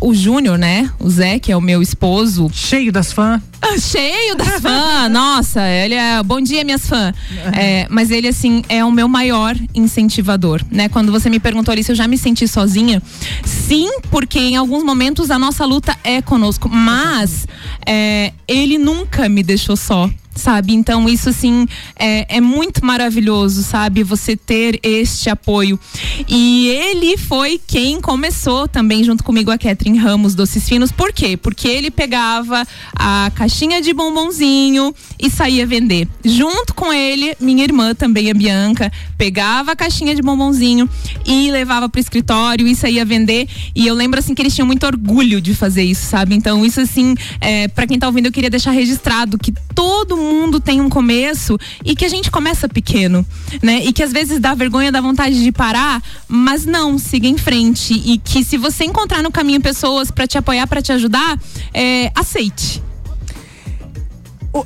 o 0.03 0.13
Júnior, 0.13 0.57
né? 0.57 0.91
O 0.99 1.09
Zé, 1.09 1.39
que 1.39 1.49
é 1.49 1.55
o 1.55 1.61
meu 1.61 1.81
esposo. 1.81 2.49
Cheio 2.53 2.91
das 2.91 3.13
fãs. 3.13 3.41
Cheio 3.79 4.35
das 4.35 4.59
fãs. 4.59 5.07
Nossa, 5.09 5.65
ele 5.65 5.95
é. 5.95 6.21
Bom 6.21 6.41
dia, 6.41 6.63
minhas 6.65 6.85
fãs. 6.85 7.15
É, 7.57 7.87
mas 7.89 8.11
ele, 8.11 8.27
assim, 8.27 8.61
é 8.67 8.83
o 8.83 8.91
meu 8.91 9.07
maior 9.07 9.55
incentivador, 9.73 10.61
né? 10.69 10.89
Quando 10.89 11.09
você 11.09 11.29
me 11.29 11.39
perguntou 11.39 11.71
ali 11.71 11.85
se 11.85 11.93
eu 11.93 11.95
já 11.95 12.05
me 12.05 12.17
senti 12.17 12.45
sozinha. 12.49 13.01
Sim, 13.45 13.89
porque 14.11 14.39
em 14.39 14.57
alguns 14.57 14.83
momentos 14.83 15.31
a 15.31 15.39
nossa 15.39 15.63
luta 15.65 15.95
é 16.03 16.21
conosco. 16.21 16.67
Mas 16.67 17.47
é, 17.85 18.33
ele 18.45 18.77
nunca 18.77 19.29
me 19.29 19.41
deixou 19.41 19.77
só 19.77 20.09
sabe? 20.35 20.73
Então 20.73 21.07
isso 21.07 21.29
assim 21.29 21.67
é, 21.95 22.37
é 22.37 22.41
muito 22.41 22.85
maravilhoso, 22.85 23.63
sabe? 23.63 24.03
Você 24.03 24.35
ter 24.35 24.79
este 24.83 25.29
apoio. 25.29 25.79
E 26.27 26.67
ele 26.69 27.17
foi 27.17 27.59
quem 27.65 28.01
começou 28.01 28.67
também 28.67 29.03
junto 29.03 29.23
comigo 29.23 29.51
a 29.51 29.57
Catherine 29.57 29.97
Ramos 29.97 30.35
Doces 30.35 30.67
Finos. 30.67 30.91
Por 30.91 31.13
quê? 31.13 31.37
Porque 31.37 31.67
ele 31.67 31.91
pegava 31.91 32.65
a 32.95 33.31
caixinha 33.35 33.81
de 33.81 33.93
bombonzinho 33.93 34.93
e 35.19 35.29
saía 35.29 35.65
vender. 35.65 36.07
Junto 36.23 36.73
com 36.73 36.91
ele, 36.91 37.35
minha 37.39 37.63
irmã 37.63 37.93
também, 37.93 38.29
a 38.29 38.33
Bianca, 38.33 38.91
pegava 39.17 39.71
a 39.71 39.75
caixinha 39.75 40.15
de 40.15 40.21
bombonzinho 40.21 40.89
e 41.25 41.51
levava 41.51 41.87
pro 41.87 41.99
escritório 41.99 42.67
e 42.67 42.75
saía 42.75 43.05
vender. 43.05 43.47
E 43.75 43.87
eu 43.87 43.95
lembro 43.95 44.19
assim 44.19 44.33
que 44.33 44.41
eles 44.41 44.53
tinham 44.53 44.65
muito 44.65 44.85
orgulho 44.85 45.39
de 45.41 45.53
fazer 45.53 45.83
isso, 45.83 46.05
sabe? 46.05 46.35
Então 46.35 46.65
isso 46.65 46.79
assim, 46.81 47.15
é, 47.39 47.67
para 47.67 47.87
quem 47.87 47.99
tá 47.99 48.07
ouvindo, 48.07 48.27
eu 48.27 48.31
queria 48.31 48.49
deixar 48.49 48.71
registrado 48.71 49.37
que 49.37 49.53
todo 49.73 50.22
mundo 50.23 50.59
tem 50.59 50.81
um 50.81 50.89
começo 50.89 51.57
e 51.83 51.95
que 51.95 52.05
a 52.05 52.09
gente 52.09 52.31
começa 52.31 52.67
pequeno, 52.67 53.25
né? 53.61 53.83
E 53.83 53.93
que 53.93 54.01
às 54.01 54.11
vezes 54.11 54.39
dá 54.39 54.53
vergonha, 54.53 54.91
dá 54.91 55.01
vontade 55.01 55.41
de 55.41 55.51
parar, 55.51 56.01
mas 56.27 56.65
não, 56.65 56.97
siga 56.97 57.27
em 57.27 57.37
frente 57.37 57.93
e 57.93 58.17
que 58.17 58.43
se 58.43 58.57
você 58.57 58.85
encontrar 58.85 59.21
no 59.21 59.31
caminho 59.31 59.61
pessoas 59.61 60.09
para 60.09 60.25
te 60.27 60.37
apoiar, 60.37 60.67
para 60.67 60.81
te 60.81 60.91
ajudar, 60.91 61.39
é, 61.73 62.11
aceite. 62.15 62.81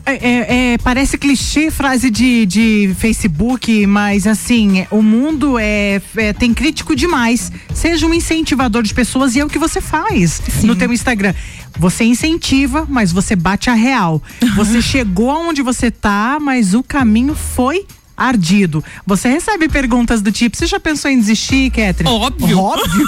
É- 0.05 0.15
é- 0.15 0.73
é, 0.73 0.77
parece 0.79 1.17
clichê 1.17 1.71
frase 1.71 2.09
de, 2.09 2.45
de 2.45 2.93
Facebook, 2.99 3.85
mas 3.87 4.27
assim, 4.27 4.79
é, 4.81 4.87
o 4.91 5.01
mundo 5.01 5.57
é, 5.57 6.01
é- 6.17 6.33
tem 6.33 6.53
crítico 6.53 6.93
demais. 6.95 7.51
Seja 7.73 8.05
um 8.05 8.13
incentivador 8.13 8.83
de 8.83 8.93
pessoas 8.93 9.35
e 9.35 9.39
é 9.39 9.45
o 9.45 9.49
que 9.49 9.57
você 9.57 9.79
faz 9.79 10.41
no 10.63 10.75
teu 10.75 10.91
Instagram. 10.91 11.33
Você 11.79 12.03
incentiva, 12.03 12.85
mas 12.89 13.11
você 13.13 13.35
bate 13.35 13.69
a 13.69 13.73
real. 13.73 14.21
Você 14.55 14.81
chegou 14.83 15.31
aonde 15.31 15.61
você 15.61 15.89
tá, 15.89 16.37
mas 16.41 16.73
o 16.73 16.83
caminho 16.83 17.33
foi 17.33 17.85
ardido. 18.17 18.83
Você 19.05 19.29
recebe 19.29 19.69
perguntas 19.69 20.21
do 20.21 20.31
tipo: 20.31 20.57
você 20.57 20.65
já 20.65 20.79
pensou 20.79 21.09
em 21.09 21.19
desistir, 21.19 21.69
Catherine? 21.69 22.09
Óbvio. 22.13 22.59
Óbvio. 22.59 23.07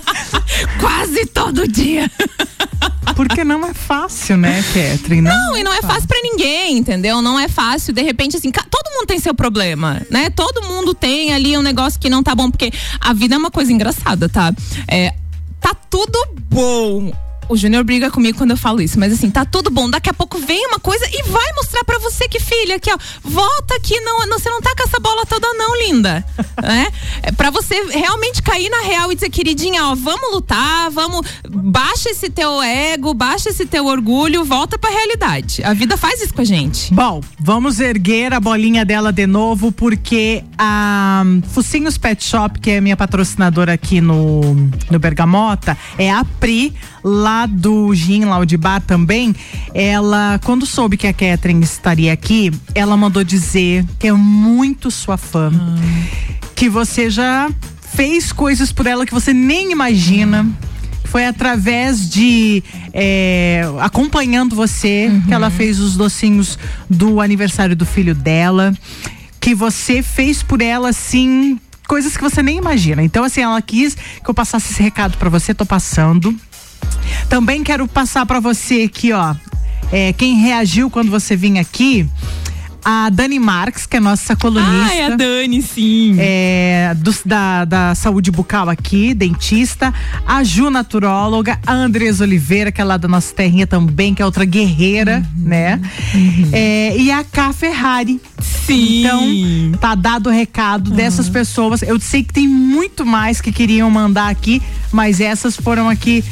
Quase 0.80 1.26
todo 1.26 1.66
dia. 1.68 2.10
Não 4.10 4.18
é 4.18 4.20
fácil, 4.20 4.36
né, 4.36 4.64
Catherine? 4.74 5.22
Não, 5.22 5.56
e 5.56 5.62
não 5.62 5.72
é 5.72 5.80
fácil 5.82 6.08
pra 6.08 6.18
ninguém, 6.22 6.78
entendeu? 6.78 7.22
Não 7.22 7.38
é 7.38 7.48
fácil, 7.48 7.92
de 7.92 8.02
repente, 8.02 8.36
assim, 8.36 8.50
todo 8.50 8.90
mundo 8.94 9.06
tem 9.06 9.18
seu 9.18 9.34
problema, 9.34 10.02
né? 10.10 10.30
Todo 10.30 10.62
mundo 10.62 10.94
tem 10.94 11.32
ali 11.32 11.56
um 11.56 11.62
negócio 11.62 11.98
que 12.00 12.10
não 12.10 12.22
tá 12.22 12.34
bom, 12.34 12.50
porque 12.50 12.72
a 13.00 13.12
vida 13.12 13.34
é 13.34 13.38
uma 13.38 13.50
coisa 13.50 13.72
engraçada, 13.72 14.28
tá? 14.28 14.52
É, 14.88 15.14
tá 15.60 15.74
tudo 15.88 16.18
bom. 16.48 17.12
O 17.50 17.56
Júnior 17.56 17.82
briga 17.82 18.12
comigo 18.12 18.38
quando 18.38 18.52
eu 18.52 18.56
falo 18.56 18.80
isso, 18.80 18.96
mas 18.96 19.12
assim, 19.12 19.28
tá 19.28 19.44
tudo 19.44 19.70
bom. 19.70 19.90
Daqui 19.90 20.08
a 20.08 20.14
pouco 20.14 20.38
vem 20.38 20.68
uma 20.68 20.78
coisa 20.78 21.04
e 21.06 21.28
vai 21.28 21.52
mostrar 21.56 21.82
pra 21.82 21.98
você 21.98 22.28
que, 22.28 22.38
filha, 22.38 22.76
aqui, 22.76 22.88
ó, 22.92 22.96
volta 23.24 23.74
aqui, 23.74 23.98
não, 24.02 24.24
não, 24.28 24.38
você 24.38 24.48
não 24.48 24.60
tá 24.60 24.72
com 24.76 24.84
essa 24.84 25.00
bola 25.00 25.26
toda, 25.26 25.52
não, 25.54 25.76
linda. 25.82 26.24
né? 26.62 26.86
É 27.24 27.32
pra 27.32 27.50
você 27.50 27.74
realmente 27.86 28.40
cair 28.40 28.70
na 28.70 28.82
real 28.82 29.10
e 29.10 29.16
dizer, 29.16 29.30
queridinha, 29.30 29.84
ó, 29.86 29.96
vamos 29.96 30.32
lutar, 30.32 30.92
vamos. 30.92 31.26
Baixa 31.50 32.10
esse 32.10 32.30
teu 32.30 32.62
ego, 32.62 33.12
baixa 33.14 33.48
esse 33.48 33.66
teu 33.66 33.86
orgulho, 33.86 34.44
volta 34.44 34.78
pra 34.78 34.88
realidade. 34.88 35.60
A 35.64 35.74
vida 35.74 35.96
faz 35.96 36.22
isso 36.22 36.32
com 36.32 36.42
a 36.42 36.44
gente. 36.44 36.94
Bom, 36.94 37.20
vamos 37.36 37.80
erguer 37.80 38.32
a 38.32 38.38
bolinha 38.38 38.84
dela 38.84 39.12
de 39.12 39.26
novo, 39.26 39.72
porque 39.72 40.44
a 40.56 41.24
Focinhos 41.48 41.98
Pet 41.98 42.22
Shop, 42.22 42.60
que 42.60 42.70
é 42.70 42.80
minha 42.80 42.96
patrocinadora 42.96 43.72
aqui 43.72 44.00
no, 44.00 44.40
no 44.88 45.00
Bergamota, 45.00 45.76
é 45.98 46.12
a 46.12 46.24
Pri, 46.38 46.72
lá 47.02 47.39
do 47.46 47.94
Gin 47.94 48.24
Laudibar 48.24 48.80
também. 48.80 49.34
Ela, 49.74 50.40
quando 50.44 50.66
soube 50.66 50.96
que 50.96 51.06
a 51.06 51.12
Catherine 51.12 51.64
estaria 51.64 52.12
aqui, 52.12 52.52
ela 52.74 52.96
mandou 52.96 53.24
dizer 53.24 53.84
que 53.98 54.08
é 54.08 54.12
muito 54.12 54.90
sua 54.90 55.16
fã. 55.16 55.52
Que 56.54 56.68
você 56.68 57.10
já 57.10 57.50
fez 57.94 58.32
coisas 58.32 58.72
por 58.72 58.86
ela 58.86 59.04
que 59.04 59.12
você 59.12 59.32
nem 59.32 59.72
imagina. 59.72 60.46
Foi 61.04 61.26
através 61.26 62.08
de 62.08 62.62
é, 62.92 63.62
acompanhando 63.80 64.54
você 64.54 65.10
que 65.26 65.34
ela 65.34 65.50
fez 65.50 65.80
os 65.80 65.96
docinhos 65.96 66.56
do 66.88 67.20
aniversário 67.20 67.74
do 67.74 67.84
filho 67.84 68.14
dela, 68.14 68.72
que 69.40 69.54
você 69.54 70.02
fez 70.02 70.42
por 70.42 70.60
ela 70.60 70.90
assim 70.90 71.58
coisas 71.88 72.16
que 72.16 72.22
você 72.22 72.40
nem 72.42 72.58
imagina. 72.58 73.02
Então 73.02 73.24
assim, 73.24 73.40
ela 73.40 73.60
quis 73.60 73.96
que 73.96 74.30
eu 74.30 74.32
passasse 74.32 74.72
esse 74.72 74.80
recado 74.80 75.18
pra 75.18 75.28
você, 75.28 75.52
tô 75.52 75.66
passando. 75.66 76.32
Também 77.28 77.62
quero 77.62 77.86
passar 77.88 78.26
pra 78.26 78.40
você 78.40 78.82
aqui, 78.82 79.12
ó, 79.12 79.34
é, 79.92 80.12
quem 80.12 80.36
reagiu 80.40 80.90
quando 80.90 81.10
você 81.10 81.36
vinha 81.36 81.60
aqui. 81.60 82.08
A 82.82 83.10
Dani 83.10 83.38
Marques, 83.38 83.84
que 83.84 83.98
é 83.98 84.00
nossa 84.00 84.34
colunista. 84.34 84.86
Ai, 84.86 85.02
a 85.02 85.14
Dani, 85.14 85.60
sim. 85.60 86.16
É, 86.18 86.94
dos- 86.96 87.20
da, 87.26 87.66
da 87.66 87.94
saúde 87.94 88.30
bucal 88.30 88.70
aqui, 88.70 89.12
dentista. 89.12 89.92
A 90.26 90.42
Ju, 90.42 90.70
naturóloga. 90.70 91.58
A 91.66 91.74
Andresa 91.74 92.24
Oliveira, 92.24 92.72
que 92.72 92.80
é 92.80 92.84
lá 92.84 92.96
da 92.96 93.06
nossa 93.06 93.34
terrinha 93.34 93.66
também, 93.66 94.14
que 94.14 94.22
é 94.22 94.24
outra 94.24 94.46
guerreira, 94.46 95.22
né? 95.36 95.78
É, 96.54 96.96
e 96.96 97.12
a 97.12 97.22
K 97.22 97.52
Ferrari. 97.52 98.18
Sim. 98.40 99.00
Então, 99.00 99.78
tá 99.78 99.94
dado 99.94 100.30
o 100.30 100.32
recado 100.32 100.90
dessas 100.90 101.28
pessoas. 101.28 101.82
Eu 101.82 102.00
sei 102.00 102.24
que 102.24 102.32
tem 102.32 102.48
muito 102.48 103.04
mais 103.04 103.42
que 103.42 103.52
queriam 103.52 103.90
mandar 103.90 104.30
aqui, 104.30 104.62
mas 104.90 105.20
essas 105.20 105.54
foram 105.54 105.86
aqui. 105.86 106.24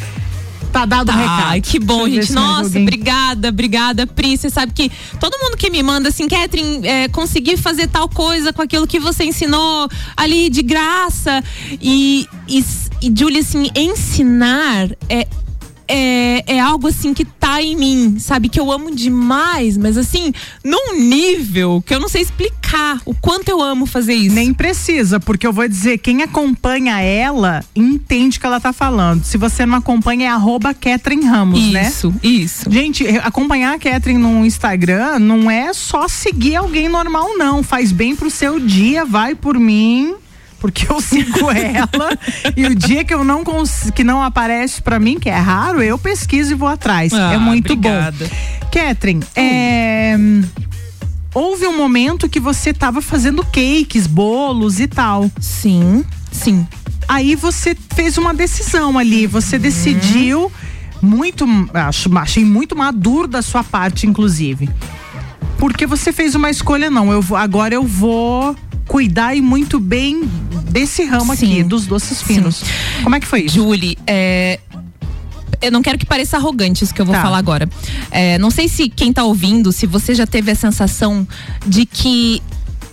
Tá 0.73 0.85
dado 0.85 1.11
o 1.11 1.12
recado. 1.12 1.43
Ai, 1.47 1.61
que 1.61 1.79
bom, 1.79 2.09
gente. 2.09 2.33
Nossa, 2.33 2.79
obrigada, 2.79 3.49
obrigada, 3.49 4.07
Pri. 4.07 4.37
Você 4.37 4.51
sabe 4.51 4.73
que 4.73 4.91
todo 5.19 5.39
mundo 5.39 5.57
que 5.57 5.71
me 5.71 5.83
manda 5.83 6.09
assim, 6.09 6.29
Catherine, 6.29 6.87
é, 6.87 7.09
consegui 7.09 7.57
fazer 7.57 7.89
tal 7.89 8.09
coisa 8.09 8.53
com 8.53 8.62
aquilo 8.62 8.87
que 8.87 8.99
você 8.99 9.25
ensinou 9.25 9.89
ali 10.16 10.51
de 10.51 10.62
graça. 10.62 11.43
E, 11.81 12.27
e, 12.47 12.64
e 13.03 13.12
Julia, 13.16 13.41
assim, 13.41 13.71
ensinar 13.75 14.91
é. 15.09 15.27
É, 15.89 16.57
é 16.57 16.61
algo 16.61 16.89
assim 16.89 17.14
que 17.14 17.24
tá 17.24 17.62
em 17.62 17.74
mim, 17.74 18.18
sabe? 18.18 18.49
Que 18.49 18.61
eu 18.61 18.70
amo 18.70 18.95
demais, 18.95 19.76
mas 19.76 19.97
assim, 19.97 20.32
num 20.62 21.01
nível 21.01 21.82
que 21.84 21.95
eu 21.95 22.01
não 22.01 22.09
sei 22.09 22.22
explicar 22.22 23.01
o 23.05 23.14
quanto 23.14 23.49
eu 23.49 23.62
amo 23.62 23.86
fazer 23.86 24.14
isso. 24.14 24.34
Nem 24.34 24.53
precisa, 24.53 25.18
porque 25.18 25.47
eu 25.47 25.53
vou 25.53 25.66
dizer, 25.66 25.99
quem 25.99 26.22
acompanha 26.22 27.01
ela 27.01 27.64
entende 27.74 28.36
o 28.36 28.41
que 28.41 28.47
ela 28.47 28.61
tá 28.61 28.72
falando. 28.72 29.24
Se 29.24 29.39
você 29.39 29.64
não 29.64 29.76
acompanha, 29.76 30.26
é 30.26 30.28
arroba 30.28 30.74
Catherine 30.74 31.24
Ramos, 31.24 31.70
né? 31.70 31.89
Isso, 31.89 32.14
isso. 32.22 32.70
Gente, 32.70 33.07
acompanhar 33.22 33.74
a 33.74 33.78
Catherine 33.78 34.20
no 34.20 34.45
Instagram 34.45 35.18
não 35.18 35.51
é 35.51 35.72
só 35.72 36.07
seguir 36.07 36.57
alguém 36.57 36.89
normal, 36.89 37.36
não. 37.36 37.62
Faz 37.62 37.93
bem 37.93 38.14
pro 38.14 38.30
seu 38.30 38.61
dia, 38.61 39.05
vai 39.05 39.34
por 39.34 39.59
mim. 39.59 40.14
Porque 40.61 40.90
eu 40.90 41.00
sigo 41.00 41.50
ela 41.52 42.18
e 42.56 42.66
o 42.66 42.74
dia 42.74 43.04
que 43.04 43.14
eu 43.14 43.22
não 43.22 43.44
que 43.94 44.02
não 44.02 44.22
aparece 44.22 44.82
pra 44.82 44.98
mim, 44.98 45.18
que 45.18 45.28
é 45.28 45.36
raro, 45.38 45.80
eu 45.82 45.96
pesquiso 45.98 46.52
e 46.52 46.54
vou 46.54 46.68
atrás. 46.68 47.12
Ah, 47.12 47.34
é 47.34 47.38
muito 47.38 47.72
obrigada. 47.72 48.26
bom. 48.26 48.68
Catherine, 48.72 49.22
é, 49.36 50.16
houve 51.34 51.66
um 51.66 51.76
momento 51.76 52.28
que 52.28 52.40
você 52.40 52.72
tava 52.74 53.00
fazendo 53.00 53.44
cakes, 53.44 54.06
bolos 54.06 54.80
e 54.80 54.86
tal. 54.88 55.30
Sim, 55.40 56.04
sim. 56.32 56.66
Aí 57.06 57.34
você 57.36 57.76
fez 57.94 58.18
uma 58.18 58.34
decisão 58.34 58.98
ali, 58.98 59.26
você 59.26 59.56
Uhum. 59.56 59.62
decidiu 59.62 60.52
muito, 61.00 61.46
acho, 61.72 62.16
achei 62.18 62.44
muito 62.44 62.76
maduro 62.76 63.28
da 63.28 63.40
sua 63.42 63.62
parte, 63.64 64.06
inclusive. 64.06 64.68
Porque 65.56 65.86
você 65.86 66.12
fez 66.12 66.34
uma 66.34 66.50
escolha, 66.50 66.90
não. 66.90 67.11
Eu 67.11 67.22
vou, 67.22 67.36
agora 67.38 67.74
eu 67.74 67.84
vou 67.84 68.54
cuidar 68.89 69.36
e 69.36 69.41
muito 69.41 69.78
bem 69.78 70.22
desse 70.70 71.05
ramo 71.05 71.30
aqui, 71.32 71.62
dos 71.62 71.86
doces 71.86 72.20
finos. 72.22 72.62
Como 73.05 73.14
é 73.14 73.20
que 73.20 73.26
foi 73.26 73.43
isso? 73.43 73.55
Julie, 73.57 73.97
é, 74.07 74.59
eu 75.62 75.70
não 75.70 75.82
quero 75.82 75.99
que 75.99 76.07
pareça 76.07 76.36
arrogante 76.36 76.82
isso 76.82 76.95
que 76.95 77.01
eu 77.01 77.07
vou 77.07 77.14
Tá. 77.14 77.22
falar 77.22 77.39
agora. 77.39 77.68
É, 78.11 78.39
não 78.39 78.51
sei 78.51 78.66
se 78.68 78.89
quem 78.89 79.12
tá 79.12 79.22
ouvindo, 79.24 79.70
se 79.72 79.86
você 79.86 80.14
já 80.14 80.26
teve 80.26 80.51
a 80.51 80.55
sensação 80.55 81.26
de 81.66 81.84
que 81.86 82.43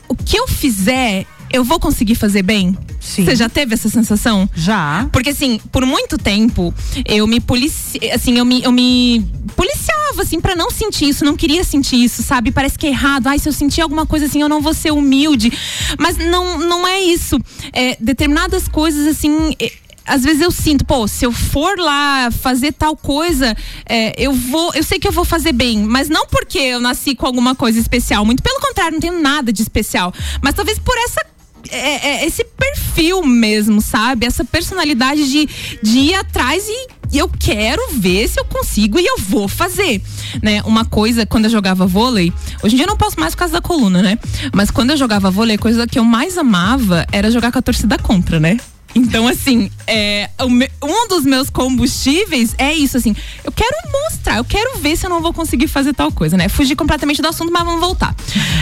o 0.08 0.16
que 0.16 0.38
eu 0.38 0.48
fizer, 0.48 1.26
eu 1.56 1.64
vou 1.64 1.80
conseguir 1.80 2.16
fazer 2.16 2.44
bem. 2.44 2.78
Sim. 3.00 3.26
Você 3.26 3.36
já 3.36 3.48
teve 3.48 3.74
essa 3.74 3.90
sensação? 3.90 4.50
Já. 4.54 5.08
Porque 5.12 5.30
assim, 5.30 5.60
por 5.72 5.86
muito 5.86 6.18
tempo, 6.18 6.74
eu 7.06 7.26
me 7.26 7.40
polici... 7.40 8.00
assim, 8.14 8.38
eu 8.38 8.46
me, 8.46 8.64
eu 8.64 8.72
me 8.72 9.26
policiava, 9.56 10.22
assim, 10.22 10.42
pra 10.42 10.56
não 10.56 10.70
sentir 10.70 11.10
isso, 11.10 11.24
não 11.24 11.36
queria 11.36 11.64
sentir 11.64 12.04
isso, 12.04 12.24
sabe? 12.24 12.52
Parece 12.52 12.78
que 12.78 12.88
é 12.88 12.90
errado. 12.90 13.28
Ai, 13.28 13.40
se 13.40 13.48
eu 13.48 13.54
sentir 13.54 13.82
alguma 13.82 14.06
coisa 14.06 14.26
assim, 14.26 14.42
eu 14.42 14.50
não 14.50 14.62
vou 14.62 14.74
ser 14.74 14.92
humilde. 14.92 15.52
Mas 15.98 16.18
não, 16.18 16.60
não 16.60 16.88
é 16.88 17.00
isso. 17.00 17.40
É, 17.72 17.98
determinadas 18.00 18.68
coisas, 18.68 19.08
assim. 19.08 19.56
é, 19.60 19.72
às 20.06 20.24
vezes 20.24 20.42
eu 20.42 20.52
sinto, 20.52 20.86
pô, 20.86 21.08
se 21.08 21.26
eu 21.26 21.32
for 21.32 21.78
lá 21.80 22.30
fazer 22.30 22.72
tal 22.74 22.96
coisa, 22.96 23.56
é, 23.88 24.14
eu 24.18 24.32
vou, 24.34 24.72
eu 24.76 24.84
sei 24.84 25.00
que 25.00 25.08
eu 25.08 25.12
vou 25.12 25.26
fazer 25.26 25.52
bem, 25.52 25.80
mas 25.80 26.10
não 26.10 26.28
porque 26.28 26.60
eu 26.60 26.80
nasci 26.80 27.16
com 27.16 27.26
alguma 27.26 27.56
coisa 27.56 27.80
especial, 27.80 28.24
muito 28.24 28.44
pelo 28.44 28.60
contrário, 28.60 28.94
não 28.94 29.00
tenho 29.00 29.20
nada 29.20 29.52
de 29.52 29.62
especial, 29.64 30.14
mas 30.44 30.54
talvez 30.54 30.78
por 30.78 30.96
essa 30.98 31.26
é, 31.70 32.08
é, 32.08 32.26
esse 32.26 32.44
perfil 32.44 33.24
mesmo, 33.24 33.82
sabe? 33.82 34.26
Essa 34.26 34.44
personalidade 34.44 35.30
de, 35.30 35.48
de 35.82 35.98
ir 36.00 36.16
atrás 36.16 36.66
e, 36.68 36.88
e 37.12 37.18
eu 37.18 37.30
quero 37.30 37.82
ver 37.94 38.28
se 38.28 38.40
eu 38.40 38.46
consigo 38.46 39.00
e 39.00 39.06
eu 39.06 39.18
vou 39.20 39.48
fazer, 39.48 40.02
né? 40.42 40.62
Uma 40.64 40.86
coisa, 40.86 41.26
quando 41.26 41.46
eu 41.46 41.52
jogava 41.52 41.86
vôlei, 41.86 42.32
hoje 42.64 42.76
em 42.76 42.78
dia 42.78 42.86
eu 42.86 42.90
não 42.90 42.98
posso 42.98 43.20
mais 43.20 43.34
por 43.34 43.40
causa 43.40 43.54
da 43.54 43.62
coluna, 43.62 44.02
né? 44.02 44.18
Mas 44.54 44.72
quando 44.72 44.92
eu 44.92 44.98
jogava 44.98 45.32
vôlei, 45.32 45.56
a 45.56 45.60
coisa 45.60 45.88
que 45.88 46.00
eu 46.00 46.04
mais 46.04 46.38
amava 46.38 47.06
era 47.12 47.32
jogar 47.32 47.52
com 47.52 47.60
a 47.60 47.62
torcida 47.62 47.98
contra, 47.98 48.40
né? 48.40 48.58
Então, 48.96 49.28
assim, 49.28 49.70
é, 49.86 50.30
um 50.42 51.08
dos 51.10 51.26
meus 51.26 51.50
combustíveis 51.50 52.56
é 52.58 52.74
isso, 52.74 52.96
assim. 52.96 53.14
Eu 53.44 53.52
quero 53.52 53.76
mostrar, 53.92 54.38
eu 54.38 54.46
quero 54.46 54.80
ver 54.80 54.96
se 54.96 55.06
eu 55.06 55.10
não 55.10 55.22
vou 55.22 55.34
conseguir 55.34 55.68
fazer 55.68 55.94
tal 55.94 56.12
coisa, 56.14 56.38
né? 56.38 56.48
Fugir 56.48 56.78
completamente 56.78 57.22
do 57.22 57.28
assunto, 57.28 57.52
mas 57.52 57.66
vamos 57.66 57.82
voltar. 57.82 58.16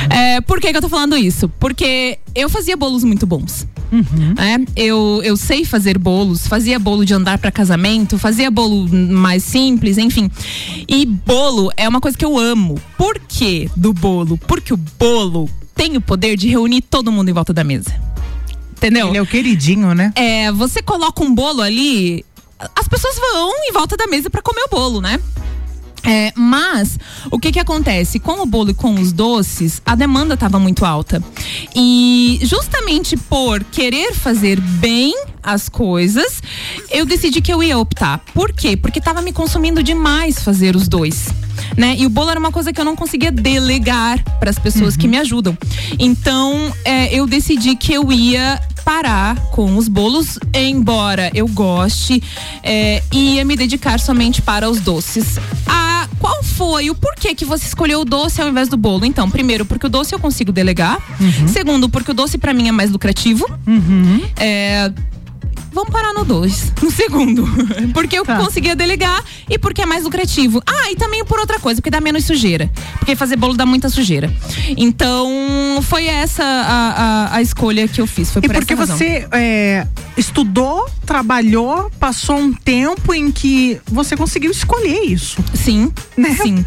É, 0.09 0.41
por 0.41 0.59
que, 0.59 0.71
que 0.71 0.77
eu 0.77 0.81
tô 0.81 0.89
falando 0.89 1.15
isso? 1.15 1.47
Porque 1.59 2.17
eu 2.33 2.49
fazia 2.49 2.75
bolos 2.75 3.03
muito 3.03 3.27
bons. 3.27 3.67
né? 4.35 4.65
Eu, 4.75 5.21
eu 5.23 5.37
sei 5.37 5.63
fazer 5.65 5.99
bolos, 5.99 6.47
fazia 6.47 6.79
bolo 6.79 7.05
de 7.05 7.13
andar 7.13 7.37
para 7.37 7.51
casamento, 7.51 8.17
fazia 8.17 8.49
bolo 8.49 8.89
mais 8.89 9.43
simples, 9.43 9.99
enfim. 9.99 10.31
E 10.87 11.05
bolo 11.05 11.69
é 11.77 11.87
uma 11.87 12.01
coisa 12.01 12.17
que 12.17 12.25
eu 12.25 12.39
amo. 12.39 12.81
Por 12.97 13.19
que 13.19 13.69
do 13.75 13.93
bolo? 13.93 14.35
Porque 14.37 14.73
o 14.73 14.77
bolo 14.77 15.47
tem 15.75 15.95
o 15.95 16.01
poder 16.01 16.35
de 16.35 16.47
reunir 16.47 16.81
todo 16.81 17.11
mundo 17.11 17.29
em 17.29 17.33
volta 17.33 17.53
da 17.53 17.63
mesa. 17.63 17.93
Entendeu? 18.83 19.07
Ele 19.07 19.17
é 19.17 19.21
o 19.21 19.25
queridinho, 19.25 19.95
né? 19.95 20.11
É, 20.13 20.51
você 20.51 20.81
coloca 20.81 21.23
um 21.23 21.33
bolo 21.33 21.61
ali, 21.61 22.25
as 22.75 22.85
pessoas 22.85 23.15
vão 23.15 23.51
em 23.65 23.71
volta 23.71 23.95
da 23.95 24.07
mesa 24.07 24.29
para 24.29 24.41
comer 24.41 24.63
o 24.63 24.69
bolo, 24.69 24.99
né? 24.99 25.17
É, 26.05 26.33
mas 26.35 26.99
o 27.31 27.39
que 27.39 27.49
que 27.49 27.59
acontece? 27.59 28.19
Com 28.19 28.41
o 28.41 28.45
bolo 28.45 28.71
e 28.71 28.73
com 28.73 28.93
os 28.95 29.13
doces 29.13 29.81
a 29.85 29.95
demanda 29.95 30.33
estava 30.33 30.59
muito 30.59 30.83
alta. 30.83 31.23
E 31.73 32.41
justamente 32.43 33.15
por 33.15 33.63
querer 33.63 34.13
fazer 34.13 34.59
bem 34.59 35.15
as 35.41 35.69
coisas 35.69 36.43
eu 36.91 37.05
decidi 37.05 37.39
que 37.39 37.53
eu 37.53 37.63
ia 37.63 37.77
optar. 37.77 38.19
Por 38.33 38.51
quê? 38.51 38.75
Porque 38.75 38.99
estava 38.99 39.21
me 39.21 39.31
consumindo 39.31 39.81
demais 39.81 40.43
fazer 40.43 40.75
os 40.75 40.89
dois 40.89 41.29
né? 41.77 41.95
E 41.97 42.05
o 42.05 42.09
bolo 42.09 42.29
era 42.29 42.39
uma 42.39 42.51
coisa 42.51 42.71
que 42.71 42.79
eu 42.79 42.85
não 42.85 42.95
conseguia 42.95 43.31
delegar 43.31 44.23
para 44.39 44.49
as 44.49 44.59
pessoas 44.59 44.95
que 44.95 45.07
me 45.07 45.17
ajudam. 45.17 45.57
Então 45.97 46.73
é, 46.83 47.13
eu 47.13 47.25
decidi 47.25 47.75
que 47.75 47.93
eu 47.93 48.11
ia 48.11 48.59
parar 48.83 49.35
com 49.51 49.77
os 49.77 49.87
bolos, 49.87 50.37
embora 50.53 51.31
eu 51.33 51.47
goste, 51.47 52.21
é, 52.61 53.01
ia 53.11 53.43
me 53.45 53.55
dedicar 53.55 53.99
somente 53.99 54.41
para 54.41 54.69
os 54.69 54.79
doces. 54.79 55.37
Ah, 55.67 56.07
qual 56.19 56.43
foi 56.43 56.89
o 56.89 56.95
porquê 56.95 57.33
que 57.35 57.45
você 57.45 57.65
escolheu 57.65 58.01
o 58.01 58.05
doce 58.05 58.41
ao 58.41 58.47
invés 58.49 58.69
do 58.69 58.77
bolo? 58.77 59.05
Então, 59.05 59.29
primeiro, 59.29 59.65
porque 59.65 59.87
o 59.87 59.89
doce 59.89 60.13
eu 60.13 60.19
consigo 60.19 60.51
delegar. 60.51 60.97
Segundo, 61.47 61.89
porque 61.89 62.11
o 62.11 62.13
doce 62.13 62.37
para 62.37 62.53
mim 62.53 62.67
é 62.67 62.71
mais 62.71 62.91
lucrativo. 62.91 63.45
É, 64.37 64.91
Vamos 65.73 65.89
parar 65.91 66.13
no 66.13 66.23
dois, 66.23 66.71
no 66.81 66.91
segundo. 66.91 67.47
Porque 67.93 68.17
eu 68.17 68.25
conseguia 68.25 68.75
delegar 68.75 69.23
e 69.49 69.57
porque 69.57 69.81
é 69.81 69.85
mais 69.85 70.03
lucrativo. 70.03 70.61
Ah, 70.67 70.91
e 70.91 70.95
também 70.95 71.25
por 71.25 71.39
outra 71.39 71.59
coisa, 71.59 71.81
porque 71.81 71.89
dá 71.89 71.99
menos 71.99 72.25
sujeira. 72.25 72.69
Porque 72.99 73.15
fazer 73.15 73.35
bolo 73.35 73.55
dá 73.55 73.65
muita 73.65 73.89
sujeira. 73.89 74.31
Então, 74.77 75.79
foi 75.81 76.05
essa 76.05 76.43
a, 76.43 76.89
a, 77.33 77.35
a 77.37 77.41
escolha 77.41 77.87
que 77.87 77.99
eu 77.99 78.05
fiz. 78.07 78.29
Foi 78.31 78.41
E 78.43 78.47
por 78.47 78.55
porque 78.55 78.73
essa 78.73 78.81
razão. 78.83 78.97
você 78.97 79.27
é, 79.31 79.87
estudou, 80.15 80.87
trabalhou, 81.05 81.89
passou 81.99 82.37
um 82.37 82.53
tempo 82.53 83.13
em 83.13 83.31
que 83.31 83.79
você 83.87 84.15
conseguiu 84.15 84.51
escolher 84.51 85.03
isso. 85.05 85.43
Sim, 85.55 85.91
né? 86.15 86.35
sim. 86.41 86.63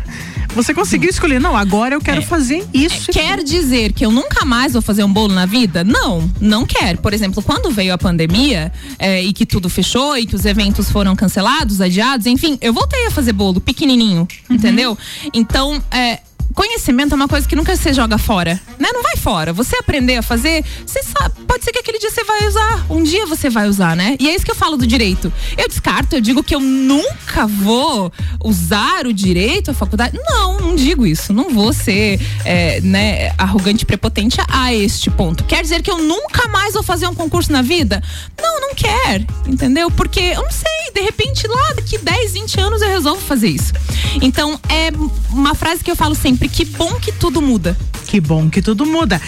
Você 0.57 0.73
conseguiu 0.73 1.11
escolher, 1.11 1.39
não, 1.39 1.55
agora 1.55 1.95
eu 1.95 2.01
quero 2.01 2.23
fazer 2.23 2.67
isso. 2.73 3.11
É, 3.11 3.13
Quer 3.13 3.45
dizer 3.45 3.93
que 3.93 4.07
eu 4.07 4.11
nunca 4.11 4.43
mais 4.47 4.73
vou 4.73 4.81
fazer 4.81 5.05
um 5.05 5.13
bolo 5.13 5.35
na 5.35 5.45
vida? 5.45 5.85
Não, 5.85 6.31
não 6.41 6.65
quero. 6.65 6.97
Por 6.99 7.13
exemplo, 7.13 7.43
quando 7.43 7.71
veio 7.71 7.93
a 7.93 7.99
pandemia 7.99 8.73
é, 8.99 9.23
e 9.23 9.35
que 9.35 9.45
tudo 9.45 9.69
fechou 9.69 10.17
e 10.17 10.25
que 10.25 10.35
os 10.35 10.47
eventos 10.47 10.91
foram 10.91 11.15
cancelados, 11.15 11.83
adiados, 11.83 12.25
enfim, 12.25 12.57
eu 12.63 12.73
voltei 12.73 13.07
a 13.07 13.11
fazer 13.11 13.35
bolo 13.35 13.61
pequenininho, 13.61 14.27
entendeu? 14.49 14.97
Então, 15.35 15.83
é, 15.91 16.21
Conhecimento 16.55 17.13
é 17.13 17.17
uma 17.17 17.29
coisa 17.29 17.47
que 17.47 17.55
nunca 17.55 17.77
você 17.77 17.93
joga 17.93 18.19
fora, 18.19 18.61
né? 18.79 18.89
Não 18.93 19.03
vai 19.03 19.17
fora. 19.17 19.53
Você 19.53 19.77
aprender 19.77 20.17
a 20.17 20.23
fazer, 20.23 20.65
você 20.85 21.03
sabe, 21.03 21.35
pode 21.47 21.65
ser 21.65 21.73
que 21.73 21.79
aquele 21.79 21.99
dia 21.99 22.11
você 22.11 22.25
vai 22.25 22.47
usar, 22.47 22.87
um 22.89 23.03
dia 23.03 23.27
você 23.27 23.51
vai 23.51 23.69
usar, 23.69 23.95
né? 23.95 24.17
E 24.19 24.29
é 24.29 24.35
isso 24.35 24.45
que 24.45 24.51
eu 24.51 24.57
falo 24.57 24.77
do 24.77 24.87
direito. 24.87 25.33
Eu 25.57 25.69
descarto, 25.69 26.17
eu 26.17 26.21
digo 26.21 26.43
que 26.43 26.55
eu 26.55 26.61
nunca 26.61 27.47
vou 27.47 28.13
usar 28.43 29.07
o 29.07 29.13
direito, 29.13 29.71
a 29.71 29.75
faculdade. 29.75 30.19
Não, 30.29 30.59
não 30.59 30.77
digo 30.77 31.07
isso. 31.07 31.33
Não 31.33 31.51
vou 31.51 31.73
ser, 31.73 32.21
é, 32.45 32.81
né, 32.81 33.33
arrogante 33.37 33.83
e 33.83 33.87
prepotente 33.87 34.39
a 34.49 34.75
este 34.75 35.11
ponto. 35.11 35.45
Quer 35.45 35.63
dizer 35.63 35.83
que 35.83 35.91
eu 35.91 35.99
nunca 35.99 36.49
mais 36.49 36.75
vou 36.75 36.83
fazer 36.83 37.07
um 37.07 37.15
concurso 37.15 37.53
na 37.53 37.63
vida? 37.63 38.03
Não, 38.41 38.61
não 38.61 38.75
quer, 38.75 39.25
entendeu? 39.47 39.91
Porque 39.91 40.21
eu 40.21 40.43
não 40.43 40.51
sei, 40.51 40.93
de 40.95 41.01
repente 41.01 41.47
lá 41.47 41.73
daqui 41.75 41.99
10, 41.99 42.33
20 42.33 42.61
anos 42.61 42.83
eu 42.83 42.89
resolvo 42.89 43.21
fazer 43.21 43.49
isso. 43.49 43.73
Então 44.21 44.59
é 44.69 44.91
uma 45.31 45.55
frase 45.55 45.83
que 45.83 45.91
eu 45.91 45.97
falo 45.97 46.15
sempre: 46.15 46.36
que 46.37 46.65
bom 46.65 46.95
que 46.95 47.13
tudo 47.13 47.41
muda. 47.41 47.77
Que 48.07 48.21
bom 48.21 48.49
que 48.49 48.63
tudo 48.63 48.87
muda. 48.87 49.21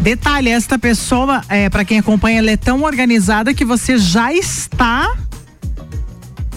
Detalhe, 0.00 0.50
esta 0.50 0.78
pessoa, 0.78 1.42
é, 1.48 1.68
para 1.68 1.84
quem 1.84 1.98
acompanha, 1.98 2.38
ela 2.38 2.50
é 2.50 2.56
tão 2.56 2.82
organizada 2.82 3.52
que 3.52 3.64
você 3.64 3.98
já 3.98 4.32
está 4.32 5.14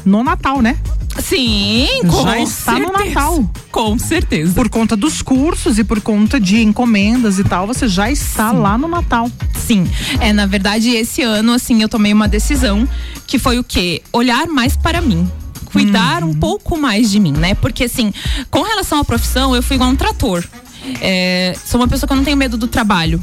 no 0.06 0.24
Natal, 0.24 0.62
né? 0.62 0.78
Sim, 1.20 1.88
com 2.08 2.24
já 2.24 2.40
está 2.40 2.74
no 2.74 2.88
certeza. 2.88 3.10
Natal. 3.10 3.52
Com 3.72 4.00
certeza. 4.00 4.54
Por 4.54 4.70
conta 4.70 4.96
dos 4.96 5.22
cursos 5.22 5.78
e 5.80 5.84
por 5.84 6.00
conta 6.00 6.40
de 6.40 6.62
encomendas 6.62 7.40
e 7.40 7.44
tal, 7.44 7.68
você 7.68 7.88
já 7.88 8.10
está 8.10 8.52
lá 8.52 8.78
no 8.78 8.88
Natal. 8.88 9.30
Sim. 9.56 9.88
É, 10.20 10.32
na 10.32 10.46
verdade, 10.46 10.90
esse 10.92 11.22
ano, 11.22 11.54
assim, 11.54 11.82
eu 11.82 11.90
tomei 11.90 12.14
uma 12.14 12.28
decisão 12.28 12.88
que 13.26 13.38
foi 13.38 13.60
o 13.60 13.64
quê? 13.64 14.02
Olhar 14.14 14.48
mais 14.48 14.78
para 14.78 15.02
mim. 15.02 15.30
Cuidar 15.84 16.24
um 16.24 16.34
pouco 16.34 16.78
mais 16.78 17.12
de 17.12 17.20
mim, 17.20 17.34
né? 17.34 17.56
Porque, 17.56 17.84
assim, 17.84 18.14
com 18.50 18.64
relação 18.64 19.00
à 19.00 19.06
profissão, 19.06 19.56
eu 19.56 19.62
fui 19.62 19.76
igual 19.76 19.90
um 19.90 19.96
trator. 19.96 20.44
É, 21.02 21.56
sou 21.66 21.80
uma 21.80 21.88
pessoa 21.88 22.08
que 22.08 22.14
eu 22.14 22.18
não 22.18 22.24
tenho 22.24 22.38
medo 22.38 22.58
do 22.58 22.68
trabalho. 22.68 23.22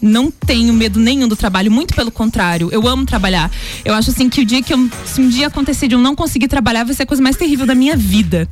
Não 0.00 0.30
tenho 0.30 0.74
medo 0.74 1.00
nenhum 1.00 1.26
do 1.26 1.34
trabalho, 1.34 1.70
muito 1.70 1.94
pelo 1.94 2.10
contrário. 2.10 2.68
Eu 2.70 2.86
amo 2.86 3.06
trabalhar. 3.06 3.50
Eu 3.84 3.94
acho 3.94 4.10
assim 4.10 4.28
que 4.28 4.42
o 4.42 4.44
dia 4.44 4.62
que 4.62 4.74
eu, 4.74 4.90
se 5.06 5.18
um 5.18 5.28
dia 5.30 5.46
acontecer 5.46 5.88
de 5.88 5.94
eu 5.94 5.98
não 5.98 6.14
conseguir 6.14 6.46
trabalhar, 6.46 6.84
vai 6.84 6.94
ser 6.94 7.04
a 7.04 7.06
coisa 7.06 7.22
mais 7.22 7.36
terrível 7.36 7.64
da 7.64 7.74
minha 7.74 7.96
vida. 7.96 8.46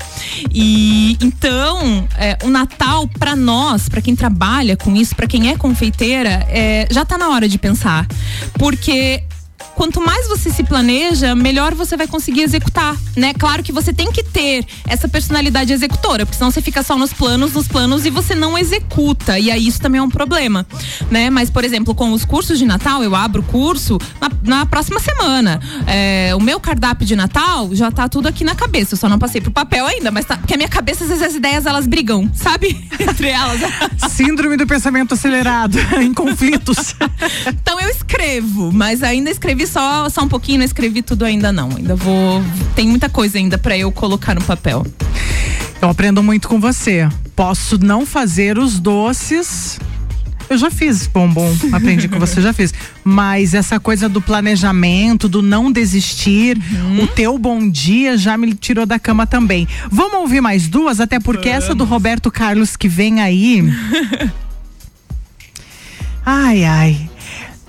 E 0.51 1.19
então, 1.21 2.09
é, 2.17 2.39
o 2.43 2.49
Natal 2.49 3.07
para 3.07 3.37
nós, 3.37 3.87
para 3.87 4.01
quem 4.01 4.17
trabalha 4.17 4.79
com 4.79 4.97
isso, 4.97 5.15
para 5.15 5.27
quem 5.27 5.51
é 5.51 5.57
confeiteira, 5.57 6.47
é, 6.49 6.89
já 6.91 7.05
tá 7.05 7.19
na 7.19 7.29
hora 7.29 7.47
de 7.47 7.59
pensar, 7.59 8.07
porque 8.55 9.23
quanto 9.75 10.01
mais 10.01 10.29
você 10.29 10.51
se 10.51 10.63
planeja, 10.63 11.35
melhor 11.35 11.75
você 11.75 11.97
vai 11.97 12.07
conseguir 12.07 12.43
executar, 12.43 12.97
né? 13.17 13.33
Claro 13.35 13.63
que 13.63 13.73
você 13.73 13.93
tem 13.93 14.11
que 14.13 14.23
ter 14.23 14.65
essa 14.87 15.09
personalidade 15.09 15.73
executora, 15.73 16.25
porque 16.25 16.39
senão 16.39 16.51
você 16.51 16.61
fica 16.61 16.83
só 16.83 16.97
nos 16.97 17.13
planos, 17.13 17.53
nos 17.53 17.69
planos 17.69 18.05
e 18.07 18.11
você 18.11 18.35
não 18.35 18.59
executa. 18.59 19.39
E 19.39 19.51
aí 19.51 19.67
isso 19.67 19.81
também 19.81 19.99
é 19.99 20.03
um 20.03 20.11
problema, 20.11 20.67
né? 21.11 21.31
Mas, 21.31 21.51
por 21.51 21.65
exemplo, 21.65 21.95
com 21.95 22.13
os 22.13 22.25
cursos 22.25 22.59
de 22.59 22.65
Natal, 22.65 23.03
eu 23.03 23.15
abro 23.15 23.41
o 23.41 23.45
curso 23.45 23.99
na, 24.21 24.31
na 24.45 24.67
próxima 24.67 25.01
semana. 25.01 25.61
É, 25.87 26.33
o 26.37 26.41
meu 26.41 26.61
cardápio 26.61 27.07
de 27.07 27.17
Natal 27.17 27.75
já 27.75 27.91
tá 27.91 28.09
tudo 28.09 28.29
aqui 28.29 28.45
na 28.45 28.55
cabeça. 28.55 28.95
Eu 28.95 28.99
só 28.99 29.09
não 29.09 29.19
passei 29.19 29.41
pro 29.41 29.51
papel 29.51 29.87
ainda, 29.87 30.11
mas 30.11 30.25
tá. 30.25 30.37
Porque 30.37 30.55
a 30.55 30.57
minha 30.57 30.69
cabeça, 30.69 31.05
às 31.05 31.11
vezes, 31.11 31.25
as 31.25 31.35
ideias 31.35 31.67
elas 31.67 31.87
brigam, 31.87 32.31
sabe? 32.35 32.89
Entre 32.99 33.29
elas. 33.29 33.61
Síndrome 34.11 34.57
do 34.57 34.67
pensamento 34.67 35.15
acelerado, 35.15 35.79
em 36.01 36.13
conflitos. 36.13 36.95
Então 37.47 37.81
eu 37.81 37.89
escrevo, 37.89 38.71
mas 38.73 39.03
ainda 39.03 39.31
escrevi 39.31 39.62
só, 39.67 40.09
só 40.09 40.23
um 40.23 40.29
pouquinho, 40.29 40.59
não 40.59 40.65
escrevi 40.65 41.03
tudo 41.03 41.25
ainda 41.25 41.53
não. 41.53 41.69
Ainda 41.77 41.95
vou. 41.95 42.43
Tem 42.75 42.87
muita 42.89 43.09
coisa 43.09 43.39
ainda 43.39 43.59
pra 43.59 43.77
eu 43.77 43.91
colocar 43.91 44.35
no 44.35 44.43
papel. 44.43 44.87
Eu 45.81 45.89
aprendo 45.89 46.23
muito 46.23 46.49
com 46.49 46.61
você. 46.61 47.09
Posso 47.35 47.79
não 47.79 48.07
fazer 48.07 48.59
os 48.59 48.79
doces. 48.79 49.79
Eu 50.51 50.59
já 50.59 50.71
fiz 50.71 51.07
bombom, 51.07 51.51
aprendi 51.73 52.09
com 52.09 52.19
você, 52.19 52.43
já 52.43 52.53
fiz. 52.53 52.75
Mas 53.03 53.55
essa 53.55 53.81
coisa 53.81 54.07
do 54.07 54.21
planejamento, 54.21 55.27
do 55.27 55.41
não 55.41 55.73
desistir, 55.73 56.59
o 57.03 57.07
teu 57.07 57.39
bom 57.39 57.71
dia 57.71 58.19
já 58.19 58.37
me 58.37 58.53
tirou 58.53 58.85
da 58.85 58.99
cama 58.99 59.27
também. 59.27 59.67
Vamos 59.91 60.19
ouvir 60.19 60.43
mais 60.43 60.69
duas, 60.69 61.01
até 61.01 61.19
porque 61.19 61.49
essa 61.49 61.75
do 61.75 61.85
Roberto 61.85 62.31
Carlos 62.31 62.77
que 62.77 62.87
vem 62.87 63.21
aí. 63.21 63.63
Ai, 66.25 66.65
ai. 66.65 67.11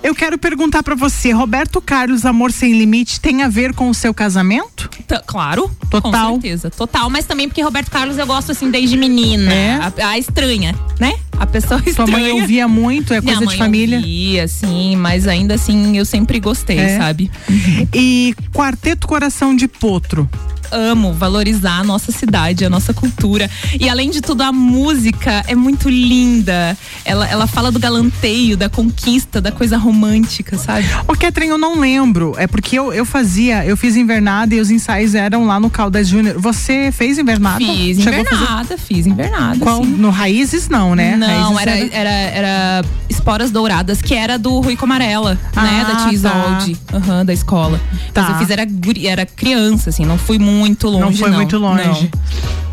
Eu 0.04 0.14
quero 0.14 0.36
perguntar 0.36 0.82
pra 0.82 0.94
você, 0.94 1.32
Roberto 1.32 1.80
Carlos, 1.80 2.26
Amor 2.26 2.52
Sem 2.52 2.74
Limite, 2.74 3.18
tem 3.18 3.42
a 3.42 3.48
ver 3.48 3.72
com 3.72 3.88
o 3.88 3.94
seu 3.94 4.12
casamento? 4.12 4.90
Tá, 5.08 5.22
claro. 5.26 5.70
Total. 5.90 6.34
Com 6.34 6.40
certeza. 6.42 6.70
Total, 6.70 7.08
mas 7.08 7.24
também 7.24 7.48
porque 7.48 7.62
Roberto 7.62 7.90
Carlos 7.90 8.18
eu 8.18 8.26
gosto 8.26 8.52
assim 8.52 8.70
desde 8.70 8.98
menina. 8.98 9.50
A, 9.98 10.08
a 10.08 10.18
estranha, 10.18 10.74
né? 11.00 11.14
A 11.38 11.46
pessoa 11.46 11.78
estranha. 11.86 11.94
Sua 11.94 12.06
mãe 12.06 12.30
ouvia 12.32 12.68
muito, 12.68 13.14
é 13.14 13.22
coisa 13.22 13.46
de 13.46 13.56
família. 13.56 13.96
Ouvia, 13.96 14.46
sim, 14.46 14.94
mas 14.96 15.26
ainda 15.26 15.54
assim 15.54 15.96
eu 15.96 16.04
sempre 16.04 16.38
gostei, 16.38 16.78
É. 16.78 16.98
sabe? 16.98 17.30
E 17.94 18.34
Quarteto 18.52 19.06
Coração 19.08 19.56
de 19.56 19.66
Potro. 19.66 20.28
Amo 20.70 21.12
valorizar 21.12 21.80
a 21.80 21.84
nossa 21.84 22.10
cidade, 22.12 22.64
a 22.64 22.70
nossa 22.70 22.92
cultura. 22.92 23.50
E 23.78 23.88
além 23.88 24.10
de 24.10 24.20
tudo, 24.20 24.42
a 24.42 24.52
música 24.52 25.44
é 25.46 25.54
muito 25.54 25.88
linda. 25.88 26.76
Ela, 27.04 27.28
ela 27.28 27.46
fala 27.46 27.70
do 27.70 27.78
galanteio, 27.78 28.56
da 28.56 28.68
conquista, 28.68 29.40
da 29.40 29.52
coisa 29.52 29.76
romântica, 29.76 30.56
sabe? 30.58 30.86
Ô, 31.06 31.14
Catherine, 31.14 31.50
eu 31.50 31.58
não 31.58 31.78
lembro. 31.78 32.34
É 32.36 32.46
porque 32.46 32.78
eu, 32.78 32.92
eu 32.92 33.04
fazia, 33.04 33.64
eu 33.64 33.76
fiz 33.76 33.96
invernada 33.96 34.54
e 34.54 34.60
os 34.60 34.70
ensaios 34.70 35.14
eram 35.14 35.46
lá 35.46 35.60
no 35.60 35.70
Caldas 35.70 36.08
Júnior. 36.08 36.38
Você 36.38 36.90
fez 36.92 37.18
invernada? 37.18 37.58
Fiz 37.58 38.00
Chegou 38.00 38.20
invernada, 38.20 38.78
fiz 38.78 39.06
invernada. 39.06 39.58
Qual? 39.58 39.84
sim. 39.84 39.90
No 39.90 40.10
Raízes, 40.10 40.68
não, 40.68 40.94
né? 40.94 41.16
Não, 41.16 41.54
Raízes 41.54 41.92
era, 41.92 42.10
era, 42.10 42.10
era 42.10 42.84
Esporas 43.08 43.50
Douradas, 43.50 44.02
que 44.02 44.14
era 44.14 44.38
do 44.38 44.60
Rui 44.60 44.76
Comarela, 44.76 45.34
né? 45.54 45.84
Ah, 45.84 45.84
Da 45.84 45.96
Tia 45.96 46.04
tá. 46.06 46.12
Isolde, 46.12 46.76
aham, 46.92 47.24
da 47.24 47.32
escola. 47.32 47.80
Tá. 48.12 48.22
Mas 48.22 48.30
eu 48.30 48.38
fiz, 48.38 48.50
era, 48.50 48.66
era 49.04 49.26
criança, 49.26 49.90
assim, 49.90 50.04
não 50.04 50.18
fui 50.18 50.38
muito 50.38 50.63
longe, 50.88 51.00
Não 51.00 51.10
não. 51.10 51.16
foi 51.18 51.30
muito 51.30 51.58
longe. 51.58 51.84
Não. 51.86 52.10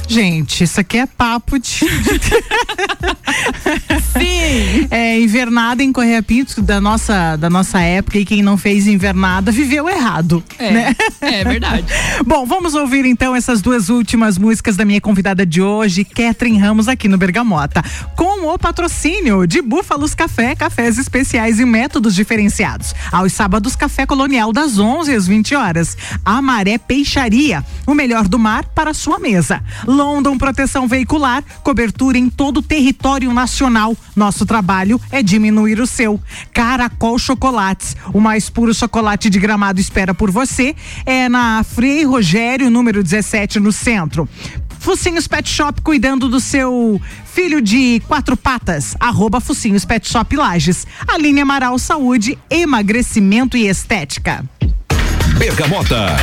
Gente, 0.08 0.64
isso 0.64 0.80
aqui 0.80 0.98
é 0.98 1.06
papo 1.06 1.58
de. 1.58 1.80
Sim! 4.12 4.88
É, 4.92 5.20
invernada 5.20 5.84
em 5.84 5.92
Correia 5.92 6.22
Pinto, 6.22 6.62
da 6.62 6.82
nossa, 6.82 7.36
da 7.38 7.50
nossa 7.50 7.80
época, 7.80 8.18
e 8.18 8.26
quem 8.26 8.42
não 8.42 8.58
fez 8.58 8.88
invernada 8.88 9.52
viveu 9.52 9.88
errado. 9.90 10.44
É, 10.58 10.72
né? 10.72 10.96
é 11.22 11.44
verdade. 11.44 11.86
Bom, 12.26 12.46
vamos 12.46 12.76
ouvir 12.76 13.06
então 13.06 13.36
essas 13.36 13.62
duas 13.62 13.90
últimas 13.90 14.38
músicas 14.38 14.76
da 14.76 14.84
minha 14.84 15.00
convidada 15.00 15.46
de 15.46 15.62
hoje, 15.62 16.04
Catherine 16.04 16.58
Ramos, 16.58 16.88
aqui 16.88 17.08
no 17.08 17.18
Bergamota. 17.18 17.84
Com 18.16 18.48
o 18.48 18.60
patrocínio 18.60 19.48
de 19.48 19.62
Búfalos 19.62 20.14
Café, 20.14 20.56
cafés 20.56 20.98
especiais 20.98 21.60
e 21.60 21.66
métodos 21.66 22.14
diferenciados. 22.16 22.94
Aos 23.12 23.34
sábados, 23.34 23.76
Café 23.76 24.06
Colonial 24.06 24.52
das 24.52 24.78
11 24.78 25.16
às 25.16 25.28
20 25.28 25.56
horas. 25.56 25.98
Amaré 26.26 26.78
Peixaria, 26.78 27.64
o 27.88 27.94
melhor 27.94 28.28
do 28.28 28.38
mar 28.38 28.66
para 28.76 28.92
a 28.92 28.94
sua 28.94 29.20
mesa. 29.20 29.62
London 29.92 30.38
Proteção 30.38 30.88
Veicular, 30.88 31.44
cobertura 31.64 32.18
em 32.18 32.30
todo 32.30 32.58
o 32.58 32.62
território 32.62 33.34
nacional. 33.34 33.96
Nosso 34.16 34.46
trabalho 34.46 35.00
é 35.12 35.22
diminuir 35.22 35.80
o 35.80 35.88
seu. 35.88 36.20
Caracol 36.54 37.20
Chocolates, 37.20 37.96
o 38.14 38.20
mais 38.20 38.50
puro 38.50 38.74
chocolate 38.74 39.30
de 39.30 39.40
gramado 39.40 39.80
espera 39.80 40.14
por 40.14 40.32
você. 40.32 40.76
É 41.06 41.28
na 41.28 41.64
Frei 41.64 42.04
Rogério, 42.06 42.70
número 42.70 43.04
17, 43.04 43.60
no 43.60 43.72
centro. 43.72 44.28
Focinhos 44.80 45.28
Pet 45.28 45.48
Shop 45.48 45.80
cuidando 45.82 46.28
do 46.28 46.40
seu 46.40 47.00
filho 47.26 47.62
de 47.62 48.02
quatro 48.08 48.36
patas, 48.36 48.96
arroba 49.00 49.40
Focinhos 49.40 49.86
Pet 49.86 50.10
Shop 50.10 50.36
Lages. 50.36 50.88
Aline 51.08 51.42
Amaral 51.42 51.78
Saúde, 51.78 52.38
emagrecimento 52.50 53.56
e 53.56 53.68
estética. 53.68 54.44
Bergamota. 55.38 56.16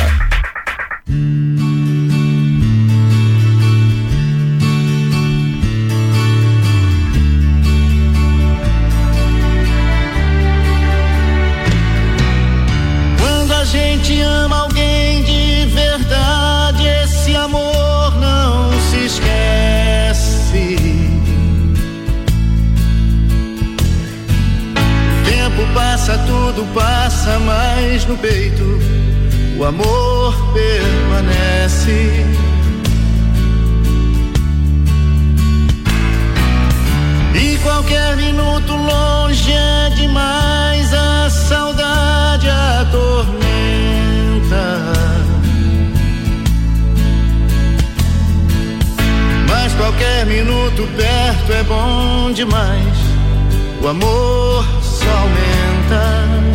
Passa 26.73 27.39
mais 27.39 28.05
no 28.05 28.17
peito, 28.17 28.63
o 29.57 29.65
amor 29.65 30.35
permanece. 30.53 32.25
E 37.33 37.57
qualquer 37.63 38.15
minuto 38.17 38.73
longe 38.73 39.51
é 39.51 39.89
demais, 39.95 40.93
a 40.93 41.29
saudade 41.29 42.47
atormenta. 42.49 43.39
Mas 49.47 49.73
qualquer 49.73 50.25
minuto 50.25 50.87
perto 50.95 51.53
é 51.53 51.63
bom 51.63 52.31
demais, 52.31 52.97
o 53.81 53.87
amor 53.87 54.65
só 54.81 55.09
aumenta. 55.09 56.48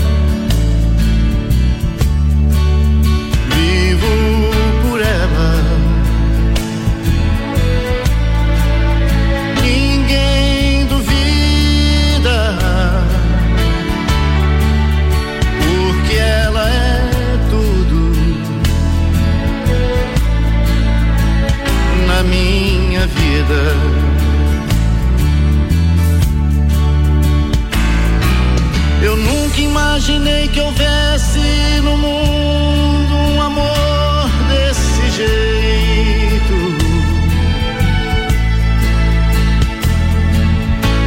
imaginei 29.95 30.49
que 30.49 30.61
houvesse 30.61 31.81
no 31.85 31.97
mundo 31.97 33.15
um 33.15 33.41
amor 33.41 34.29
desse 34.49 35.11
jeito. 35.13 36.55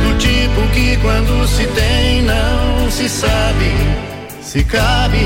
Do 0.04 0.18
tipo 0.18 0.74
que 0.74 0.96
quando 1.02 1.48
se 1.50 1.68
tem 1.68 2.22
não 2.22 2.90
se 2.90 3.10
sabe 3.10 3.74
se 4.42 4.64
cabe 4.64 5.26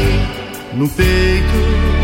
no 0.73 0.89
peito. 0.89 2.00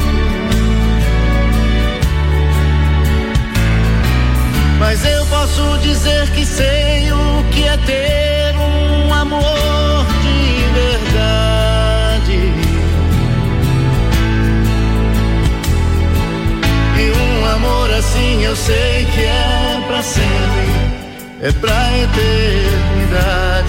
é 21.42 21.52
pra 21.52 21.98
eternidade. 21.98 23.68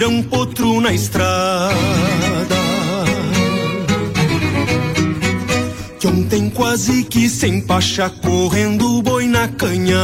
Vou 0.00 0.08
tirar 0.08 0.08
um 0.08 0.22
potro 0.22 0.80
na 0.80 0.92
estrada. 0.92 1.74
Que 5.98 6.06
ontem 6.06 6.48
quase 6.50 7.04
que 7.04 7.28
sem 7.28 7.60
pacha 7.60 8.08
correndo 8.08 9.02
boi 9.02 9.26
na 9.26 9.48
canhada. 9.48 10.00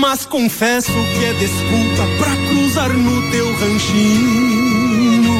Mas 0.00 0.24
confesso 0.26 0.92
que 0.92 1.24
é 1.24 1.32
desculpa 1.32 2.06
pra 2.18 2.36
cruzar 2.48 2.90
no 2.90 3.30
teu 3.30 3.52
ranchinho. 3.54 5.34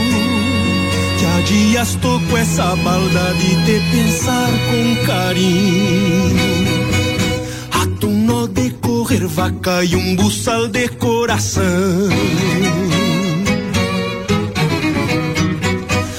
Que 1.19 1.27
há 1.27 1.41
dias 1.43 1.95
tô 2.03 2.19
com 2.29 2.37
essa 2.37 2.75
balda 2.77 3.35
de 3.35 3.65
te 3.65 3.81
pensar 3.93 4.51
com 4.69 5.07
carinho. 5.07 6.76
Um 9.16 9.18
correr 9.18 9.26
vaca 9.28 9.84
e 9.84 9.97
um 9.97 10.14
buçal 10.14 10.68
de 10.68 10.88
coração. 10.88 11.64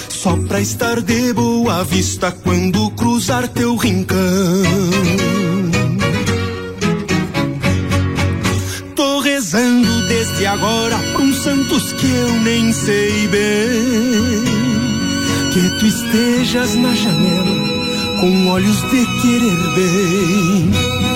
Só 0.09 0.35
pra 0.47 0.59
estar 0.59 1.01
de 1.01 1.31
boa 1.31 1.83
vista 1.83 2.31
quando 2.43 2.89
cruzar 2.91 3.47
teu 3.49 3.75
rincão. 3.75 4.17
Tô 8.95 9.19
rezando 9.19 10.07
desde 10.07 10.47
agora 10.47 10.97
pra 10.97 11.21
uns 11.21 11.37
santos 11.43 11.93
que 11.93 12.07
eu 12.07 12.33
nem 12.41 12.73
sei 12.73 13.27
bem. 13.27 14.43
Que 15.53 15.79
tu 15.79 15.85
estejas 15.85 16.73
na 16.75 16.93
janela 16.95 17.77
com 18.19 18.47
olhos 18.47 18.81
de 18.89 19.05
querer 19.21 19.75
bem. 19.75 21.06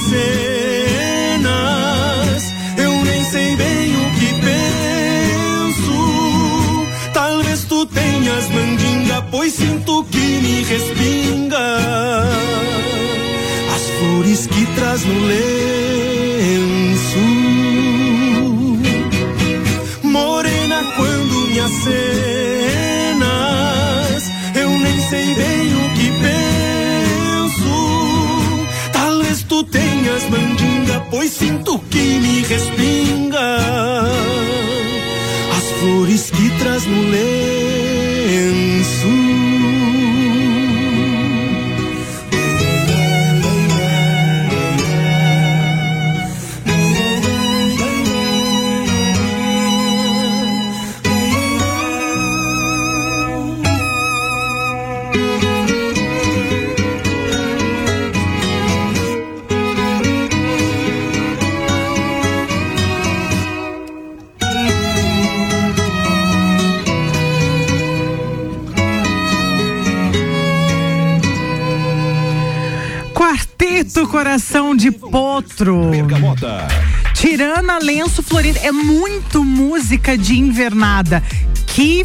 Acenas, 0.00 1.44
eu 2.78 2.92
nem 3.04 3.24
sei 3.24 3.54
bem 3.56 3.94
o 3.96 4.10
que 4.18 4.28
penso. 4.46 5.98
Talvez 7.12 7.64
tu 7.64 7.84
tenhas 7.86 8.48
mandinga, 8.50 9.22
pois 9.30 9.52
sinto 9.52 10.04
que 10.04 10.18
me 10.18 10.62
respinga 10.64 11.78
as 13.74 13.82
flores 13.98 14.46
que 14.46 14.66
traz 14.74 15.04
no 15.04 15.26
lenço. 15.26 15.60
Morena, 20.02 20.82
quando 20.96 21.46
me 21.48 21.60
acenas, 21.60 21.90
eu 24.54 24.70
nem 24.70 25.00
sei 25.08 25.34
bem 25.34 25.59
tu 30.00 30.04
tenhas 30.04 30.28
mandinga, 30.30 31.00
pois 31.10 31.30
sinto 31.32 31.78
que 31.90 31.98
me 31.98 32.42
respinga 32.42 33.58
as 35.56 35.64
flores 35.80 36.30
que 36.30 36.50
traz 36.58 36.86
no 36.86 37.10
lenço. 37.10 37.59
Coração 74.20 74.76
de 74.76 74.90
Potro. 74.90 75.92
Tirana 77.14 77.78
Lenço 77.78 78.22
Florido. 78.22 78.58
É 78.62 78.70
muito 78.70 79.42
música 79.42 80.18
de 80.18 80.38
invernada. 80.38 81.22
Que 81.68 82.04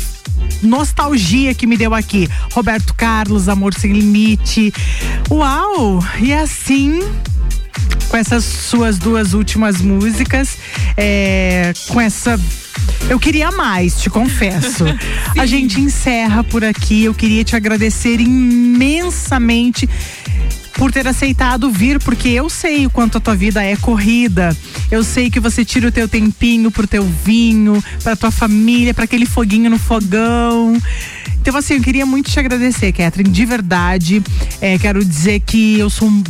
nostalgia 0.64 1.54
que 1.54 1.68
me 1.68 1.76
deu 1.76 1.94
aqui. 1.94 2.30
Roberto 2.54 2.94
Carlos, 2.94 3.50
Amor 3.50 3.74
Sem 3.74 3.92
Limite. 3.92 4.74
Uau! 5.30 6.02
E 6.22 6.32
assim 6.32 7.02
com 8.08 8.16
essas 8.16 8.46
suas 8.46 8.98
duas 8.98 9.34
últimas 9.34 9.82
músicas, 9.82 10.58
é, 10.96 11.74
com 11.90 12.00
essa. 12.00 12.40
Eu 13.10 13.20
queria 13.20 13.52
mais, 13.52 14.00
te 14.00 14.10
confesso. 14.10 14.86
A 15.38 15.46
gente 15.46 15.82
encerra 15.82 16.46
por 16.46 16.64
aqui. 16.64 17.04
Eu 17.04 17.14
queria 17.14 17.44
te 17.44 17.58
agradecer 17.58 18.22
imensamente 18.22 19.90
por 20.76 20.92
ter 20.92 21.08
aceitado 21.08 21.70
vir, 21.70 22.00
porque 22.00 22.30
eu 22.30 22.50
sei 22.50 22.86
o 22.86 22.90
quanto 22.90 23.18
a 23.18 23.22
tua 23.22 23.36
vida 23.36 23.64
é 23.64 23.76
corrida. 23.76 24.56
Eu 24.92 25.04
sei 25.04 25.30
que 25.30 25.40
você 25.40 25.66
tira 25.66 25.88
o 25.88 25.92
teu 25.92 26.08
tempinho 26.08 26.70
pro 26.70 26.88
teu 26.88 27.04
vinho, 27.04 27.84
pra 28.04 28.16
tua 28.16 28.32
família, 28.32 28.94
para 28.94 29.06
aquele 29.06 29.26
foguinho 29.26 29.70
no 29.70 29.80
fogão. 29.80 30.80
Então, 31.48 31.60
assim, 31.60 31.76
eu 31.76 31.82
queria 31.82 32.08
muito 32.08 32.32
te 32.32 32.40
agradecer, 32.40 32.92
Catherine, 32.92 33.30
de 33.30 33.46
verdade. 33.46 34.24
É, 34.60 34.80
quero 34.80 35.06
dizer 35.06 35.42
que 35.42 35.78
eu 35.78 35.92
sou 35.92 36.08
um- 36.08 36.24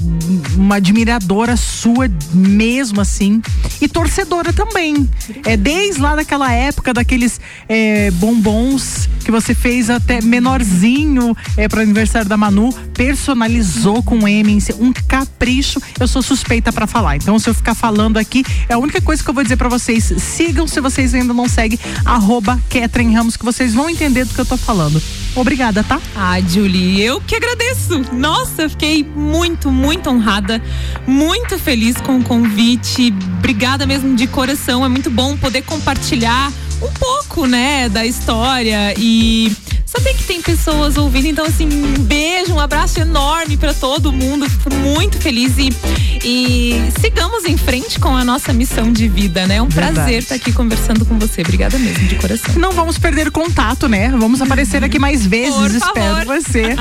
uma 0.58 0.76
admiradora 0.76 1.56
sua, 1.56 2.12
mesmo 2.34 3.00
assim, 3.00 3.42
e 3.80 3.88
torcedora 3.88 4.52
também. 4.52 5.10
É, 5.46 5.56
desde 5.56 6.02
lá 6.02 6.18
daquela 6.18 6.52
época, 6.52 6.94
daqueles 6.94 7.40
é, 7.70 8.12
bombons 8.12 9.08
que 9.24 9.32
você 9.32 9.56
fez 9.56 9.90
até 9.90 10.22
menorzinho 10.22 11.36
é, 11.56 11.68
para 11.70 11.82
aniversário 11.82 12.28
da 12.28 12.36
Manu, 12.36 12.74
personalizou 12.94 14.04
com 14.04 14.28
M, 14.28 14.60
um 14.80 14.92
capricho. 15.08 15.82
Eu 15.98 16.10
sou 16.10 16.22
suspeita 16.22 16.74
para 16.74 16.86
falar. 16.88 17.16
Então, 17.16 17.40
se 17.40 17.50
eu 17.50 17.54
ficar 17.54 17.74
falando 17.74 18.18
aqui, 18.18 18.44
é 18.68 18.74
a 18.74 18.78
única 18.78 19.00
coisa 19.00 19.24
que 19.24 19.30
eu 19.30 19.34
vou 19.34 19.44
dizer 19.44 19.56
para 19.56 19.70
vocês. 19.70 20.12
Sigam 20.18 20.68
se 20.68 20.82
vocês 20.82 21.14
ainda 21.14 21.34
não 21.34 21.48
seguem, 21.48 21.80
arroba 22.04 22.60
Catherine 22.70 23.14
Ramos, 23.16 23.38
que 23.38 23.46
vocês 23.46 23.74
vão 23.74 23.90
entender 23.90 24.26
do 24.26 24.34
que 24.34 24.42
eu 24.42 24.46
tô 24.46 24.58
falando. 24.58 25.02
Obrigada, 25.36 25.84
tá? 25.84 26.00
Ah, 26.16 26.40
Julie, 26.40 27.02
eu 27.02 27.20
que 27.20 27.36
agradeço. 27.36 28.02
Nossa, 28.14 28.64
eu 28.64 28.70
fiquei 28.70 29.04
muito, 29.04 29.70
muito 29.70 30.10
honrada, 30.10 30.62
muito 31.06 31.60
feliz 31.60 31.98
com 31.98 32.20
o 32.20 32.24
convite. 32.24 33.14
Obrigada 33.40 33.86
mesmo 33.86 34.16
de 34.16 34.28
coração. 34.28 34.86
É 34.86 34.88
muito 34.88 35.10
bom 35.10 35.36
poder 35.36 35.62
compartilhar 35.64 36.52
um 36.82 36.92
pouco, 36.92 37.46
né, 37.46 37.90
da 37.90 38.06
história 38.06 38.94
e 38.98 39.52
saber 39.96 40.14
que 40.14 40.24
tem 40.24 40.42
pessoas 40.42 40.98
ouvindo. 40.98 41.28
Então, 41.28 41.46
assim, 41.46 41.68
um 41.68 42.04
beijo, 42.04 42.54
um 42.54 42.60
abraço 42.60 43.00
enorme 43.00 43.56
para 43.56 43.74
todo 43.74 44.12
mundo. 44.12 44.50
Fico 44.50 44.74
muito 44.76 45.18
feliz 45.18 45.54
e, 45.58 45.70
e 46.24 46.92
sigamos 47.00 47.46
em 47.46 47.58
frente 47.58 48.00
com 48.00 48.16
a 48.16 48.24
nossa 48.24 48.52
missão 48.52 48.92
de 48.92 49.08
vida, 49.08 49.48
né? 49.48 49.56
É 49.56 49.62
um 49.62 49.68
Verdade. 49.68 49.96
prazer 49.96 50.20
estar 50.20 50.36
aqui 50.36 50.52
conversando 50.52 51.06
com 51.06 51.18
você. 51.18 51.42
Obrigada 51.42 51.78
mesmo, 51.80 52.08
de 52.08 52.16
coração. 52.16 52.56
Não 52.56 52.72
vamos 52.72 52.98
perder 52.98 53.32
contato, 53.32 53.88
né? 53.88 54.10
Vamos 54.10 54.42
aparecer 54.42 54.84
aqui 54.84 54.95
mais 55.00 55.26
vezes, 55.26 55.56
Por 55.56 55.72
espero 55.72 56.16
favor. 56.18 56.26
você. 56.26 56.76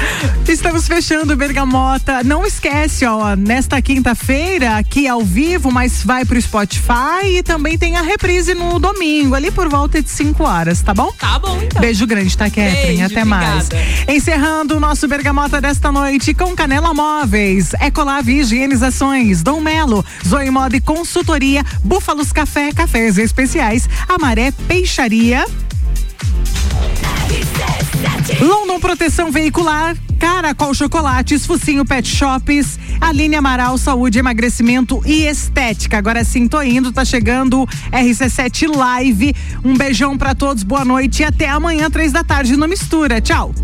Estamos 0.48 0.86
fechando 0.88 1.32
o 1.32 1.36
Bergamota. 1.36 2.22
Não 2.24 2.44
esquece, 2.44 3.04
ó, 3.06 3.36
nesta 3.36 3.80
quinta-feira, 3.80 4.76
aqui 4.76 5.06
ao 5.06 5.22
vivo, 5.22 5.70
mas 5.70 6.02
vai 6.02 6.24
pro 6.24 6.40
Spotify 6.40 7.24
e 7.38 7.42
também 7.42 7.78
tem 7.78 7.96
a 7.96 8.02
reprise 8.02 8.54
no 8.54 8.78
domingo, 8.78 9.34
ali 9.34 9.50
por 9.50 9.68
volta 9.68 10.02
de 10.02 10.10
5 10.10 10.42
horas, 10.42 10.82
tá 10.82 10.92
bom? 10.92 11.12
Tá 11.18 11.38
bom, 11.38 11.56
então. 11.62 11.80
Beijo 11.80 12.06
grande, 12.06 12.36
tá, 12.36 12.46
Catherine? 12.46 13.02
Até 13.02 13.24
mais. 13.24 13.66
obrigada. 13.66 14.12
Encerrando 14.12 14.76
o 14.76 14.80
nosso 14.80 15.06
Bergamota 15.06 15.60
desta 15.60 15.92
noite 15.92 16.34
com 16.34 16.54
Canela 16.56 16.92
Móveis, 16.92 17.72
Ecolave 17.80 18.40
Higienizações, 18.40 19.42
Dom 19.42 19.60
Melo, 19.60 20.04
Zoe 20.26 20.50
Moda 20.50 20.76
e 20.76 20.80
Consultoria, 20.80 21.64
Búfalos 21.84 22.32
Café, 22.32 22.72
Cafés 22.72 23.18
Especiais, 23.18 23.88
Amaré 24.08 24.50
Peixaria. 24.66 25.44
London 28.40 28.80
Proteção 28.80 29.30
Veicular, 29.30 29.96
Caracol 30.18 30.72
Chocolates, 30.72 31.44
Focinho 31.44 31.84
Pet 31.84 32.08
Shops, 32.08 32.78
Aline 33.00 33.36
Amaral 33.36 33.76
Saúde, 33.76 34.18
Emagrecimento 34.18 35.02
e 35.04 35.26
Estética. 35.26 35.98
Agora 35.98 36.24
sim, 36.24 36.48
tô 36.48 36.62
indo, 36.62 36.92
tá 36.92 37.04
chegando 37.04 37.62
o 37.62 37.66
RC7 37.90 38.74
Live. 38.74 39.34
Um 39.64 39.76
beijão 39.76 40.16
pra 40.16 40.34
todos, 40.34 40.62
boa 40.62 40.84
noite 40.84 41.22
e 41.22 41.24
até 41.24 41.48
amanhã, 41.48 41.90
três 41.90 42.12
da 42.12 42.24
tarde 42.24 42.56
no 42.56 42.66
Mistura. 42.66 43.20
Tchau. 43.20 43.54